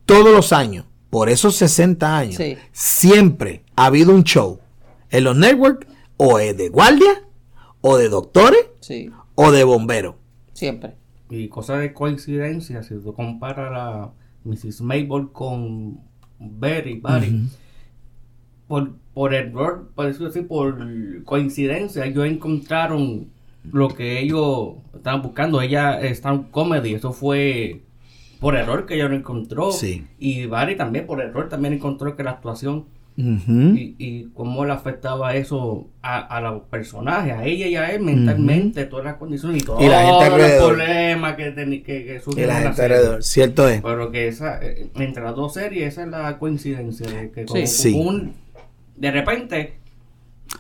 [0.06, 2.58] todos los años, por esos 60 años, Sí.
[2.72, 4.60] siempre ha habido un show
[5.12, 5.86] en los networks
[6.18, 7.22] o es de guardia,
[7.82, 10.16] o de doctores, Sí, o de bomberos.
[10.54, 10.96] siempre.
[11.30, 14.12] Y cosa de coincidencia, si tú comparas la
[14.44, 14.82] Mrs.
[14.82, 16.00] Mabel con
[16.40, 17.44] Barry, Barry,
[18.68, 20.78] por, por error, por decirlo así, por
[21.26, 23.28] coincidencia, ellos encontraron
[23.72, 25.62] lo que ellos estaban buscando.
[25.62, 27.83] Ella está en comedy, eso fue
[28.44, 29.72] por error que ella no encontró.
[29.72, 30.06] Sí.
[30.20, 35.36] Y Barry también por error también encontró que la actuación y, y cómo le afectaba
[35.36, 39.66] eso a, a los personajes, a ella y a él mentalmente, todas las condiciones y
[39.66, 40.76] todos Y la gente los alrededor.
[40.76, 42.96] problemas que, que, que Y surgen la en la gente serie.
[42.98, 43.82] alrededor, cierto es.
[43.84, 47.08] Pero que esa, eh, entre las dos series, esa es la coincidencia.
[47.08, 47.94] De que como Sí.
[47.94, 48.34] un-
[48.98, 49.74] de repente,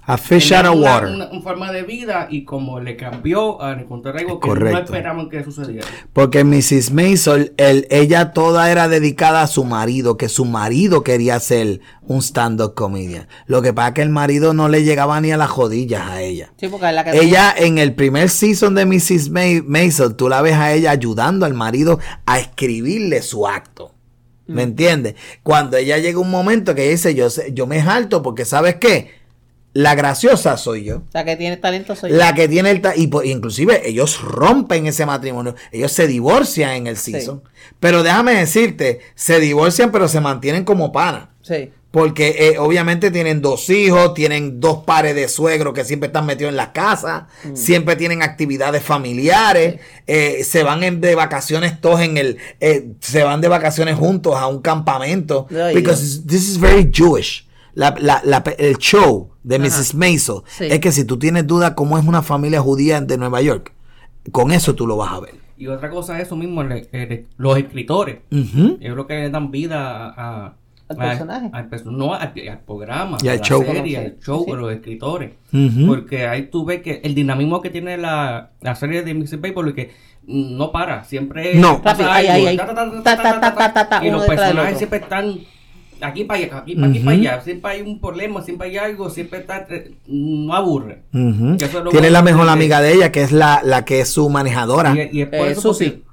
[0.06, 1.10] A fish out of water.
[1.10, 4.78] una- una forma de vida y como le cambió al encontrar algo que Correcto.
[4.80, 5.88] no esperaban que sucediera.
[6.12, 6.92] Porque Mrs.
[6.92, 12.22] Maisel, el, ella toda era dedicada a su marido, que su marido quería ser un
[12.22, 13.28] stand-up comedian.
[13.46, 16.22] Lo que pasa es que el marido no le llegaba ni a las rodillas a
[16.22, 16.52] ella.
[16.58, 19.30] Sí, porque es la que Ella en el primer season de Mrs.
[19.30, 23.94] Ma- Maisel, tú la ves a ella ayudando al marido a escribirle su acto.
[24.48, 25.16] ¿Me entiendes?
[25.44, 28.76] Cuando ella llega un momento que ella dice, yo, sé- yo me jalto porque ¿sabes
[28.76, 29.23] qué?
[29.74, 31.02] La graciosa soy yo.
[31.14, 32.16] La que tiene talento soy yo.
[32.18, 32.82] La que tiene el...
[32.82, 35.56] ta- y po- inclusive ellos rompen ese matrimonio.
[35.72, 37.42] Ellos se divorcian en el season.
[37.80, 41.32] Pero déjame decirte, se divorcian pero se mantienen como pana.
[41.42, 41.72] Sí.
[41.90, 46.50] Porque eh, obviamente tienen dos hijos, tienen dos pares de suegros que siempre están metidos
[46.50, 47.56] en la casa, Mm.
[47.56, 53.24] siempre tienen actividades familiares, eh, se van en- de vacaciones todos en el, eh, se
[53.24, 55.48] van de vacaciones juntos a un campamento.
[55.74, 57.48] Because this is very Jewish.
[57.76, 59.64] La- la- la- el show de Ajá.
[59.66, 59.96] Mrs.
[59.96, 60.66] Maisel Sí.
[60.70, 63.74] es que si tú tienes duda cómo es una familia judía de Nueva York,
[64.32, 65.36] con eso tú lo vas a ver.
[65.58, 68.20] Y otra cosa es eso mismo, el- el- los escritores.
[68.32, 68.78] Ujú.
[68.80, 70.08] Yo creo que le dan vida a,
[70.46, 70.54] a-
[70.90, 71.50] Al a- personaje.
[71.54, 73.64] al no, al, al programa, Y al la show.
[73.64, 74.52] serie, al show, Sí.
[74.52, 75.32] a los escritores.
[75.88, 79.38] Porque ahí tú ves que el dinamismo que tiene la, la serie de Mrs.
[79.38, 79.92] Paper, que
[80.26, 81.82] no para, siempre No.
[84.02, 85.40] y los personajes siempre están
[86.08, 87.22] aquí para allá, aquí para aquí para Ujú.
[87.28, 89.68] allá, siempre hay un problema, siempre hay algo, siempre está,
[90.08, 91.04] no aburre.
[91.14, 94.94] Es Tiene la mejor amiga de ella, que es la, la que es su manejadora.
[95.12, 96.04] Y, y es por Eh, eso Susi.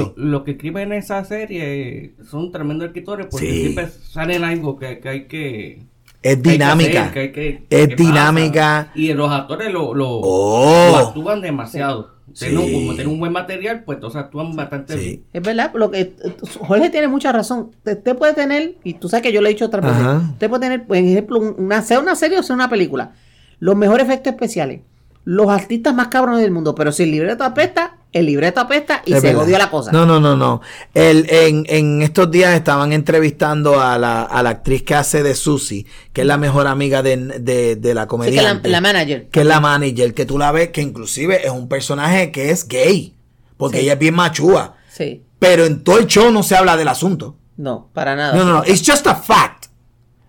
[0.00, 3.60] Lo, lo que escriben en esa serie son tremendos escritores porque Sí.
[3.62, 5.82] siempre salen algo que, que hay que...
[6.22, 7.00] Es que hay que dinámica.
[7.06, 8.08] hacer, que hay que- Es que pasa.
[8.10, 8.92] dinámica.
[8.94, 10.88] Y los actores lo, lo, Oh.
[10.92, 12.10] lo actúan demasiado.
[12.34, 12.54] Sí.
[12.54, 14.98] Como tienen un buen material, pues entonces actúan bastante Sí.
[15.00, 15.22] bien.
[15.32, 16.12] Es verdad, lo que
[16.60, 17.70] Jorge tiene mucha razón.
[17.84, 20.22] Usted puede tener, y tú sabes que yo le he dicho otras veces, Ajá.
[20.32, 23.12] usted puede tener, por ejemplo, un- una, sea una serie o sea una película,
[23.58, 24.80] los mejores efectos especiales,
[25.24, 29.12] los artistas más cabrones del mundo, pero si el libreto apesta, el libreto apesta y
[29.12, 29.42] Es se verdad.
[29.42, 29.92] jodió la cosa.
[29.92, 30.60] No, no, no, no.
[30.94, 35.34] El, en, en estos días estaban entrevistando a la, a la actriz que hace de
[35.34, 39.28] Susie, que es la mejor amiga de, de, de la Así que la, la manager.
[39.28, 42.66] que es la manager, que tú la ves, que inclusive es un personaje que es
[42.66, 43.14] gay,
[43.56, 43.84] porque Sí.
[43.84, 44.74] ella es bien machúa.
[44.90, 45.22] Sí.
[45.38, 47.36] Pero en todo el show no se habla del asunto.
[47.56, 48.34] No, para nada.
[48.34, 48.64] No, no, no.
[48.66, 49.66] It's just a fact.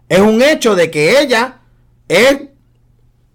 [0.08, 1.62] Es un hecho de que ella
[2.08, 2.38] es.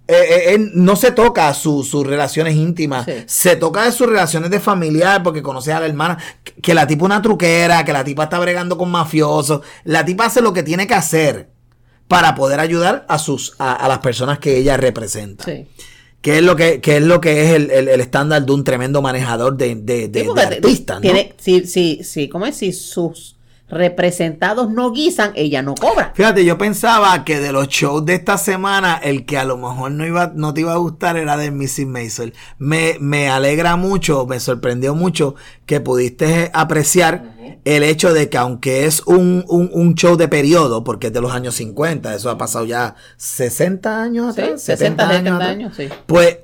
[0.09, 3.13] Eh, eh, eh, no se toca su- sus relaciones íntimas, Sí.
[3.27, 6.87] se toca de sus relaciones de familiar porque conoce a la hermana, que, que la
[6.87, 10.53] tipa es una truquera, que la tipa está bregando con mafiosos, la tipa hace lo
[10.53, 11.51] que tiene que hacer
[12.09, 15.45] para poder ayudar a sus a, a las personas que ella representa.
[15.45, 15.67] Sí.
[16.21, 18.65] Que es lo que, que es lo que es el, el- el estándar de un
[18.65, 20.23] tremendo manejador de, de, de-
[21.39, 22.57] Sí, si, si, si, ¿cómo es?
[22.57, 23.36] Si sus
[23.69, 26.13] representados no guisan, ella no cobra.
[26.15, 29.91] Fíjate, yo pensaba que de los shows de esta semana, el que a lo mejor
[29.91, 31.87] no iba, no te iba a gustar era de Mrs.
[31.87, 32.33] Maisel.
[32.59, 35.35] Me, me alegra mucho, me sorprendió mucho
[35.67, 37.35] que pudiste apreciar
[37.65, 41.21] el hecho de que aunque es un, un, un show de periodo, porque es de
[41.21, 45.51] los años 50, eso ha pasado ya 60 años Sí, atrás, 60, 70 atrás.
[45.51, 45.89] años, sí.
[46.07, 46.39] Pues,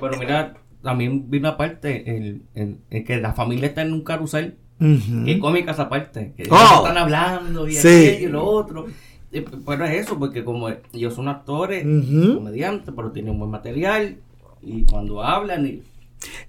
[0.00, 4.58] Pero mira, también vi una parte el- el que la familia está en un carrusel.
[4.80, 5.24] Ujú.
[5.24, 6.32] Qué cómica esa parte.
[6.36, 6.76] Que Oh.
[6.82, 7.88] están hablando y Sí.
[7.88, 8.86] aquello y lo otro.
[9.32, 12.36] Eh, Pero es eso, porque como ellos son actores, Ujú.
[12.36, 14.16] comediantes, pero tienen un buen material.
[14.62, 15.82] Y cuando hablan, y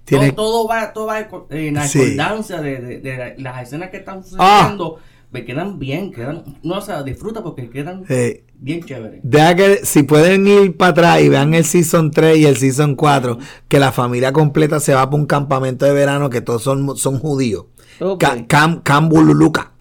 [0.04, 1.98] Tiene- todo, todo va, todo va en la Sí.
[1.98, 4.98] de, de- de las escenas que están sucediendo.
[5.30, 9.20] Me quedan bien, quedan, no, o sea, disfruta porque quedan eh, bien chéveres.
[9.22, 12.94] Deja que si pueden ir para atrás y vean el season 3 y el season
[12.96, 13.38] 4,
[13.68, 17.18] que la familia completa se va para un campamento de verano que todos son, son
[17.18, 17.66] judíos.
[18.00, 18.20] Ok.
[18.20, 19.72] Ca- Cam, Cambululuca,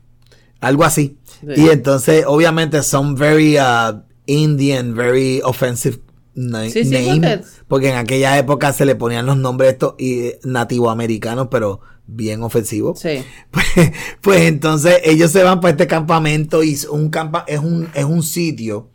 [0.59, 1.17] algo así.
[1.41, 1.47] Sí.
[1.61, 5.99] Y entonces, obviamente, son very uh, Indian, very offensive
[6.33, 7.15] na- Sí, name.
[7.37, 12.41] porque- Porque en aquella época se le ponían los nombres estos y nativoamericanos, pero bien
[12.43, 12.99] ofensivos.
[12.99, 13.23] Sí.
[13.51, 13.91] Pues,
[14.21, 18.05] pues entonces ellos se van para este campamento y es un campa es un es
[18.05, 18.89] un sitio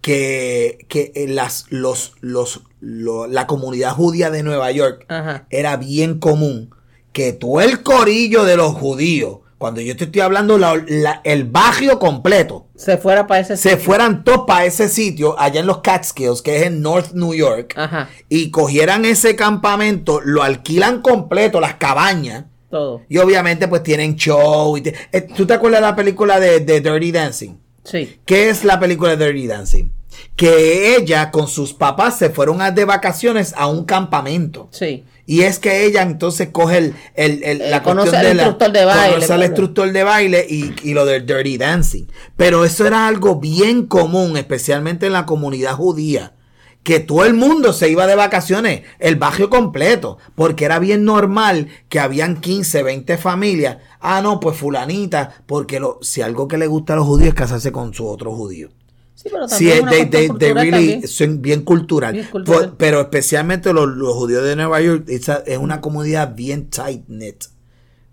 [0.00, 5.46] que, que eh, las los los lo- la comunidad judía de Nueva York Ajá.
[5.50, 6.70] era bien común
[7.12, 11.44] que todo el corillo de los judíos Cuando yo te estoy hablando la- la- el
[11.44, 13.84] barrio completo, Se fuera para ese se sitio.
[13.84, 17.72] fueran todos para ese sitio allá en los Catskills, que es en North New York,
[17.76, 23.02] Ajá, y cogieran ese campamento, lo alquilan completo, las cabañas, todo.
[23.08, 24.76] y obviamente pues tienen show.
[24.76, 27.52] Y te- eh, ¿Tú te acuerdas de la película de, de Dirty Dancing?
[27.84, 28.18] Sí.
[28.24, 29.90] ¿Qué es la película de Dirty Dancing?
[30.34, 34.66] Que ella con sus papás se fueron a- de vacaciones a un campamento.
[34.72, 35.04] Sí.
[35.24, 38.34] Y es que ella entonces coge el, el- el- Eh, la conoce cuestión al de
[38.34, 42.06] la- instructor de baile, conoce al instructor de baile y, y lo del Dirty Dancing.
[42.36, 46.34] Pero eso era algo bien común, especialmente en la comunidad judía.
[46.82, 51.68] Que todo el mundo se iba de vacaciones, el barrio completo, porque era bien normal
[51.88, 53.76] que habían 15, 20 familias.
[54.00, 57.34] Ah, no, pues fulanita, porque lo, si algo que le gusta a los judíos es
[57.34, 58.70] casarse con su otro judío.
[59.14, 62.12] Sí, pero Sí, también es una they, really son bien cultural.
[62.12, 62.68] Bien cultural.
[62.70, 65.28] Por- pero especialmente los, los judíos de Nueva York, es
[65.58, 67.44] una comunidad bien tight knit.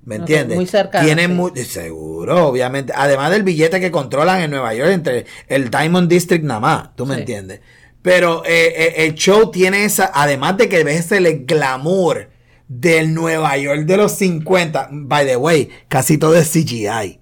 [0.04, 0.56] ¿Me entiendes?
[0.56, 1.34] muy cercana, Tienen sí.
[1.36, 2.94] muy, seguro, obviamente.
[2.96, 7.06] Además del billete que controlan en Nueva York entre el Diamond District nada más, ¿tú
[7.06, 7.20] me Sí.
[7.22, 7.60] entiendes?
[8.02, 12.30] Pero eh, eh, el show tiene esa, además de que ves el glamour
[12.68, 14.90] del Nueva York de los 50.
[14.92, 17.19] By the way, casi todo es CGI.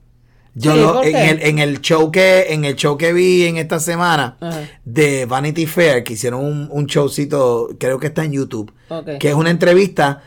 [0.60, 3.44] Yo Sí, lo- ¿por en, el, en el show que en el show que vi
[3.46, 4.62] en esta semana Ajá.
[4.86, 8.74] de Vanity Fair que hicieron un, un showcito creo que está en YouTube
[9.20, 10.24] que es una entrevista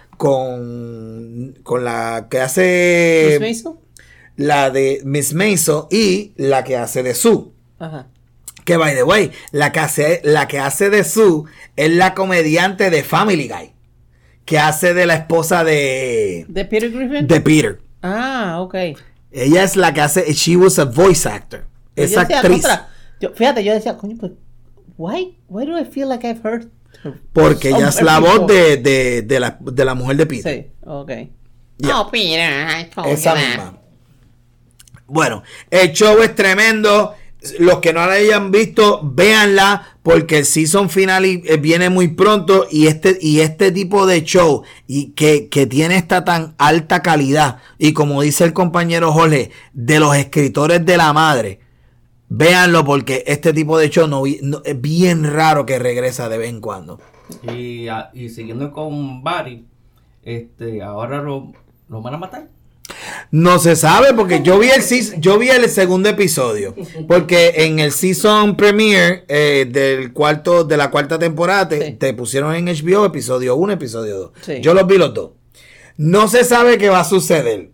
[0.61, 3.65] con con la que hace ¿Miss
[4.36, 7.47] la de Miss Maisel y la que hace de Sue
[7.78, 8.07] Ajá.
[8.65, 11.44] que by the way la que hace la que hace de Sue
[11.77, 13.73] es la comediante de Family Guy
[14.44, 17.27] que hace de la esposa de ¿De Peter Griffin?
[17.27, 18.74] de Peter Ah, ok.
[19.32, 21.66] Ella es la que hace she was a voice actor
[21.97, 22.89] Yo esa decía, actriz contra,
[23.20, 24.32] yo- fíjate, yo decía, coño, pues,
[24.97, 26.69] why, why do I feel like I've heard
[27.05, 30.55] her Porque ella es la voz de, de, de la, de la mujer de Peter.
[30.65, 31.11] Sí, ok.
[31.78, 32.01] Yeah.
[32.01, 33.78] Oh, Peter, I Esa misma.
[35.07, 37.15] Bueno, el show es tremendo.
[37.59, 42.67] Los que no la hayan visto, véanla porque el season final eh, viene muy pronto
[42.71, 47.59] y este, y este tipo de show y que, que tiene esta tan alta calidad
[47.79, 51.61] y como dice el compañero Jorge, de los escritores de la madre,
[52.29, 56.49] véanlo porque este tipo de show no, no- es bien raro que regresa de vez
[56.51, 57.01] en cuando.
[57.53, 59.65] Y, y siguiendo con Barry,
[60.23, 61.53] este, ahora lo,
[61.89, 62.49] lo van a matar.
[63.31, 64.83] No se sabe porque yo vi el
[65.21, 66.75] yo vi el segundo episodio
[67.09, 71.93] porque en el season premiere eh, del cuarto de la cuarta temporada te, Sí.
[71.93, 74.31] te pusieron en HBO episodio 1, episodio 2.
[74.43, 74.61] Sí.
[74.61, 75.31] Yo los vi los dos.
[75.97, 77.71] No se sabe qué va a suceder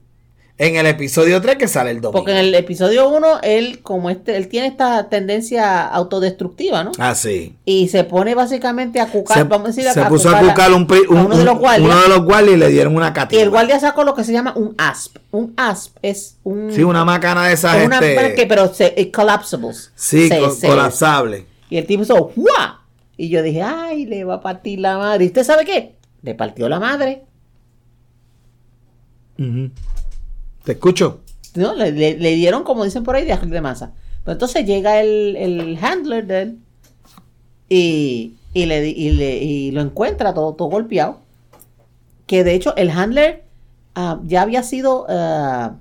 [0.59, 2.13] en el episodio 3 que sale el domingo.
[2.19, 6.93] Porque en el episodio 1, él, como este, él tiene esta tendencia autodestructiva, ¿no?
[6.99, 7.55] Ah, sí.
[7.67, 10.73] Y se pone básicamente a cucar, Se, vamos a decir, se a puso a cucar
[10.73, 11.91] un, a uno de los guardias.
[11.91, 13.43] uno de los guardias y le dieron una Y cativa.
[13.43, 15.19] el guardia sacó lo que se llama un asp.
[15.31, 16.73] Un asp es un...
[16.73, 17.77] Sí, una macana de esas.
[17.77, 19.93] es una este, que, pero se, es collapsibles.
[19.95, 21.45] sí, Se- co- se- colapsable.
[21.69, 22.77] Y el tipo hizo ¡Guau!
[23.19, 25.25] Y yo dije, ay, le va a partir la madre.
[25.25, 25.97] ¿Y usted sabe qué?
[26.23, 27.25] Le partió la madre.
[29.39, 29.71] Ujú.
[30.67, 31.21] Te escucho.
[31.55, 31.73] ¿no?
[31.75, 33.93] Le, le- le dieron, como dicen por ahí, de, de masa.
[34.25, 36.59] Pero entonces llega el, el handler de él
[37.69, 41.21] y, y, le, y, le- y lo encuentra todo, todo golpeado.
[42.27, 43.45] Que de hecho el handler
[43.95, 45.77] ah, ya había sido, ah,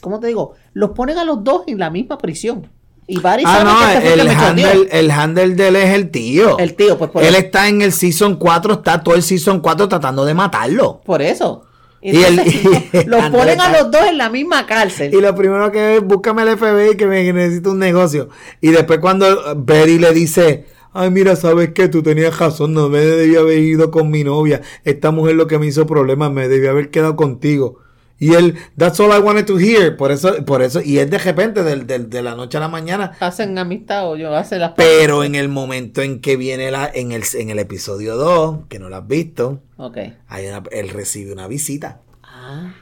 [0.00, 0.54] ¿cómo te digo?
[0.72, 2.66] Los ponen a los dos en la misma prisión.
[3.06, 4.38] Y Barry Ah, no, el choteó.
[4.40, 6.56] handle, el handle de él es el tío.
[6.58, 7.44] El tío, pues por Él eso.
[7.44, 11.00] está en el season 4, está todo el season 4 tratando de matarlo.
[11.04, 11.64] Por eso.
[12.02, 15.14] Y el- y los ponen a los dos en la misma cárcel.
[15.14, 18.28] Y lo primero que es, búscame el FBI que me que necesito un negocio.
[18.60, 21.88] Y después cuando Betty le dice, ay mira, ¿sabes qué?
[21.88, 24.60] Tú tenías razón, no me debía haber ido con mi novia.
[24.84, 27.78] Esta mujer lo que me hizo problemas, me debía haber quedado contigo.
[28.22, 29.96] Y él, that's all I wanted to hear.
[29.96, 32.68] Por eso, por eso, y es de repente, del- del- de la noche a la
[32.68, 36.88] mañana, Hacen amistad o yo, hacen las Pero en el momento en que viene la,
[36.94, 39.98] en el, en el episodio 2, que no lo has visto, Ok.
[40.28, 42.00] hay una- él recibe una visita.
[42.22, 42.72] Ah,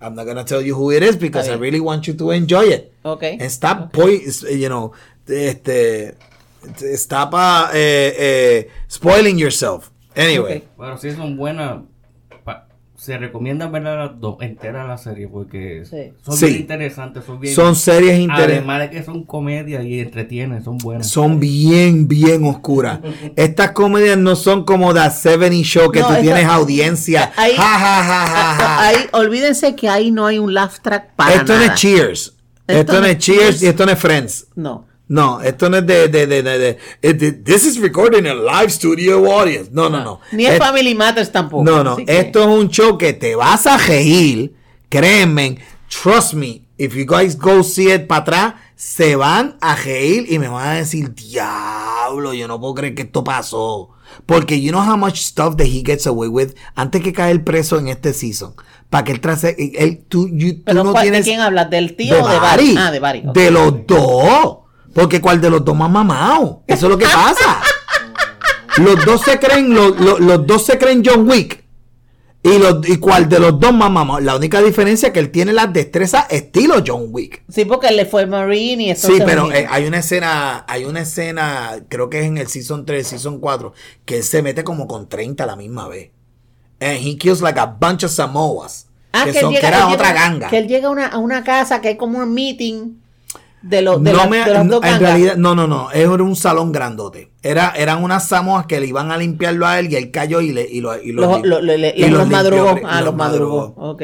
[0.00, 2.72] I'm not gonna tell you who it is because I really want you to enjoy
[2.72, 2.92] it.
[3.02, 3.24] ok.
[3.24, 4.22] And stop, poi-
[4.56, 4.92] you know,
[5.26, 6.14] este,
[6.94, 9.90] stop uh, eh, eh, spoiling yourself.
[10.14, 10.64] Anyway, Ok.
[10.76, 11.78] Bueno, sí son buenas.
[11.78, 11.82] pa-
[12.98, 16.12] Se recomienda ver las dos enteras la serie porque Sí.
[16.20, 16.46] son Sí.
[16.46, 18.56] bien interesantes, son bien son series interesantes.
[18.58, 21.06] Además de que son comedia y entretienen, son buenas.
[21.06, 22.98] Son bien, bien oscuras.
[23.36, 27.30] Estas comedias no son como The 70 Show que No, tú esta- tienes audiencia.
[27.36, 28.80] Ahí- ja, ja, ja, ja, ja.
[28.88, 32.34] Ahí, olvídense que ahí no hay un laugh track para Esto no es Cheers.
[32.66, 33.62] Esto, Esto no es Cheers.
[33.62, 34.48] y esto no es Friends.
[34.56, 34.87] No.
[35.08, 38.26] No, esto no es de, de, de, de, de- eh, de- This is recorded in
[38.26, 39.70] a live studio audience.
[39.72, 40.20] No, no, no.
[40.32, 41.64] Ni es Family Matters tampoco.
[41.64, 41.96] No, no.
[42.06, 44.54] Esto es un show que te vas a reír.
[44.90, 45.58] Créeme.
[46.02, 50.38] trust me, if you guys go see it para atrás, se van a reír y
[50.38, 53.90] me van a decir, diablo, yo no puedo creer que esto pasó.
[54.26, 57.78] Porque you know how much stuff that he gets away with antes que caer preso
[57.78, 58.54] en este season.
[58.90, 61.24] Para que él trase, él, tú, you- tú no ¿cuál- tienes...
[61.24, 61.68] ¿De quién hablas?
[61.70, 62.74] ¿Del tío de o de Barry.
[62.74, 62.76] Barry?
[62.78, 63.22] Ah, de Barry.
[63.34, 64.58] De los dos.
[64.98, 66.62] Porque cuál de los dos más mamado.
[66.66, 67.60] Eso es lo que pasa.
[68.78, 71.64] los dos se creen, los, los- los dos se creen John Wick.
[72.40, 74.20] Y, los, y cuál de los dos más mamado.
[74.20, 77.42] La única diferencia es que él tiene las destrezas estilo John Wick.
[77.48, 80.84] Sí, porque él le fue Marine y esto Sí, pero eh, hay una escena, hay
[80.84, 83.72] una escena, creo que es en el season 3, season 4,
[84.04, 86.12] que él se mete como con 30 a la misma vez.
[86.80, 88.86] And he kills like a bunch of Samoas.
[89.12, 90.48] Ah, que, él son, que era otra llega- ganga.
[90.48, 92.97] Que él llega a una, a una casa que hay como un meeting
[93.62, 95.90] de, los de, no las- me- de las no, dos en realidad, no, no, no,
[95.90, 97.30] era un salón grandote.
[97.42, 100.52] Era, eran unas samoas que le iban a limpiarlo a él y él cayó y,
[100.52, 102.78] le, y, lo, y, lo- Los, lo- lo- le- y los, los limpió, madrugó.
[102.78, 103.74] y Ah, los madrugó.
[103.76, 104.02] Ok.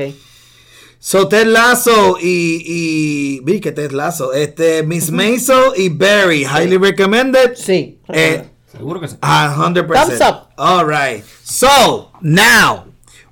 [0.98, 6.78] So Ted Lasso y, y vi que Ted Lasso, este Miss Maisel y Barry, highly
[6.78, 7.54] recommended.
[7.56, 7.98] Sí.
[8.08, 9.16] Eh, Seguro que sí.
[9.20, 10.18] A hundred percent.
[10.18, 10.48] Thumbs up.
[10.56, 11.22] All right.
[11.44, 12.86] So now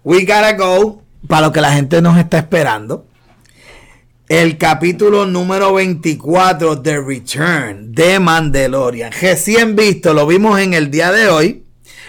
[0.05, 3.07] we gotta go para lo que la gente nos está esperando.
[4.33, 9.13] El capítulo número 24 de Return de Mandalorian.
[9.21, 11.67] Recién visto, lo vimos en el día de hoy.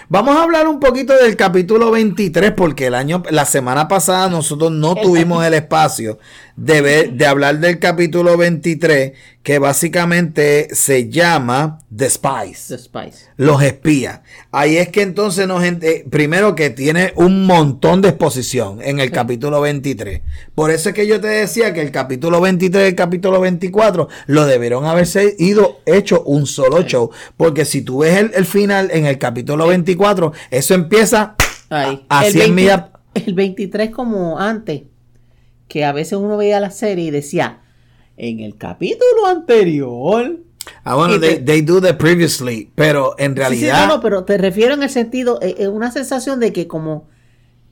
[0.07, 4.71] Vamos a hablar un poquito del capítulo 23 porque el año, la semana pasada nosotros
[4.71, 6.17] no tuvimos el espacio
[6.55, 12.75] de, ver- de hablar del capítulo 23 que básicamente se llama The Spice.
[13.35, 14.21] Los espías.
[14.51, 19.11] Ahí es que entonces nos eh, primero que tiene un montón de exposición en el
[19.11, 20.21] capítulo 23.
[20.55, 24.07] Por eso es que yo te decía que el capítulo 23 y el capítulo 24
[24.27, 27.09] lo debieron haberse ido hecho un solo show.
[27.35, 31.35] Porque si tú ves el, el final en el capítulo 24, eso empieza
[31.69, 32.05] Ahí.
[32.07, 32.83] a, a el, 100 millas.
[33.13, 34.83] el 23 como antes,
[35.67, 37.61] que a veces uno veía la serie y decía,
[38.17, 40.39] en el capítulo anterior...
[40.85, 43.87] Ah, bueno, they, te- they do the previously, pero en Sí, sí, realidad...
[43.87, 47.07] no, no, pero te refiero en el sentido, eh, eh, una sensación de que como,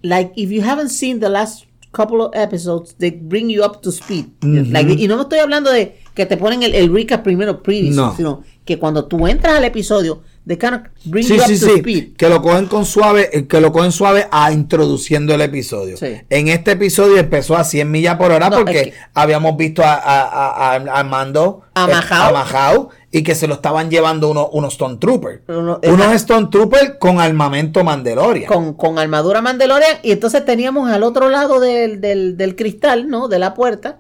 [0.01, 3.91] like, if you haven't seen the last couple of episodes, they bring you up to
[3.91, 4.26] speed.
[4.41, 7.95] Like, y no me estoy hablando de que te ponen el, el recap primero, previous,
[7.95, 8.15] No.
[8.15, 8.43] sino
[8.76, 11.65] que cuando tú entras al episodio, they kind of bring Sí, you up sí, to
[11.68, 11.72] sí.
[11.80, 12.15] speed.
[12.18, 15.98] Que lo cogen con suave, eh, que lo cogen suave a introduciendo el episodio.
[16.30, 19.84] En este episodio empezó a 100 millas por hora No, porque es que- habíamos visto
[19.84, 22.30] a, a, a, a- a Mando A eh, Mahau.
[22.30, 25.41] a Mahau, y que se lo estaban llevando uno- unos Stone Troopers.
[25.49, 28.48] Uno- unos Stone Troopers con armamento Mandalorian.
[28.48, 33.27] Con, con armadura Mandalorian, y entonces teníamos al otro lado del, del, del cristal, ¿no?
[33.27, 33.99] De la puerta,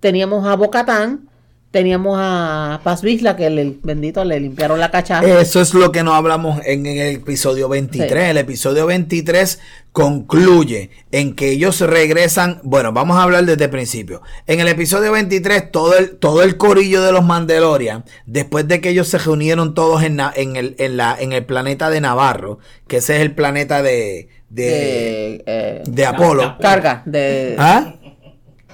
[0.00, 1.28] teníamos a Bocatán,
[1.72, 5.26] teníamos a Paz Vizla, que el bendito le limpiaron la cachaza.
[5.40, 8.08] Eso es lo que no hablamos en, en el episodio 23.
[8.10, 8.30] Sí.
[8.30, 9.58] El episodio 23
[9.90, 12.60] concluye en que ellos regresan.
[12.62, 14.22] Bueno, vamos a hablar desde el principio.
[14.46, 18.90] En el episodio 23, todo el, todo el corillo de los Mandalorian, después de que
[18.90, 22.58] ellos se reunieron todos en, Na- en, el, en, la, en el planeta de Navarro,
[22.86, 26.56] que ese es el planeta de, de, de, eh, de Apolo.
[26.60, 27.94] carga, de, ¿Ah?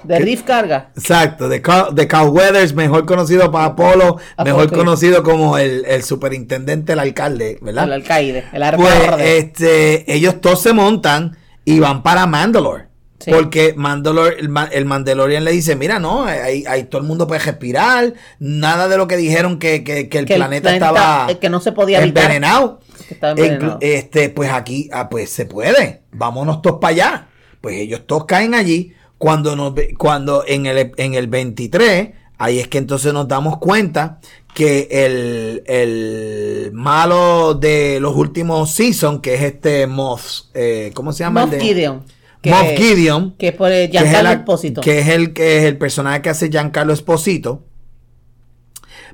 [0.04, 0.90] De Riff Carga.
[0.96, 6.02] Exacto, de Carl, de Carl Weathers, mejor conocido para Apolo, mejor conocido como el, el
[6.02, 7.84] superintendente, el alcalde, ¿verdad?
[7.84, 12.88] El alcaide, el Pues este, ellos todos se montan y van para Mandalore.
[13.20, 13.32] Sí.
[13.32, 17.40] Porque Mandalore, el, el Mandalorian le dice, mira, no, ahí, ahí todo el mundo puede
[17.40, 21.50] respirar, nada de lo que dijeron que, que- que el Que el planeta estaba que
[21.50, 22.78] no se podía envenenado.
[23.20, 23.78] Envenenado.
[23.80, 27.28] Este, pues aquí, ah, pues se puede, vámonos todos para allá.
[27.60, 32.68] Pues ellos todos caen allí, cuando nos cuando en el, en el 23, ahí es
[32.68, 34.20] que entonces nos damos cuenta
[34.54, 41.20] que el, el malo de los últimos seasons, que es este Moth, eh, ¿cómo se
[41.24, 41.42] llama?
[41.44, 42.04] Moff El de- Gideon.
[42.40, 43.34] Que, Moff Gideon.
[43.36, 44.80] Que por es, Giancarlo el, Espósito.
[44.80, 47.64] que es el que es el personaje que hace Giancarlo Esposito.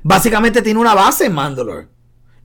[0.03, 1.87] Básicamente tiene una base en Mandalore.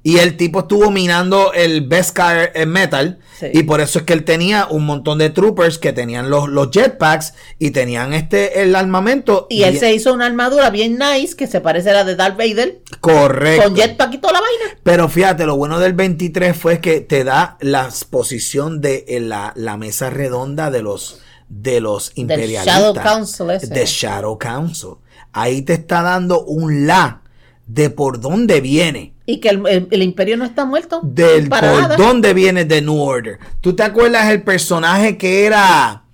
[0.03, 3.19] Y el tipo estuvo minando el Beskar en Metal.
[3.39, 3.47] Sí.
[3.53, 6.71] Y por eso es que él tenía un montón de troopers que tenían los, los
[6.71, 9.47] jetpacks y tenían este el armamento.
[9.51, 12.39] Y él se hizo una armadura bien nice que se parece a la de Darth
[12.39, 12.81] Vader.
[13.01, 13.65] Correcto.
[13.65, 14.79] Con jetpack y toda la vaina.
[14.83, 19.53] Pero fíjate, lo bueno del 23 fue que te da la posición de eh, la,
[19.55, 21.21] la mesa redonda de los
[21.51, 22.67] de los imperialistas.
[22.67, 23.67] Shadow Council ese.
[23.67, 24.91] De Shadow Council.
[25.33, 27.23] Ahí te está dando un la
[27.67, 29.15] de por dónde viene.
[29.31, 31.01] Y que el, el- el imperio no está muerto.
[31.03, 33.39] Del por dónde viene The New Order.
[33.61, 36.05] ¿Tú te acuerdas el personaje que era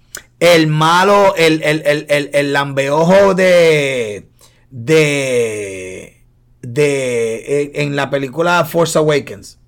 [0.40, 4.28] el malo, el, el, el, el, el lambeojo de.
[4.70, 6.22] de.
[6.62, 7.34] de.
[7.62, 9.59] eh, en la película Force Awakens?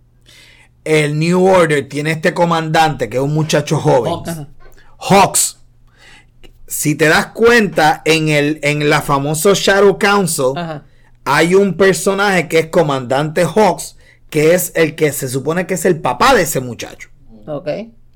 [0.85, 4.13] El New Order tiene este comandante que es un muchacho joven.
[4.15, 4.47] Hawks.
[4.99, 5.59] Hawks.
[6.67, 10.85] si te das cuenta, en el en la famoso Shadow Council Ajá.
[11.25, 13.97] Hay un personaje que es Comandante Hawks,
[14.31, 17.09] que es el que se supone que es el papá de ese muchacho.
[17.47, 17.69] Ok.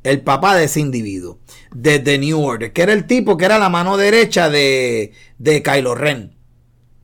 [0.02, 1.38] El papá de ese individuo.
[1.72, 2.72] De The New Order.
[2.72, 6.36] Que era el tipo que era la mano derecha de, de Kylo Ren.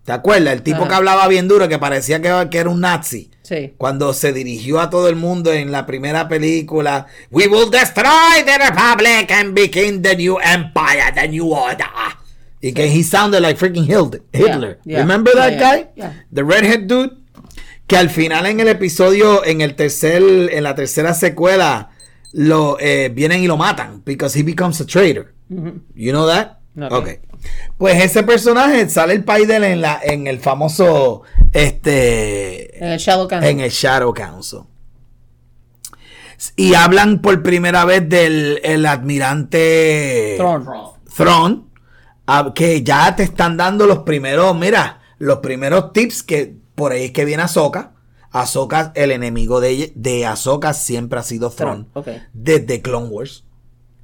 [0.05, 0.55] ¿Te acuerdas?
[0.55, 0.89] El tipo Ajá.
[0.89, 3.31] que hablaba bien duro, que parecía que, que era un nazi.
[3.43, 3.75] Sí.
[3.77, 8.57] Cuando se dirigió a todo el mundo en la primera película, We will destroy the
[8.57, 11.87] Republic and begin the new empire, the new order.
[12.61, 14.79] Y que he sounded like freaking Hitler.
[14.85, 14.99] yeah.
[15.01, 15.89] Remember that guy?
[15.97, 16.13] yeah.
[16.33, 17.17] The redhead dude.
[17.87, 20.23] Que al final en el episodio, en el tercer,
[20.53, 21.91] en la tercera secuela,
[22.33, 24.03] lo eh, vienen y lo matan.
[24.05, 25.33] Because he becomes a traitor.
[25.95, 26.59] You know that?
[26.77, 26.93] Ok.
[26.93, 27.09] ok.
[27.79, 31.23] Pues ese personaje sale el país de él en la, en el famoso
[31.53, 33.49] este En el Shadow Council.
[33.49, 34.61] en el Shadow Council.
[36.57, 40.67] Y hablan por primera vez del el admirante Tron.
[41.17, 41.68] Thrawn,
[42.29, 47.07] ah, que ya te están dando los primeros, mira, los primeros tips que por ahí
[47.07, 47.95] es que viene Ahsoka.
[48.31, 51.89] Ahsoka, el enemigo de, de Ahsoka siempre ha sido Thrawn.
[51.95, 52.09] Ok.
[52.33, 53.45] Desde Clone Wars.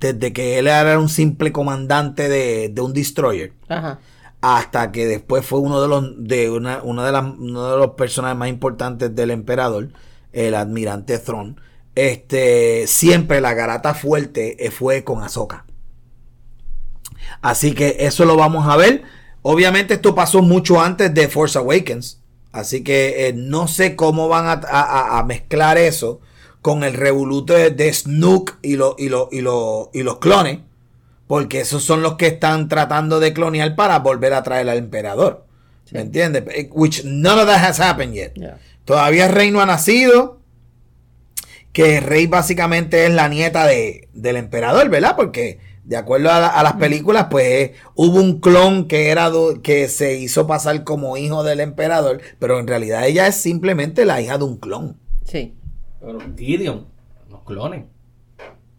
[0.01, 4.01] Desde que él era un simple comandante de, de un destroyer Ajá.
[4.41, 7.91] hasta que después fue uno de los de una, una de las uno de los
[7.93, 9.91] personajes más importantes del emperador,
[10.33, 11.61] el admirante Thrawn.
[11.95, 15.65] Este siempre la garata fuerte eh, fue con Ahsoka.
[17.45, 19.03] Así que eso lo vamos a ver.
[19.43, 22.21] Obviamente esto pasó mucho antes de Force Awakens.
[22.53, 26.21] Así que eh, no sé cómo van a, a- a mezclar eso
[26.63, 30.61] con el revoluto de, de Snook y, lo- y, lo- y, lo- y los clones.
[31.27, 35.45] Porque esos son los que están tratando de clonear para volver a traer al emperador.
[35.91, 36.45] ¿Me entiendes?
[36.51, 38.33] Eh, Which none of that has happened yet.
[38.35, 38.57] Yeah.
[38.87, 40.41] Todavía el rey no ha nacido.
[41.73, 45.17] Que el rey básicamente es la nieta de, del emperador, ¿verdad?
[45.17, 49.61] Porque de acuerdo a, la- a las películas, pues hubo un clon que era do-
[49.63, 54.21] que se hizo pasar como hijo del emperador, pero en realidad ella es simplemente la
[54.21, 54.97] hija de un clon.
[55.25, 55.55] Sí.
[56.01, 56.87] Pero Gideon,
[57.31, 57.85] los clones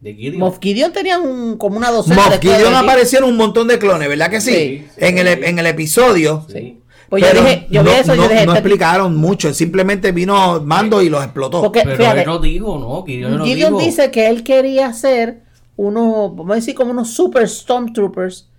[0.01, 0.37] de Gideon.
[0.39, 3.79] Moff Gideon tenía un, como una docena Moff de clones Gideon aparecieron un montón de
[3.79, 4.51] clones, ¿verdad que sí?
[4.51, 4.87] Sí.
[4.97, 6.45] en, el, en el episodio.
[6.51, 6.81] Sí.
[7.09, 9.53] Pues yo pero dije, yo no, vi eso, no- yo dije, no este- explicaron mucho,
[9.53, 11.61] simplemente vino Mando y los explotó.
[11.61, 13.03] Porque, Pero fíjate, él lo dijo, ¿no?
[13.05, 13.85] Gideon lo Gideon dijo.
[13.85, 15.43] dice que él quería hacer
[15.77, 18.49] unos, vamos a decir, como unos super stormtroopers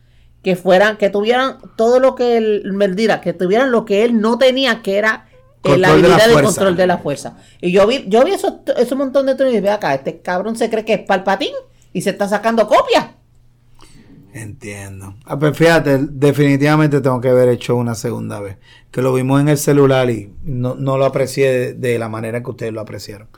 [0.43, 2.63] que fueran, que tuvieran todo lo que él,
[3.23, 5.27] que tuvieran lo que él no tenía, que era
[5.65, 7.37] eh, la Control de la habilidad de, control de la fuerza.
[7.61, 10.57] Y yo vi, yo vi esos, esos montón de tronos y ve acá, este cabrón
[10.57, 11.53] se cree que es palpatín
[11.93, 13.07] y se está sacando copias.
[14.33, 15.17] Entiendo.
[15.25, 18.59] Ah, pues fíjate, definitivamente tengo que haber hecho una segunda vez.
[18.91, 22.43] Que lo vimos en el celular y no, no lo aprecié de, de la manera
[22.43, 23.29] que ustedes lo apreciaron.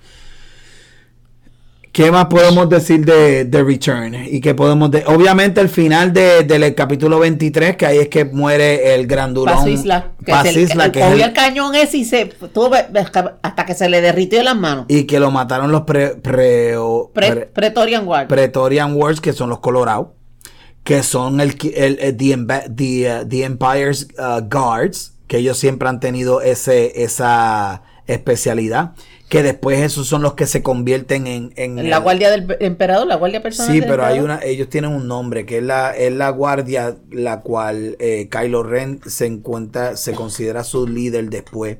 [1.93, 4.15] ¿Qué más podemos decir de, de Return?
[4.27, 8.25] Y que podemos de, obviamente el final de- del capítulo 23, que ahí es que
[8.25, 9.55] muere el grandulón.
[9.57, 12.27] Paso Isla, que Paz se, Isla, él que cogió el- el cañón ese y se
[12.27, 12.71] tuvo
[13.43, 14.85] hasta que se le derritió las manos.
[14.89, 16.75] y que lo mataron los pre, pre-
[17.15, 18.29] Pre- pre- Pretorian Guard.
[18.29, 20.09] Pretorian Wars, que son los Colorados,
[20.85, 22.37] que son el, el, el- the,
[22.75, 28.93] the, uh, the Empire's uh, Guards, que ellos siempre han tenido ese, esa especialidad,
[29.29, 31.53] que después esos son los que se convierten en...
[31.57, 34.93] en la guardia del emperador, la guardia personal Sí, del pero hay una, ellos tienen
[34.93, 39.97] un nombre, que es la, es la guardia la cual eh, Kylo Ren se encuentra,
[39.97, 41.77] se considera su líder después.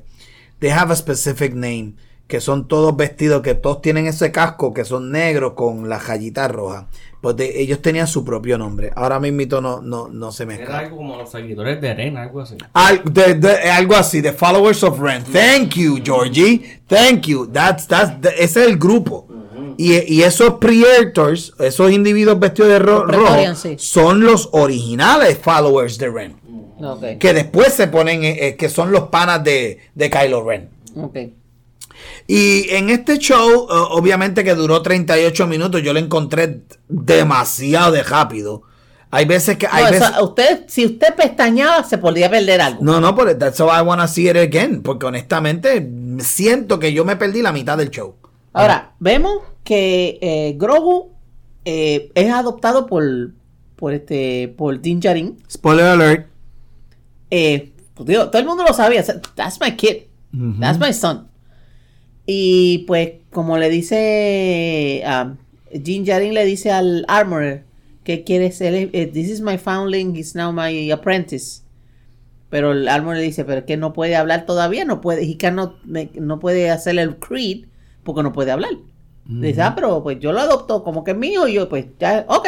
[0.59, 1.95] They have a specific name,
[2.27, 6.47] que son todos vestidos, que todos tienen ese casco, que son negros con la rayita
[6.47, 6.87] roja.
[7.21, 8.91] Pues de- ellos tenían su propio nombre.
[8.95, 12.39] Ahora mismo no, no, no se me Era algo como los seguidores de Ren, algo
[12.41, 12.55] así.
[12.73, 15.23] Al- de- de- algo así, The Followers of Ren.
[15.25, 16.79] Thank you, Georgie.
[16.87, 17.47] Thank you.
[17.47, 19.27] That's, that's, the- ese es el grupo.
[19.77, 23.75] Y, y esos Praetors, esos individuos vestidos de ro- rojo, sí.
[23.77, 26.35] son los originales followers de Ren.
[26.81, 30.69] Ok, Que después se ponen, eh, eh, que son los panas de, de Kylo Ren.
[30.95, 31.17] ok.
[32.27, 38.03] Y en este show, eh, obviamente que duró 38 minutos, yo lo encontré demasiado de
[38.03, 38.63] rápido.
[39.11, 39.67] Hay veces que...
[39.71, 42.83] Hay No, eso- veces, usted, si usted pestañaba, se podría perder algo.
[42.83, 44.83] No, no, pero that's why I wanna see it again.
[44.83, 45.89] Porque honestamente
[46.19, 48.15] siento que yo me perdí la mitad del show.
[48.53, 51.11] Ahora, vemos que eh, Grogu
[51.65, 53.03] eh, es adoptado por,
[53.75, 55.37] por este por Din Djarin.
[55.51, 56.27] Spoiler alert.
[57.31, 59.03] Eh, pues, digo, todo el mundo lo sabía.
[59.35, 60.03] That's my kid.
[60.59, 61.28] That's my son.
[62.31, 65.37] Y pues, como le dice um,
[65.73, 67.63] Din Djarin le dice al Armorer
[68.03, 71.63] que quiere ser, eh, this is my foundling, he's now my apprentice.
[72.51, 75.83] Pero el Armorer le dice, pero que no puede hablar todavía, no puede, he cannot
[75.85, 77.65] make- no puede hacer el creed
[78.03, 78.71] porque no puede hablar.
[79.27, 81.85] Le Dice, ah, pero pues yo lo adopto como que es mío y yo pues
[81.99, 82.47] ya, ok.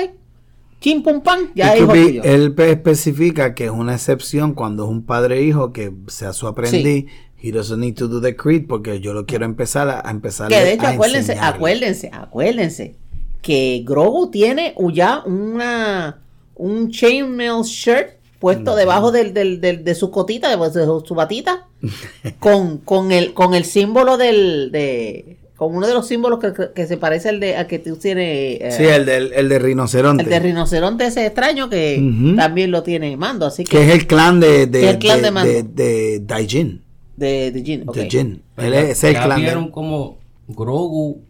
[0.80, 2.24] Chim pum pan, ya es orgullo.
[2.24, 6.34] él pe- especifica que es una excepción cuando es un padre e hijo que sea
[6.34, 7.06] su aprendiz.
[7.44, 10.48] He doesn't need to do the creed porque yo lo quiero empezar a, a empezar
[10.50, 11.56] Que de hecho, a acuérdense, enseñarle.
[11.58, 12.96] acuérdense, acuérdense
[13.42, 16.20] que Grogu tiene ya una
[16.56, 18.10] un chainmail shirt
[18.40, 21.68] puesto debajo del, del- del- de su cotita, de, su, su batita,
[22.40, 26.88] con, con el con el símbolo del de con uno de los símbolos que, que-
[26.88, 30.24] se parece al de al que tú tienes eh, Sí, el, del, el de rinoceronte.
[30.24, 34.08] el de rinoceronte ese extraño que también lo tiene Mando, así que, que es el
[34.08, 36.84] clan de, de, el clan de, de- de Daijin.
[37.22, 37.96] De, de Jin, ok.
[37.96, 38.44] De Jin.
[38.58, 40.18] Él ya- es, es el clan vieron como
[40.50, 41.22] Grogu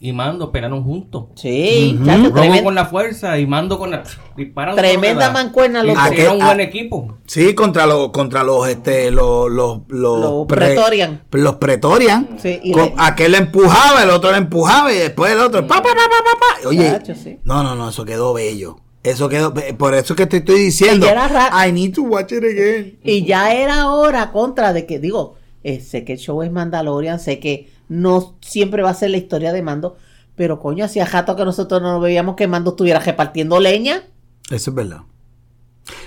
[0.00, 1.26] y Mando pelearon juntos.
[1.36, 4.02] Sí, Grogu tremen- con la fuerza y Mando con la...
[4.36, 7.18] Disparan tremenda que mancuerna los hicieron un buen equipo.
[7.26, 11.22] Sí, contra los, contra los, este, los, los, los, Los pre- Pretorian.
[11.30, 12.36] Los Pretorian.
[12.42, 15.64] Sí, y Con- le- aquel le empujaba, el otro le empujaba y después el otro.
[15.68, 16.68] Pa, pa, pa, pa, pa, pa.
[16.68, 17.38] Oye, Chacho, sí.
[17.44, 18.78] no, no, no, eso quedó bello.
[19.02, 21.06] Eso quedó, por eso es que te estoy diciendo.
[21.06, 22.98] I need to watch it again.
[23.02, 27.18] Y ya era hora contra de que, digo, eh, sé que el show es Mandalorian,
[27.18, 29.96] sé que no siempre va a ser la historia de Mando,
[30.36, 34.04] pero coño, hacía jato que nosotros no veíamos que Mando estuviera repartiendo leña.
[34.50, 35.00] Eso es verdad.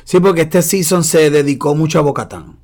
[0.06, 2.60] Sí, porque este season se dedicó mucho a Bocatán.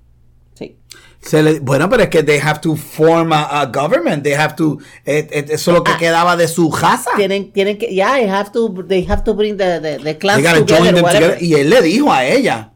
[1.22, 1.30] Sí.
[1.30, 4.23] Se le- bueno, pero es que they have to form a, a government.
[4.23, 4.80] They have to.
[5.06, 5.98] eh, eh, eso es lo que Ah.
[5.98, 7.11] quedaba de su casa.
[7.15, 10.41] Tienen, tienen que, ya, they have to, they have to bring the, the, the gotta
[10.41, 11.38] together, join them together.
[11.39, 12.72] Y él le dijo a ella: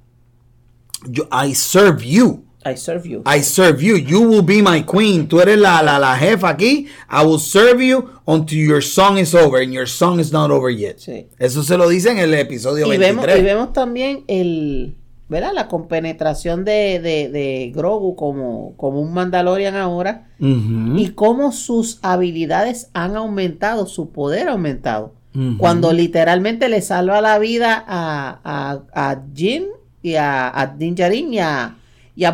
[1.09, 2.43] yo, I serve you.
[2.67, 3.21] I serve you.
[3.27, 3.95] I serve you.
[3.95, 5.27] You will be my queen.
[5.27, 6.87] Tú eres la, la, la jefa aquí.
[7.11, 9.61] I will serve you until your song is over.
[9.61, 10.97] And your song is not over yet.
[10.97, 11.27] Sí.
[11.37, 13.25] Eso se lo dice en el episodio y 23.
[13.25, 14.95] vemos, y vemos también el,
[15.27, 15.51] ¿verdad?
[15.53, 20.27] La compenetración de, de, de Grogu como, como un Mandalorian ahora.
[20.39, 25.13] Y cómo sus habilidades han aumentado, su poder ha aumentado.
[25.57, 29.65] Cuando literalmente le salva la vida a, a, a Jin
[30.01, 31.75] y a, a Din Djarin y a,
[32.15, 32.33] y a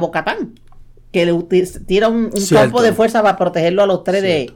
[1.12, 1.34] que le
[1.88, 4.54] tira un, un campo de fuerza para protegerlo a los tres de,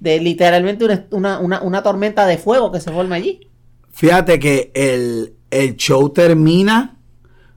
[0.00, 3.46] de literalmente una, una, una, una tormenta de fuego que se forma allí.
[3.90, 6.96] Fíjate que el, el show termina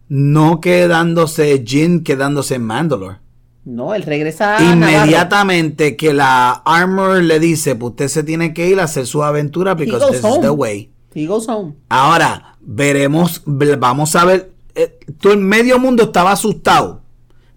[0.08, 3.18] no quedándose Jin, quedándose en Mandalore.
[3.64, 4.62] No, él regresa a.
[4.74, 9.24] Inmediatamente que la Armor le dice, pues usted se tiene que ir a hacer su
[9.24, 10.42] aventura because this is home.
[10.42, 10.92] the way.
[11.14, 11.74] He goes home.
[11.90, 17.02] Ahora, veremos, ve- vamos a ver, eh, todo el medio mundo estaba asustado,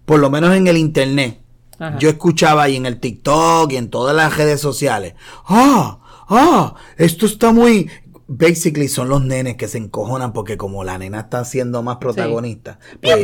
[0.05, 1.41] por lo menos en el internet.
[1.77, 1.97] Ajá.
[1.99, 5.13] Yo escuchaba ahí en el TikTok y en todas las redes sociales.
[5.45, 7.89] Ah, ah, esto está muy...
[8.31, 12.77] Basically son los nenes que se encojonan porque como la nena está siendo más protagonista,
[13.01, 13.15] pues,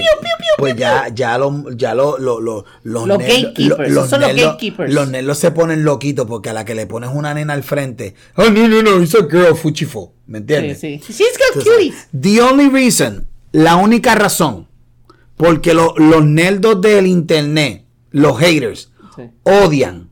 [0.57, 4.91] pues ya, ya, lo, ya lo, lo- lo- los, Los gatekeepers, lo- son los gatekeepers.
[5.23, 8.49] los se ponen loquitos porque a la que le pones una nena al frente, oh
[8.49, 10.80] no, no, no, it's a girl, fuchifo, ¿me entiendes?
[10.80, 11.14] Sí, sí.
[11.14, 12.07] She's got cuties.
[12.19, 14.68] The only reason, la única razón,
[15.38, 18.91] porque lo- los nerdos del internet, los haters,
[19.44, 20.10] odian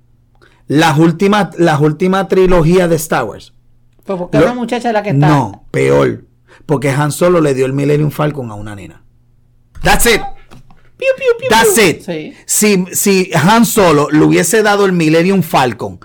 [0.68, 3.53] las últimas, las últimas trilogías de Star Wars.
[4.06, 5.28] Pues porque Lo- una muchacha es la que está.
[5.28, 6.26] No, peor.
[6.66, 9.04] Porque Han Solo le dio el Millennium Falcon a una nena.
[9.82, 10.22] That's it.
[10.98, 12.02] Piu, piu, piu, That's it.
[12.06, 12.34] Sí.
[12.46, 16.00] Si, si Han Solo le hubiese dado el Millennium Falcon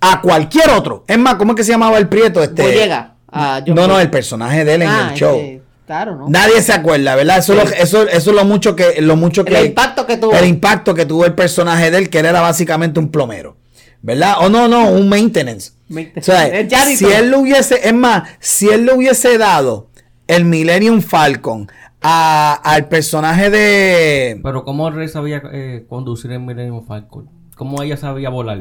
[0.00, 2.42] a cualquier otro, es más, ¿cómo es que se llamaba el prieto?
[2.42, 3.14] Este, Boyega.
[3.32, 5.36] John no, no, el personaje de él en Ah, el show.
[5.36, 6.28] este, claro, ¿no?
[6.28, 7.38] Nadie se acuerda, ¿verdad?
[7.38, 10.16] Eso, es lo, eso, eso es lo mucho que, lo mucho El que impacto que
[10.16, 10.32] tuvo.
[10.32, 13.56] el impacto que tuvo el personaje de él, que él era básicamente un plomero,
[14.02, 14.36] ¿verdad?
[14.40, 15.72] O no, no, un maintenance.
[16.16, 19.88] O sea, si él le hubiese, es más, si él le hubiese dado
[20.28, 21.68] el Millennium Falcon
[22.00, 27.28] a- al personaje de, Pero ¿cómo Rey sabía eh, conducir el Millennium Falcon?
[27.56, 28.58] ¿Cómo ella sabía volar?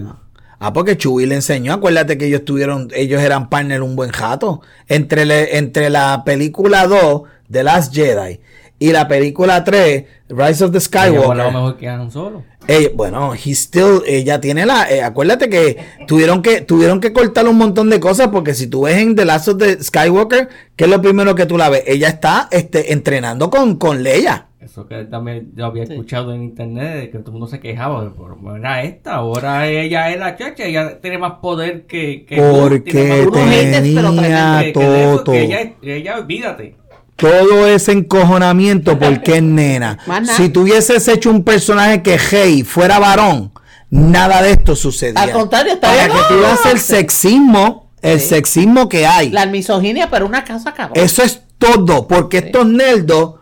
[0.61, 1.71] Ah, porque Chewie le enseñó.
[1.73, 4.61] Acuérdate que ellos tuvieron, ellos eran partner un buen jato.
[4.89, 8.41] Entre, le- entre la película 2, The Last Jedi,
[8.77, 11.53] y la película 3, Rise of the Ella volaba Skywalker.
[11.53, 12.43] mejor que Han Solo.
[12.67, 15.77] Eh, bueno, he still, ella tiene la, eh, acuérdate que
[16.07, 19.25] tuvieron que, tuvieron que cortar un montón de cosas porque si tú ves en The
[19.25, 21.83] Last of the Skywalker, ¿qué es lo primero que tú la ves?
[21.87, 24.45] Ella está, este, entrenando con, con Leia.
[24.61, 28.03] Eso que también yo había escuchado en internet, de que todo el mundo se quejaba.
[28.03, 29.15] de, "Pero, ¿Era esta?
[29.15, 32.23] Ahora ella es la chacha, ella tiene más poder que...
[32.25, 32.91] que Porque
[33.31, 35.23] tenía que- que todo.
[35.33, 36.75] que ella, ella, olvídate.
[37.19, 39.97] Todo ese encojonamiento porque es nena.
[40.37, 43.51] Si tuvieses hecho un personaje que Hey fuera varón,
[43.89, 45.21] nada de esto sucedía.
[45.21, 46.17] Al contrario, está Para bien.
[46.17, 48.27] que tú veas el sexismo, el Sí.
[48.29, 49.29] sexismo que hay.
[49.29, 50.95] La misoginia, pero una casa acabó.
[50.95, 53.35] Eso es todo, porque estos nerdos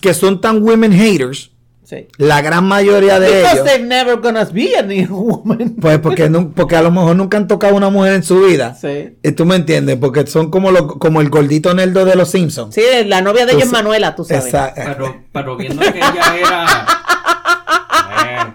[0.00, 1.50] que son tan women haters,
[1.88, 2.06] Sí.
[2.18, 3.64] La gran mayoría de Because ellos.
[3.64, 5.74] they're never gonna be a new woman.
[5.80, 8.42] Pues porque, no- porque a lo mejor nunca han tocado a una mujer en su
[8.42, 8.74] vida.
[8.74, 9.16] Sí.
[9.22, 12.74] Y tú me entiendes, porque son como, lo- como el gordito nerdo de los Simpsons.
[12.74, 14.44] Sí, la novia de ella es Manuela, tú sabes.
[14.44, 14.82] Exacto.
[14.84, 16.66] Pero, pero viendo que ella era.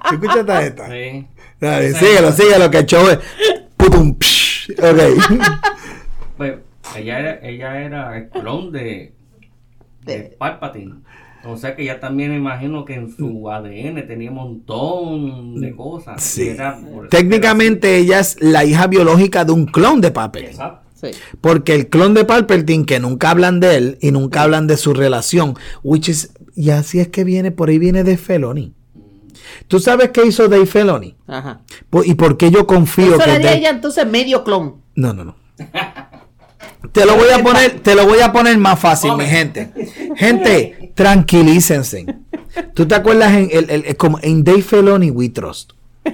[0.09, 0.89] ¿Tú esta?
[0.89, 1.27] sí.
[1.59, 2.05] Dale, Sí.
[2.05, 3.17] síguelo, síguelo, que el show es.
[3.77, 4.71] Putum, psh.
[4.77, 4.99] Ok.
[6.37, 6.53] Pues
[6.95, 9.13] ella era, ella era el clon de,
[10.01, 10.95] de De- Palpatine.
[11.45, 15.75] O sea que ella también me imagino que en su ADN tenía un montón de
[15.75, 16.15] cosas.
[16.15, 16.19] Mm.
[16.19, 16.43] Sí.
[16.43, 20.51] Y era por- Técnicamente ella es la hija biológica de un clon de Palpatine.
[20.51, 20.89] Exacto.
[20.95, 21.11] Sí.
[21.41, 24.93] Porque el clon de Palpatine, que nunca hablan de él y nunca hablan de su
[24.93, 28.73] relación, which is, y así es que viene, por ahí viene de Feloni.
[29.67, 31.15] ¿Tú sabes qué hizo Dave Feloni?
[31.27, 31.61] Ajá.
[32.05, 34.75] ¿Y por qué yo confío Eso que Dave- ella entonces medio clon.
[34.95, 35.35] No, no, no.
[36.91, 39.71] Te lo voy a poner, te lo voy a poner más fácil, mi gente.
[40.15, 42.05] Gente, tranquilícense.
[42.73, 45.71] ¿Tú te acuerdas en, el, el- como en Dave Feloni We Trust?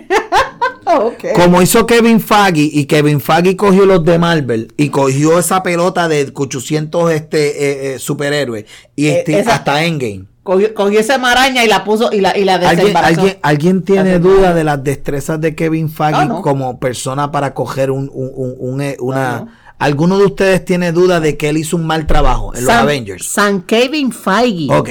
[1.36, 6.08] Como hizo Kevin Feige y Kevin Feige cogió los de Marvel y cogió esa pelota
[6.08, 8.66] de 800 este, eh, eh, superhéroes
[8.96, 10.26] y Eh, este- esa- hasta Endgame.
[10.42, 14.18] Cogió, cogió esa maraña y la puso y la, y la ¿Alguien, alguien, alguien tiene
[14.18, 15.92] duda de las destrezas de Kevin
[16.28, 16.42] no.
[16.42, 19.42] como persona para coger un, un- un- eh, una...
[19.42, 19.48] No.
[19.80, 23.26] ¿Alguno de ustedes tiene duda de que él hizo un mal trabajo en los Avengers?
[23.26, 24.74] San Kevin Feige.
[24.74, 24.90] Ok.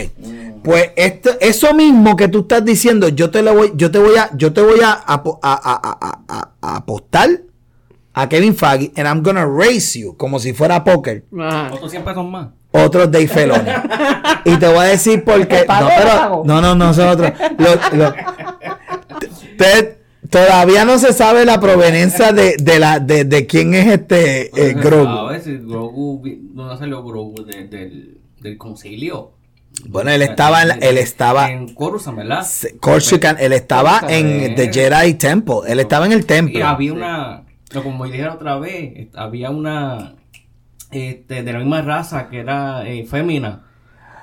[0.65, 4.17] Pues esto, eso mismo que tú estás diciendo, yo te lo voy, yo te voy
[4.17, 7.29] a, yo te voy a, a- a- a- a- a apostar
[8.15, 11.25] a Kevin Feige and I'm gonna raise you como si fuera póker.
[11.73, 12.49] Otros siempre son más.
[12.73, 13.71] Otros Dave Feloni.
[14.45, 15.65] y te voy a decir por qué.
[15.65, 17.31] ¿Pago No, pero, no, no, nosotros.
[17.59, 18.15] Lo- lo-
[19.59, 19.98] te-
[20.31, 24.75] todavía no se sabe la proveniencia de, de la, de, de quién es este eh,
[24.77, 25.29] A Grogu.
[25.29, 26.23] ver si Grogu,
[26.55, 27.45] ¿dónde salió Grogu?
[27.45, 29.33] De- del, del concilio.
[29.87, 32.43] Bueno, él estaba, en la- él estaba, En Coruscant, ¿verdad?
[32.43, 35.61] Se- Coruscant, él estaba en The Jedi Temple.
[35.69, 36.67] Él estaba en el Y templo.
[36.67, 37.45] había una,
[37.75, 40.15] no, como dije otra vez, había una
[40.91, 43.65] este, de la misma raza que era eh, fémina.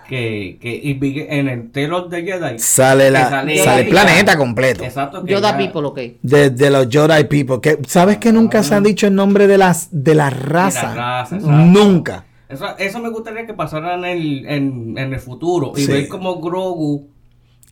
[0.07, 4.83] Que, que en el Taylor de Jedi Sale, la, sale, sale el planeta completo.
[4.83, 5.23] Exacto.
[5.23, 5.99] que Yoda ya- People, ok.
[6.21, 7.59] De, de los Jedi People.
[7.61, 11.25] Que, ¿Sabes que nunca se han dicho el nombre de las de la raza?
[11.39, 12.25] nunca.
[12.47, 15.73] Eso, eso me gustaría que pasara en el, en, en el futuro.
[15.75, 15.91] Y Sí.
[15.91, 17.07] ver como Grogu.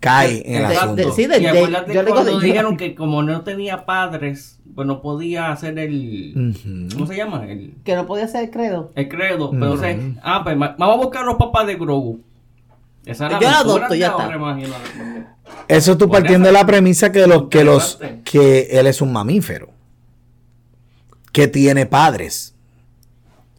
[0.03, 0.95] Cae en el De- asunto.
[0.95, 4.59] de- sí, de- y acuérdate yo digo cuando de- dijeron que como no tenía padres,
[4.75, 6.89] pues no podía hacer el.
[6.93, 7.45] ¿Cómo se llama?
[7.47, 8.91] El, Que no podía ser credo.
[8.95, 9.51] el credo.
[9.51, 12.19] Pero, o sea, ah, pues vamos a buscar los papás de Grogu.
[13.05, 14.30] Esa Yo la adopto, ya está.
[15.69, 19.69] Eso tú partiendo de la premisa que los que los que él es un mamífero.
[21.31, 22.53] Que tiene padres.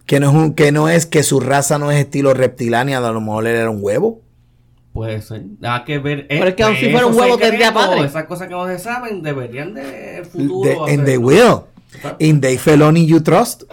[0.07, 3.13] Que no es un, que no es que su raza no es estilo reptilánea, a
[3.13, 4.21] lo mejor él era un huevo.
[4.95, 5.43] Puede ser.
[5.63, 6.27] Hay que ver.
[6.29, 8.05] Pero es que aun si esos fuera un huevo, tendría padre.
[8.07, 10.87] Esas cosas que no se saben deberían de futuro.
[10.87, 11.63] De- and they will.
[12.21, 13.65] In they Felony you trust.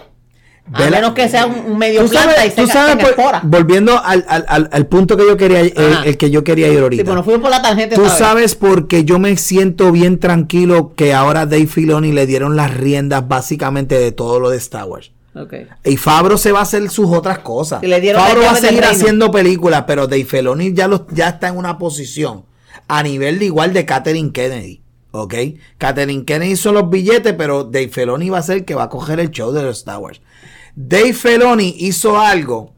[0.72, 3.40] A menos que sea un, medio Tú planta sabes, y tú sabes, por- espora.
[3.44, 5.72] volviendo al, al- al- al punto que yo quería, el,
[6.04, 7.00] el que yo quería ir ahorita.
[7.02, 7.94] Sí, pues nos fuimos por la tangente.
[7.96, 8.18] Tú ¿sabes?
[8.18, 13.26] sabes porque yo me siento bien tranquilo que ahora Dave Filoni le dieron las riendas
[13.26, 15.10] básicamente de todo lo de Star Wars.
[15.84, 17.82] Y Fabro se va a hacer sus otras cosas.
[18.14, 21.78] Fabro va a seguir haciendo películas, pero Dave Filoni ya, los, ya está en una
[21.78, 22.44] posición
[22.88, 24.82] a nivel de igual de Catherine Kennedy.
[25.10, 25.34] ¿Ok?
[25.78, 28.88] Catherine Kennedy hizo los billetes, pero Dave Filoni va a ser el que va a
[28.88, 30.20] coger el show de los Star Wars.
[30.74, 32.74] Dave Filoni hizo algo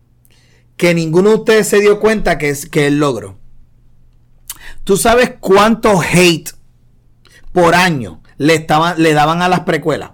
[0.76, 3.38] que ninguno de ustedes se dio cuenta que es que él logró.
[4.82, 6.50] ¿Tú sabes cuánto hate
[7.52, 10.10] por año le, estaban, le daban a las precuelas?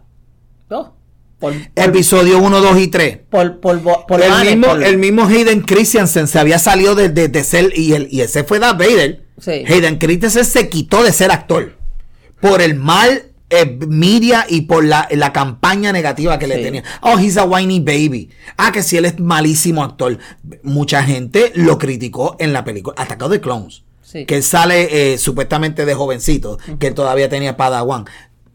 [1.41, 3.19] Por, por, Episodio 1, 2 y 3.
[3.31, 7.09] por, por, por, por el, Vanes, mismo, el mismo Hayden Christensen se había salido de,
[7.09, 9.25] de- de ser y, el, y ese fue Darth Vader.
[9.41, 9.65] Sí.
[9.67, 11.77] Hayden Christensen se quitó de ser actor
[12.41, 16.85] por el mal eh, media y por la, la campaña negativa que le tenía.
[17.01, 18.31] Oh, he's a whiny baby.
[18.57, 20.19] Ah, que si él es malísimo actor.
[20.63, 23.83] Mucha gente lo criticó en la película Atacado de Clones.
[24.03, 24.25] Sí.
[24.27, 28.05] Que él sale eh, supuestamente de jovencito, que él todavía tenía Padawan.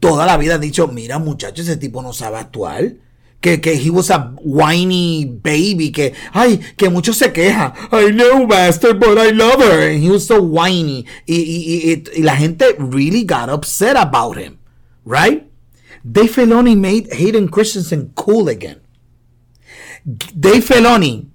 [0.00, 2.94] Toda la vida han dicho, mira muchacho, ese tipo no sabe actuar.
[3.40, 7.74] Que, que he was a whiny baby, que, ay, que mucho se queja.
[7.92, 9.90] I know, master, but I love her.
[9.90, 11.04] And he was so whiny.
[11.26, 14.58] Y, y, y, y la gente really got upset about him.
[15.04, 15.48] Right?
[16.02, 18.80] Dave Filoni made Hayden Christensen cool again.
[20.04, 21.26] Dave Filoni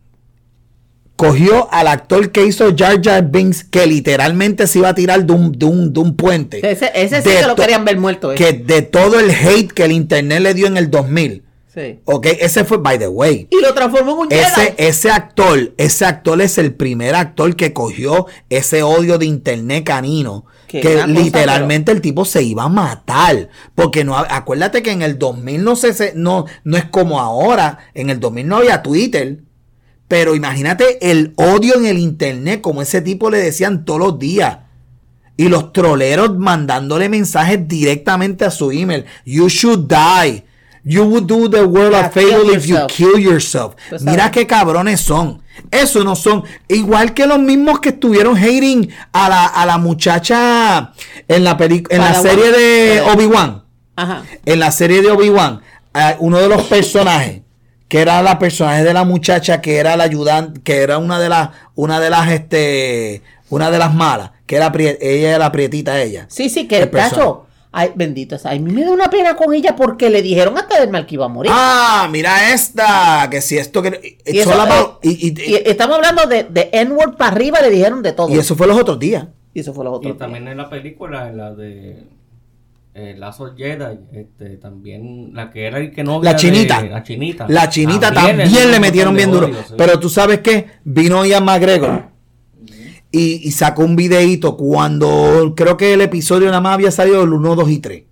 [1.28, 5.34] cogió al actor que hizo Jar Jar Binks, que literalmente se iba a tirar de
[5.34, 6.58] un, de un, de un puente.
[6.70, 8.32] Ese, ese sí que lo querían ver muerto.
[8.32, 8.36] eh.
[8.36, 11.44] Que de todo el hate que el internet le dio en el 2000,
[11.74, 12.02] Sí.
[12.04, 13.48] Ok, ese fue, by the way.
[13.50, 14.74] Y lo transformó en un Ese, Jedi.
[14.78, 20.44] ese actor, ese actor es el primer actor que cogió ese odio de internet canino.
[20.68, 23.48] Que Que una cosa, literalmente el tipo se iba a matar.
[23.74, 27.78] Porque no, acuérdate que en el 2000 no, se- no, no es como ahora.
[27.94, 29.38] En el 2000 no había Twitter.
[30.12, 34.58] Pero imagínate el odio en el internet, como ese tipo le decían todos los días.
[35.38, 39.06] Y los troleros mandándole mensajes directamente a su email.
[39.24, 40.44] You should die.
[40.84, 43.76] You would do the world Yeah, a favor if you kill yourself.
[43.90, 44.04] Sabes.
[44.04, 45.42] Mira qué cabrones son.
[45.72, 46.44] Eso no son.
[46.68, 50.92] Igual que los mismos que estuvieron hating a la, a la muchacha
[51.30, 53.02] en la, peli- en la serie de.
[53.14, 53.64] Obi-Wan
[53.96, 54.24] Ajá.
[54.46, 55.62] en la serie de Obi-Wan,
[55.94, 57.41] eh, uno de los personajes,
[57.92, 61.28] que era la personaje de la muchacha, que era la ayudante, que era una de
[61.28, 66.02] las, una de las, este, una de las malas, que era ella era la prietita
[66.02, 66.26] ella.
[66.30, 67.48] Sí, sí, que El cacho.
[67.74, 68.38] Ay, bendito.
[68.46, 71.16] A mí me da una pena con ella porque le dijeron hasta del mal que
[71.16, 71.52] iba a morir.
[71.54, 76.28] Ah, mira esta, que si esto que y, eso, eh, y, y- y estamos hablando
[76.28, 78.30] de, de N-word para arriba, le dijeron de todo.
[78.30, 79.26] y eso fue los otros días.
[79.54, 80.18] Y eso fue los Y otros.
[80.18, 82.04] también en la película, en la de
[82.94, 86.84] eh, Lazo Jedi, este, también la que era el que no La chinita.
[86.84, 87.46] la chinita.
[87.48, 89.48] La chinita También también, le metieron bien duro.
[89.48, 89.74] de odio, sí.
[89.78, 92.10] Pero tú sabes qué, vino Ian McGregor
[93.12, 97.34] y, y sacó un videíto cuando creo que el episodio nada más había salido el
[97.34, 98.04] 1, 2 y 3.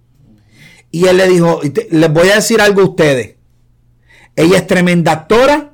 [0.91, 1.61] Y él le dijo,
[1.91, 3.35] les voy a decir algo a ustedes.
[4.35, 5.68] Ella es tremenda actora.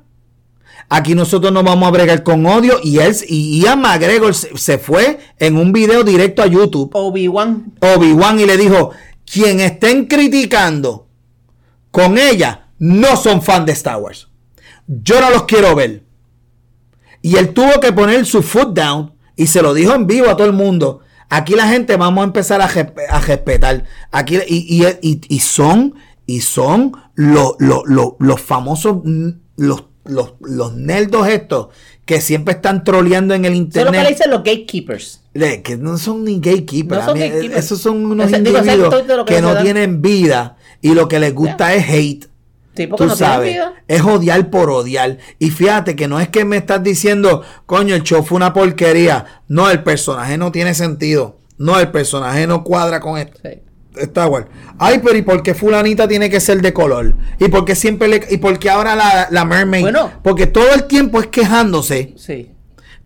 [0.88, 2.78] Aquí nosotros no vamos a bregar con odio.
[2.82, 6.90] Y él y Ian McGregor se, se fue en un video directo a YouTube.
[6.94, 7.74] Obi-Wan.
[7.80, 8.90] Obi-Wan y le dijo,
[9.30, 11.08] quien estén criticando
[11.90, 14.28] con ella no son fan de Star Wars.
[14.86, 16.04] Yo no los quiero ver.
[17.22, 20.36] Y él tuvo que poner su foot down y se lo dijo en vivo a
[20.36, 21.00] todo el mundo.
[21.28, 23.84] Aquí la gente vamos a empezar a, a respetar.
[24.12, 29.84] Aquí, y, y- y- y son, y son los, los, los, los famosos, mm, los,
[30.08, 31.68] los, los nerdos estos
[32.04, 34.08] que siempre están troleando en el Eso es lo que le internet.
[34.08, 35.22] dicen los gatekeepers.
[35.34, 37.00] Le- que no son ni gatekeepers.
[37.00, 37.64] No son a mí, gatekeepers.
[37.64, 39.64] Esos son unos individuos que no dan.
[39.64, 42.26] tienen vida y lo que les gusta es hate.
[42.76, 43.58] Sí, Tú no sabes,
[43.88, 45.16] es odiar por odiar.
[45.38, 49.24] Y fíjate que no es que me estás diciendo, coño, el show fue una porquería.
[49.48, 51.38] No, el personaje no tiene sentido.
[51.56, 53.38] No, el personaje no cuadra con esto.
[53.42, 53.60] Sí.
[53.96, 54.46] Star Wars.
[54.78, 57.14] Ay, pero ¿y por qué fulanita tiene que ser de color?
[57.38, 58.26] ¿Y por qué siempre le...
[58.30, 59.82] ¿Y por qué ahora la, la mermaid?
[59.82, 60.12] Bueno.
[60.22, 62.14] Porque todo el tiempo es quejándose.
[62.16, 62.52] Sí.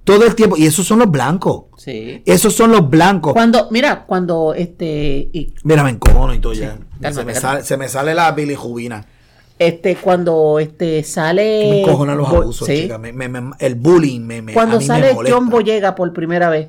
[0.05, 0.57] Todo el tiempo.
[0.57, 1.65] Y esos son los blancos.
[1.77, 2.23] Sí.
[2.27, 3.33] Esos son los blancos.
[3.33, 6.79] Cuando, mira, cuando este, y, Mira, me encojono y todo ya.
[7.01, 9.05] cálmate, se, me sale, se me sale la bilirrubina.
[9.59, 11.69] este, cuando este sale.
[11.71, 12.83] me encojonan los abusos, sí.
[12.83, 12.99] chica.
[12.99, 15.15] Me- me- me- el bullying me, Cuando sale.
[15.29, 16.69] John Boyega por primera vez,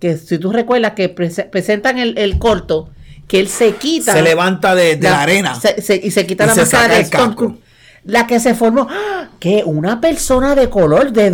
[0.00, 2.90] que si tú recuerdas que prese- presentan el, el corto,
[3.28, 4.12] que él se quita.
[4.14, 5.54] Se levanta de, de la, arena.
[5.54, 7.56] se- se- y se quita Y la se máscara de Stone.
[8.04, 8.86] La que se formó.
[8.90, 9.28] ¡Ah!
[9.38, 11.12] Que una persona de color.
[11.12, 11.26] ¿De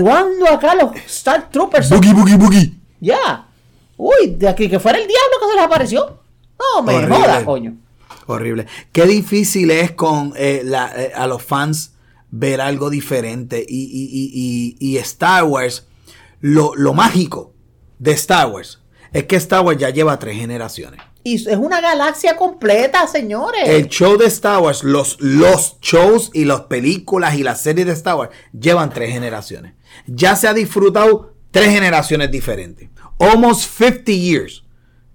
[0.52, 1.88] acá los Star Troopers?
[1.88, 2.72] Boogie, boogie, boogie.
[3.00, 3.46] Ya.
[3.96, 6.20] Uy, de aquí que fuera el diablo que se les apareció.
[6.58, 7.14] No me Horrible.
[7.16, 7.76] joda, coño.
[8.26, 8.66] Horrible.
[8.90, 11.92] Qué difícil es con eh, la- eh, a los fans
[12.30, 13.64] ver algo diferente.
[13.68, 15.86] Y, y- y- y- y Star Wars,
[16.40, 17.52] lo, lo mágico
[18.00, 18.80] de Star Wars
[19.12, 21.00] es que Star Wars ya lleva tres generaciones.
[21.26, 23.66] Y es una galaxia completa, señores.
[23.66, 27.94] El show de Star Wars, los, los shows y las películas y las series de
[27.94, 29.72] Star Wars llevan tres generaciones.
[30.06, 32.90] Ya se ha disfrutado tres generaciones diferentes.
[33.18, 34.64] Almost 50 years.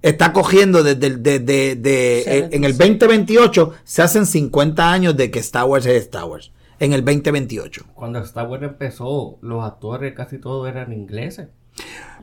[0.01, 2.77] Está cogiendo desde el- de, de- eh, en el sí.
[2.79, 6.51] 2028 se hacen 50 años de que Star Wars es Star Wars.
[6.79, 7.83] En el 2028.
[7.93, 11.49] Cuando Star Wars empezó, los actores casi todos eran ingleses.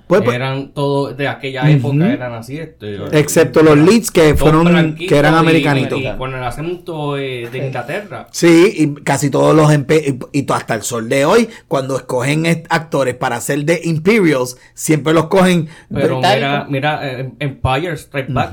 [0.06, 2.58] Pues, pues, eran todos de aquella época, eran así.
[2.58, 6.00] Este, excepto los leads que fueron que eran americanitos.
[6.00, 8.28] Y, con el acento eh, de Inglaterra.
[8.30, 12.46] Sí, y casi todos los empe- y, y hasta el sol de hoy, cuando escogen
[12.68, 15.68] actores para hacer de Imperials, siempre los cogen.
[15.92, 16.66] Pero Británico.
[16.68, 18.52] mira, mira eh, Empire Strike Back,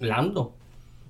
[0.00, 0.54] Lando.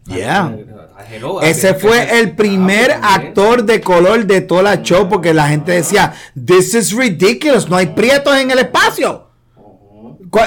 [0.06, 0.56] Yeah.
[0.59, 3.28] Eh, Ese fue el primer ah, también.
[3.28, 7.76] actor de color de toda la show porque la gente decía, this is ridiculous, no
[7.76, 9.27] hay prietos en el espacio.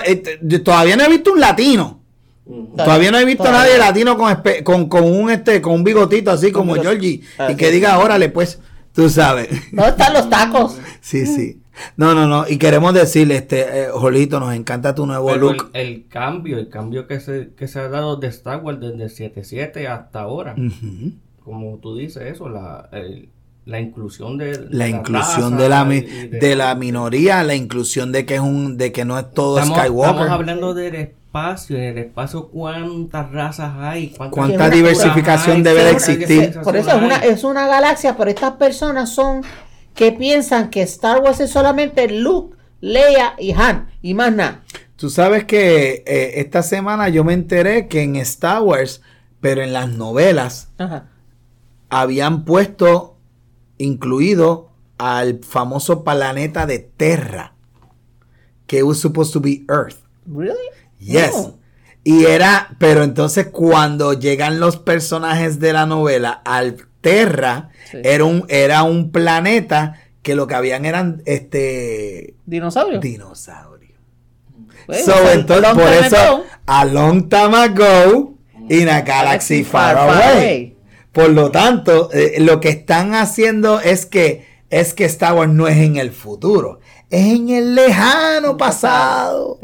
[0.06, 2.00] Eh, Todavía no he visto un latino.
[2.76, 6.32] Todavía no he visto a nadie latino con, con, con un este con un bigotito
[6.32, 6.76] así como.
[6.76, 8.60] Georgie Ah, y que diga, órale, pues,
[8.94, 9.48] tú sabes.
[9.72, 10.78] ¿Dónde están los tacos?
[11.02, 11.58] Sí, sí.
[11.98, 12.46] No, no, no.
[12.48, 15.70] Y queremos decirle, este, eh, Jolito, nos encanta tu nuevo Pero look.
[15.74, 19.04] el, el cambio, el cambio que se, que se ha dado de Star Wars desde
[19.26, 20.56] el 7-7 hasta ahora.
[21.44, 23.30] Como tú dices eso, la, el-
[23.72, 28.12] la inclusión de, de La la inclusión raza de la, de la minoría, la inclusión
[28.12, 30.16] de que es un, de que no es todo Estamos, Skywalker.
[30.16, 35.84] estamos hablando del espacio, en el espacio cuántas razas hay, cuántas Cuánta diversificación hay, debe
[35.86, 36.60] de existir.
[36.62, 39.42] Por eso es una, es una galaxia, pero estas personas son
[39.96, 44.62] que piensan que Star Wars es solamente Luke, Leia y Han, y más nada.
[44.96, 49.02] Tú sabes que eh, esta semana yo me enteré que en Star Wars,
[49.40, 51.06] pero en las novelas, Ajá.
[51.90, 53.18] habían puesto
[53.84, 57.54] incluido al famoso planeta de Terra,
[58.68, 59.98] que was supposed to be Earth.
[60.26, 60.58] Really?
[61.00, 61.50] Yes.
[62.04, 67.98] Y era, pero entonces cuando llegan los personajes de la novela al Terra, Sí.
[68.04, 73.00] era un era un planeta que lo que habían eran este Dinosaurio.
[73.00, 73.98] dinosaurios.
[74.86, 78.36] Pues, so, sea, entonces, por eso, ago, a long time ago,
[78.70, 80.76] in a galaxy far, away.
[81.12, 85.68] Por lo tanto, eh, lo que están haciendo es que es que Star Wars no
[85.68, 86.80] es en el futuro,
[87.10, 89.60] es en el lejano pasado.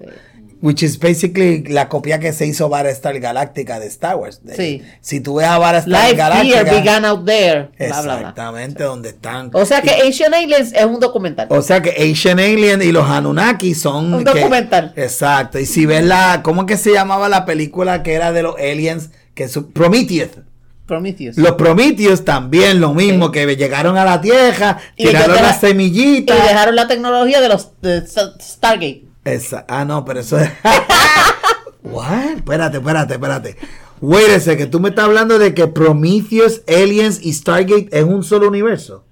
[0.60, 4.41] Which is basically la copia que se hizo Battlestar Galactica de Star Wars.
[4.56, 4.82] Sí.
[5.02, 6.64] Si tú ves a Battlestar Life here Galactica.
[6.74, 7.69] began out there.
[7.78, 8.14] Bla, bla, bla.
[8.15, 9.52] Exactamente, donde están.
[9.53, 11.48] O sea que Ancient Aliens es un documental.
[11.52, 14.15] O sea que Asian Alien y los Anunnaki son...
[14.15, 14.94] Un que- documental.
[14.95, 15.60] exacto.
[15.60, 16.41] Y si ves la...
[16.44, 19.11] ¿Cómo que se llamaba la película que era de los aliens?
[19.36, 20.30] Que su, Prometheus.
[20.88, 21.38] Prometheus.
[21.38, 25.69] Los Prometheus también lo mismo, que llegaron a la Tierra, Y tiraron las deja- y
[25.72, 26.47] semillitas.
[26.47, 29.03] dejaron la tecnología de los de Star- Stargate.
[29.26, 30.49] Esa- ah, no, pero eso es...
[31.84, 32.38] What?
[32.38, 33.55] Espérate, espérate, espérate.
[34.01, 38.23] Wait a second, tú me estás hablando de que Prometheus, Aliens y Stargate es un
[38.23, 39.03] solo universo.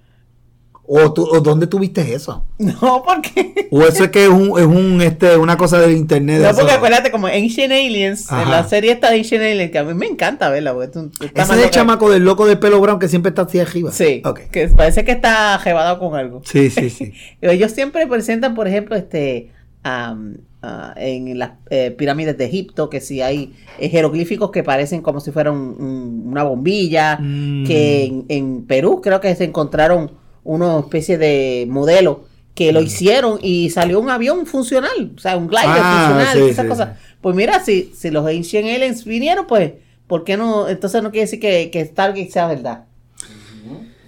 [0.87, 2.45] ¿O, tú, o dónde tuviste eso?
[2.59, 3.67] No, porque.
[3.71, 6.37] ¿O eso es que es, un, es un, este, una cosa del internet?
[6.37, 6.59] de No, eso?
[6.59, 8.43] porque acuérdate, como Ancient Aliens, Ajá.
[8.43, 11.09] en la serie esta de Ancient Aliens, que a mí me encanta verla, porque tú,
[11.09, 13.63] tú estás Ese es el chamaco del loco del pelo brown que siempre está hacia
[13.63, 13.91] arriba.
[13.91, 14.41] Sí, Ok.
[14.51, 16.41] que parece que está jebado con algo.
[16.45, 17.13] Sí, sí, sí.
[17.41, 19.51] Ellos siempre presentan, por ejemplo, este
[19.83, 25.01] am, ah, en las eh, pirámides de Egipto, que si hay eh, jeroglíficos que parecen
[25.01, 27.65] como si fuera un- un- una bombilla, Mm.
[27.65, 30.11] que en, en Perú creo que se encontraron
[30.45, 32.23] una especie de modelo
[32.53, 32.73] que Mm.
[32.75, 36.49] lo hicieron y salió un avión funcional, o sea, un glider Ah, funcional, sí, y
[36.51, 36.97] esas sí, cosas.
[37.19, 39.73] Pues mira, si, si los Ancient Aliens vinieron, pues,
[40.07, 40.69] ¿por qué no?
[40.69, 42.85] Entonces no quiere decir que, que Stargate sea verdad.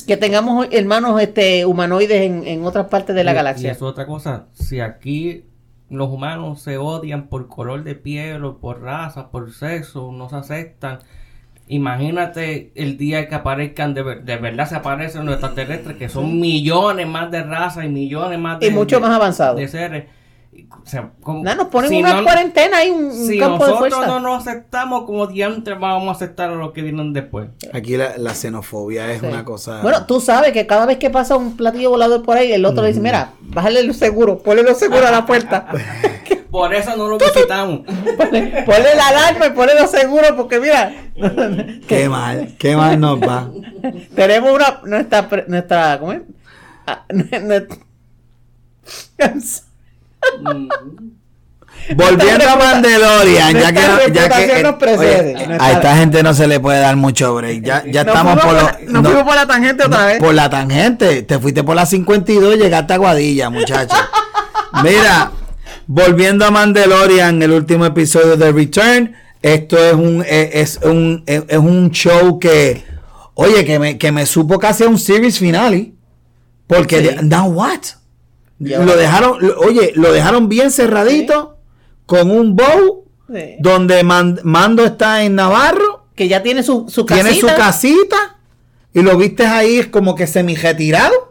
[0.08, 3.72] Que tengamos hermanos este, humanoides en, en otras partes de la Y- Y galaxia.
[3.74, 4.46] eso es otra cosa.
[4.54, 5.44] Si aquí
[5.90, 10.36] los humanos se odian por color de piel o por raza, por sexo, no se
[10.38, 11.00] aceptan.
[11.70, 16.40] Imagínate el día que aparezcan, de, ver- de verdad se aparecen los extraterrestres, que son
[16.40, 19.56] millones más de razas y millones más de, Y mucho más avanzado.
[19.58, 20.06] de seres.
[20.70, 23.66] O sea, como- Nada, nos ponen si una no- cuarentena y un, un Si campo
[23.66, 24.08] de nosotros fuerza.
[24.08, 27.50] no nos aceptamos como diantres, vamos a aceptar a los que vienen después.
[27.74, 29.26] Aquí la, la xenofobia es Sí.
[29.28, 29.82] una cosa...
[29.82, 32.82] Bueno, tú sabes que cada vez que pasa un platillo volador por ahí, el otro
[32.84, 35.68] le dice, mira, bájale los seguros, ponle los seguros a la puerta.
[36.50, 37.82] Por eso no lo visitamos.
[38.18, 40.94] ponle, ponle la alarma y ponle los seguros porque mira,
[41.88, 43.52] Qué mal, qué mal nos va.
[44.16, 46.22] tenemos una, nuestra, nuestra, ¿cómo es?
[46.88, 47.78] Ah, nuestra-.
[51.96, 55.36] Volviendo a Mandalorian, ya que, ya que reputación nos precede.
[55.36, 57.64] oye, Nuestra- a esta gente no se le puede dar mucho break.
[57.64, 60.20] Ya, ya Nos estamos por, lo- la- nos fuimos por la tangente otra vez.
[60.20, 61.22] Por la tangente.
[61.24, 63.96] Te fuiste por la 52 y llegaste a Guadilla, muchacho.
[64.84, 65.32] Mira,
[65.86, 69.16] volviendo a Mandalorian, el último episodio de Return.
[69.42, 72.84] Esto es un, eh, es un, eh, es un show que,
[73.36, 75.94] oye, que me, que me supo casi a un series finale.
[76.66, 77.04] Porque, Sí.
[77.08, 77.80] de- now what?
[78.60, 81.58] Lo dejaron, oye, lo dejaron bien cerradito,
[82.06, 83.56] con un bow, Sí.
[83.60, 87.30] donde Man- Mando está en Navarro, que ya tiene su, su casita.
[87.30, 88.38] tiene su casita,
[88.94, 91.27] y lo viste ahí como que semi retirado.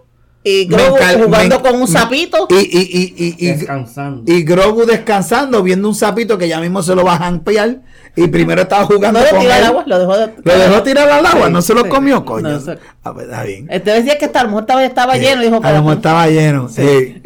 [0.49, 2.47] Y Grogu jugando me- con un sapito.
[2.51, 4.33] Y, y, y, y, y- Descansando.
[4.33, 7.81] y Grogu descansando, viendo un sapito que ya mismo se lo va a jampear,
[8.15, 9.59] y primero estaba jugando no lo con tiró él.
[9.59, 11.89] al agua, lo dejó, de- Lo dejó tirar al agua, Sí, no se lo sí.
[11.89, 12.49] comió, coño.
[12.49, 13.67] No, se- Ah, pues, está bien.
[13.71, 16.27] Este decía que está, a lo mejor estaba, estaba lleno dijo, A lo mejor estaba
[16.29, 16.69] lleno.
[16.69, 17.21] Sí.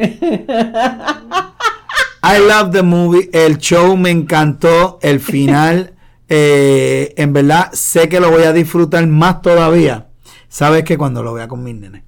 [2.23, 3.29] I love the movie.
[3.33, 4.99] El show me encantó.
[5.01, 5.93] El final,
[6.29, 10.07] eh, en verdad, sé que lo voy a disfrutar más todavía.
[10.49, 12.03] Sabes que cuando lo vea con mis nenes.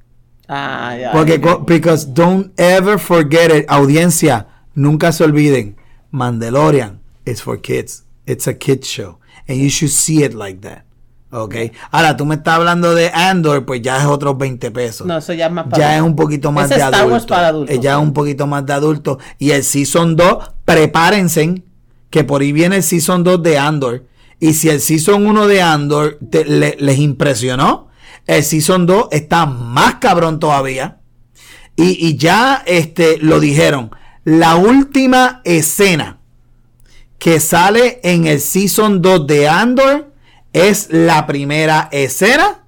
[0.56, 1.12] Ah, ya.
[1.12, 3.66] Porque, because don't ever forget it.
[3.70, 5.76] Audiencia, nunca se olviden.
[6.12, 8.04] Mandalorian is for kids.
[8.26, 9.20] It's a kids show.
[9.48, 10.84] And you should see it like that.
[11.32, 11.56] Ok.
[11.92, 15.08] Ahora, tú me estás hablando de Andor, pues ya es otros 20 pesos.
[15.08, 17.00] No, eso ya es más para Ya es un poquito más Ese de es Star
[17.02, 17.14] adulto.
[17.16, 17.76] Wars para adultos.
[17.76, 19.18] Eh, Ya es un poquito más de adulto.
[19.40, 21.64] Y el Season 2, prepárense,
[22.12, 24.04] que por ahí viene el Season 2 de Andor.
[24.40, 27.88] Y si el Season 1 de Andor te- le- les impresionó,
[28.26, 31.00] El Season 2 está más cabrón todavía.
[31.76, 33.92] Y, y ya este, lo dijeron.
[34.24, 36.20] La última escena
[37.20, 40.14] que sale en el Season 2 de Andor
[40.54, 42.66] es la primera escena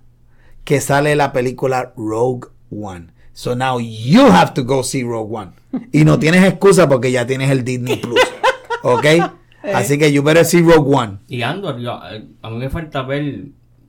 [0.63, 3.07] que sale en la película Rogue One.
[3.33, 5.51] So now you have to go see Rogue One.
[5.91, 8.19] Y no tienes excusa porque ya tienes el Disney Plus.
[8.81, 9.05] ¿Ok?
[9.73, 11.17] Así que you better see Rogue One.
[11.27, 13.45] Y Andor, yo, eh, a mí me falta ver.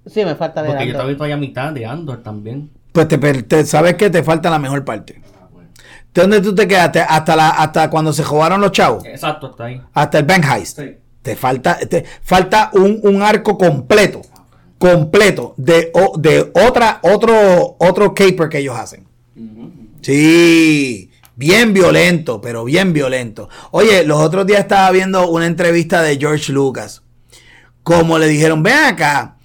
[0.06, 2.70] Sí, me falta ver Porque yo todavía estoy a mitad de Andor también.
[2.92, 5.20] Pues te, te- sabes que te falta la mejor parte.
[6.14, 7.00] ¿De dónde tú te quedaste?
[7.00, 9.04] Hasta, la, hasta cuando se jugaron los chavos.
[9.04, 9.82] Exacto, está ahí.
[9.92, 10.80] Hasta el Bank Heist.
[10.80, 10.96] Sí.
[11.20, 14.22] Te falta, te falta un, un arco completo.
[14.78, 15.54] Completo.
[15.58, 19.04] De, o- de otra, otro, otro caper que ellos hacen.
[20.00, 21.10] Sí.
[21.34, 23.48] Bien violento, pero bien violento.
[23.72, 27.02] Oye, los otros días estaba viendo una entrevista de George Lucas.
[27.82, 29.35] Como le dijeron, ven acá,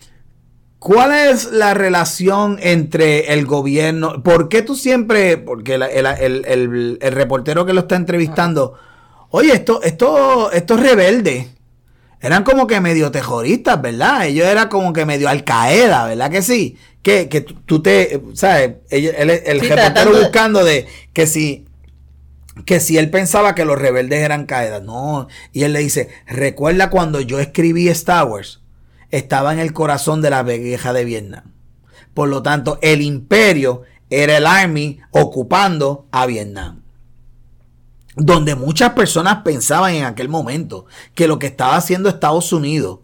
[0.81, 4.23] ¿cuál es la relación entre el gobierno?
[4.23, 8.73] ¿Por qué tú siempre, porque el, el- el- el reportero que lo está entrevistando,
[9.29, 11.47] oye, esto, esto, estos rebeldes
[12.19, 14.25] eran como que medio terroristas, ¿verdad?
[14.25, 16.77] Ellos eran como que medio Al Qaeda, ¿verdad que sí?
[17.03, 18.73] Que, que tú, te, ¿sabes?
[18.89, 21.65] El, Sí, reportero buscando de que si
[22.65, 25.27] que si él pensaba que los rebeldes eran Qaeda, no.
[25.53, 28.60] Y él le dice, recuerda cuando yo escribí Star Wars,
[29.11, 31.43] estaba en el corazón de la guerra de Vietnam.
[32.13, 36.81] Por lo tanto, el imperio era el Army ocupando a Vietnam.
[38.15, 40.85] Donde muchas personas pensaban en aquel momento
[41.15, 42.99] que lo que estaba haciendo Estados Unidos,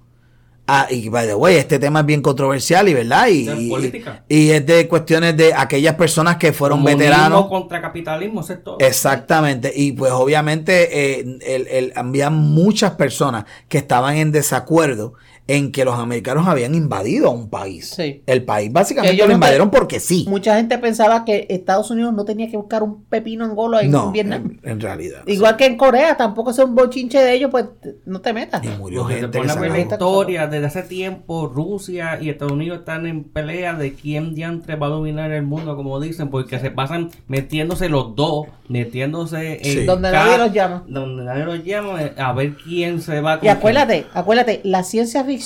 [0.68, 3.70] ah, y by the way, este tema es bien controversial y verdad, y, Es y-
[3.70, 4.26] política.
[4.28, 7.48] y es de cuestiones de aquellas personas que fueron Comunismo veteranos.
[7.48, 8.78] contra capitalismo, eso es todo.
[8.80, 15.14] Exactamente, y pues obviamente eh, el, el- había muchas personas que estaban en desacuerdo
[15.48, 17.90] en que los americanos habían invadido a un país.
[17.96, 18.24] Sí.
[18.26, 20.26] El país básicamente ellos lo no te- invadieron porque sí.
[20.28, 24.12] Mucha gente pensaba que Estados Unidos no tenía que buscar un pepino angolo en No,
[24.12, 24.58] Vietnam.
[24.64, 25.22] en, en realidad.
[25.26, 27.66] Igual que en Corea, tampoco es un bochinche de ellos, pues
[28.06, 28.64] no te metas.
[28.64, 32.20] Y murió Porque gente que pones se a ver la historia, desde hace tiempo Rusia
[32.22, 36.00] y Estados Unidos están en pelea de quién diantre va a dominar el mundo, como
[36.00, 39.86] dicen, porque se pasan metiéndose los dos, metiéndose en Sí.
[39.86, 40.84] Donde nadie los llama.
[40.88, 45.24] Donde nadie los llama, eh, a ver quién se va Y acuérdate, acuérdate, la ciencia
[45.24, 45.37] ficción,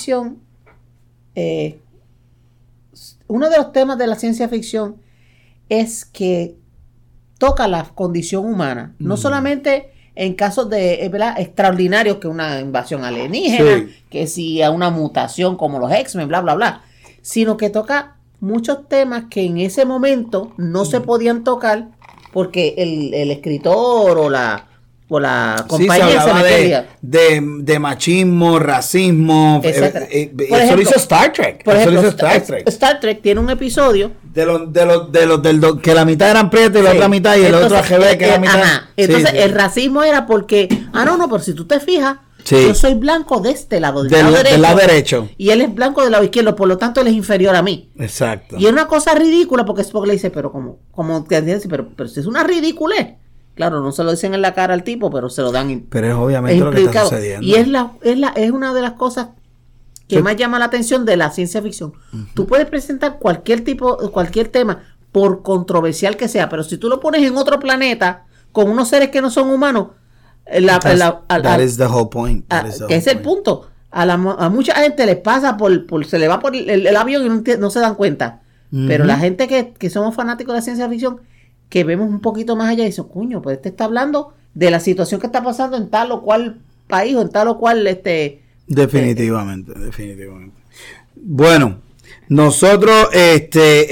[1.34, 1.78] eh,
[3.28, 4.96] uno de los temas de la ciencia ficción
[5.68, 6.56] es que
[7.38, 11.40] toca la condición humana, no solamente en casos de eh, ¿verdad?
[11.40, 13.94] extraordinarios que una invasión alienígena, Sí.
[14.10, 16.82] que si a una mutación como los X-Men, bla, bla, bla,
[17.22, 21.88] sino que toca muchos temas que en ese momento no se podían tocar
[22.32, 24.68] porque el, el escritor o la,
[25.20, 26.88] la Sí, se compañía hablaba de, metía.
[27.00, 29.60] de, de machismo, racismo.
[29.64, 30.04] eh, Etcétera.
[30.06, 31.64] eh, eh, eso ejemplo- lo hizo Star Trek.
[31.64, 32.68] Por eso ejemplo, lo hizo Star Trek.
[32.68, 34.10] Star Trek tiene un episodio.
[34.32, 36.90] De los, de los, de los, del do- que la mitad eran prietos y la
[36.92, 36.96] Sí.
[36.96, 38.60] otra mitad y el otro AGB que eh, era mitad.
[38.62, 38.88] ajá.
[38.96, 39.36] Entonces, sí.
[39.38, 42.56] el racismo era porque, ah, no, no, pero si tú te fijas, Sí.
[42.60, 45.28] yo soy blanco de este lado, del, Del- lado, del derecho, lado derecho.
[45.38, 47.90] Y él es blanco del lado izquierdo, por lo tanto, él es inferior a mí.
[48.00, 48.56] Exacto.
[48.58, 51.68] Y es una cosa ridícula porque es porque le dice, pero como, como te entiendes,
[51.70, 53.08] pero, pero si es una ridiculez.
[53.54, 55.84] Claro, no se lo dicen en la cara al tipo, pero se lo dan.
[55.90, 57.46] Pero es obviamente es lo que está sucediendo.
[57.46, 59.28] Y es, la, es, la, es una de las cosas
[60.08, 60.22] que Sí.
[60.22, 61.92] más llama la atención de la ciencia ficción.
[62.34, 66.98] Tú puedes presentar cualquier tipo, cualquier tema, por controversial que sea, pero si tú lo
[67.00, 69.88] pones en otro planeta, con unos seres que no son humanos,
[70.46, 72.44] eh, la- That's- la- a- that is the whole point.
[72.50, 73.68] a- That is the que whole es el punto.
[73.90, 76.96] A, la, a mucha gente les pasa por, por se le va por el, el
[76.96, 78.40] avión y no se dan cuenta.
[78.86, 81.20] Pero la gente que, que somos fanáticos de la ciencia ficción,
[81.72, 84.78] que vemos un poquito más allá y dicen, coño, pues este está hablando de la
[84.78, 88.42] situación que está pasando en tal o cual país o en tal o cual este
[88.66, 90.54] Definitivamente, definitivamente.
[91.16, 91.78] Bueno,
[92.28, 93.86] nosotros este,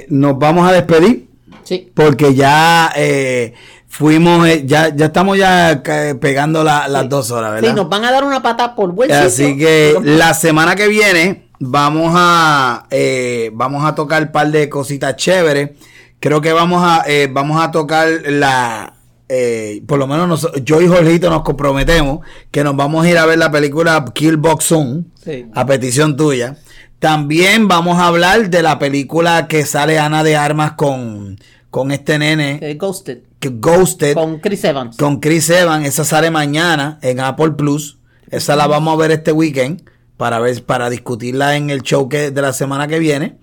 [0.00, 1.28] eh, nos vamos a despedir
[1.62, 1.90] sí.
[1.94, 3.54] porque ya eh,
[3.88, 5.82] fuimos, eh, ya, ya estamos ya
[6.20, 7.08] pegando la- las Sí.
[7.08, 7.76] dos horas, Sí, ¿verdad?
[7.76, 9.66] nos van a dar una pata por buen Así sitio.
[9.66, 14.68] que Pero- la semana que viene vamos a eh, vamos a tocar un par de
[14.68, 15.70] cositas chéveres.
[16.24, 18.94] Creo que vamos a eh, vamos a tocar la
[19.28, 22.20] eh, por lo menos nos- yo y Jorgito nos comprometemos
[22.50, 25.44] que nos vamos a ir a ver la película Kill Box Soon Sí.
[25.54, 26.56] a petición tuya.
[26.98, 31.38] También vamos a hablar de la película que sale Ana de Armas con
[31.70, 33.18] con este nene Eh, Ghosted.
[33.38, 34.96] que Ghosted Con Chris Evans.
[34.96, 35.86] con Chris Evans.
[35.86, 37.98] Esa sale mañana en Apple Plus.
[38.30, 39.82] Esa la vamos a ver este weekend
[40.16, 43.36] para ver, para discutirla en el show que, de la semana que viene.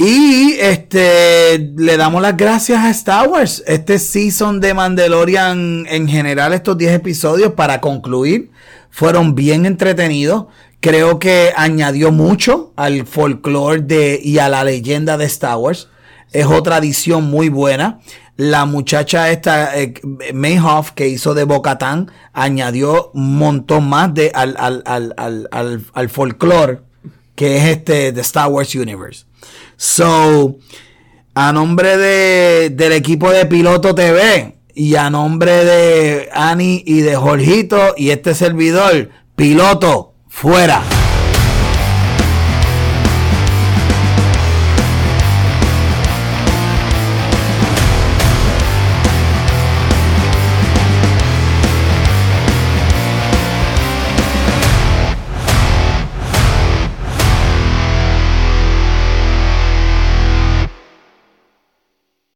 [0.00, 3.64] Y este le damos las gracias a Star Wars.
[3.66, 8.52] Este season de Mandalorian en general, estos 10 episodios para concluir,
[8.90, 10.46] fueron bien entretenidos.
[10.78, 15.88] Creo que añadió mucho al folclore de, y a la leyenda de Star Wars.
[16.30, 17.98] Es otra adición muy buena.
[18.36, 19.94] La muchacha esta, eh,
[20.32, 25.82] Mayhoff, que hizo de Bocatán, añadió un montón más de, al, al, al, al, al,
[25.92, 26.82] al folclore
[27.38, 29.27] que es este de Star Wars Universe.
[29.80, 30.56] So,
[31.34, 37.14] a nombre de, del equipo de Piloto TV y a nombre de Annie y de
[37.14, 40.82] Jorgito y este servidor, Piloto, fuera.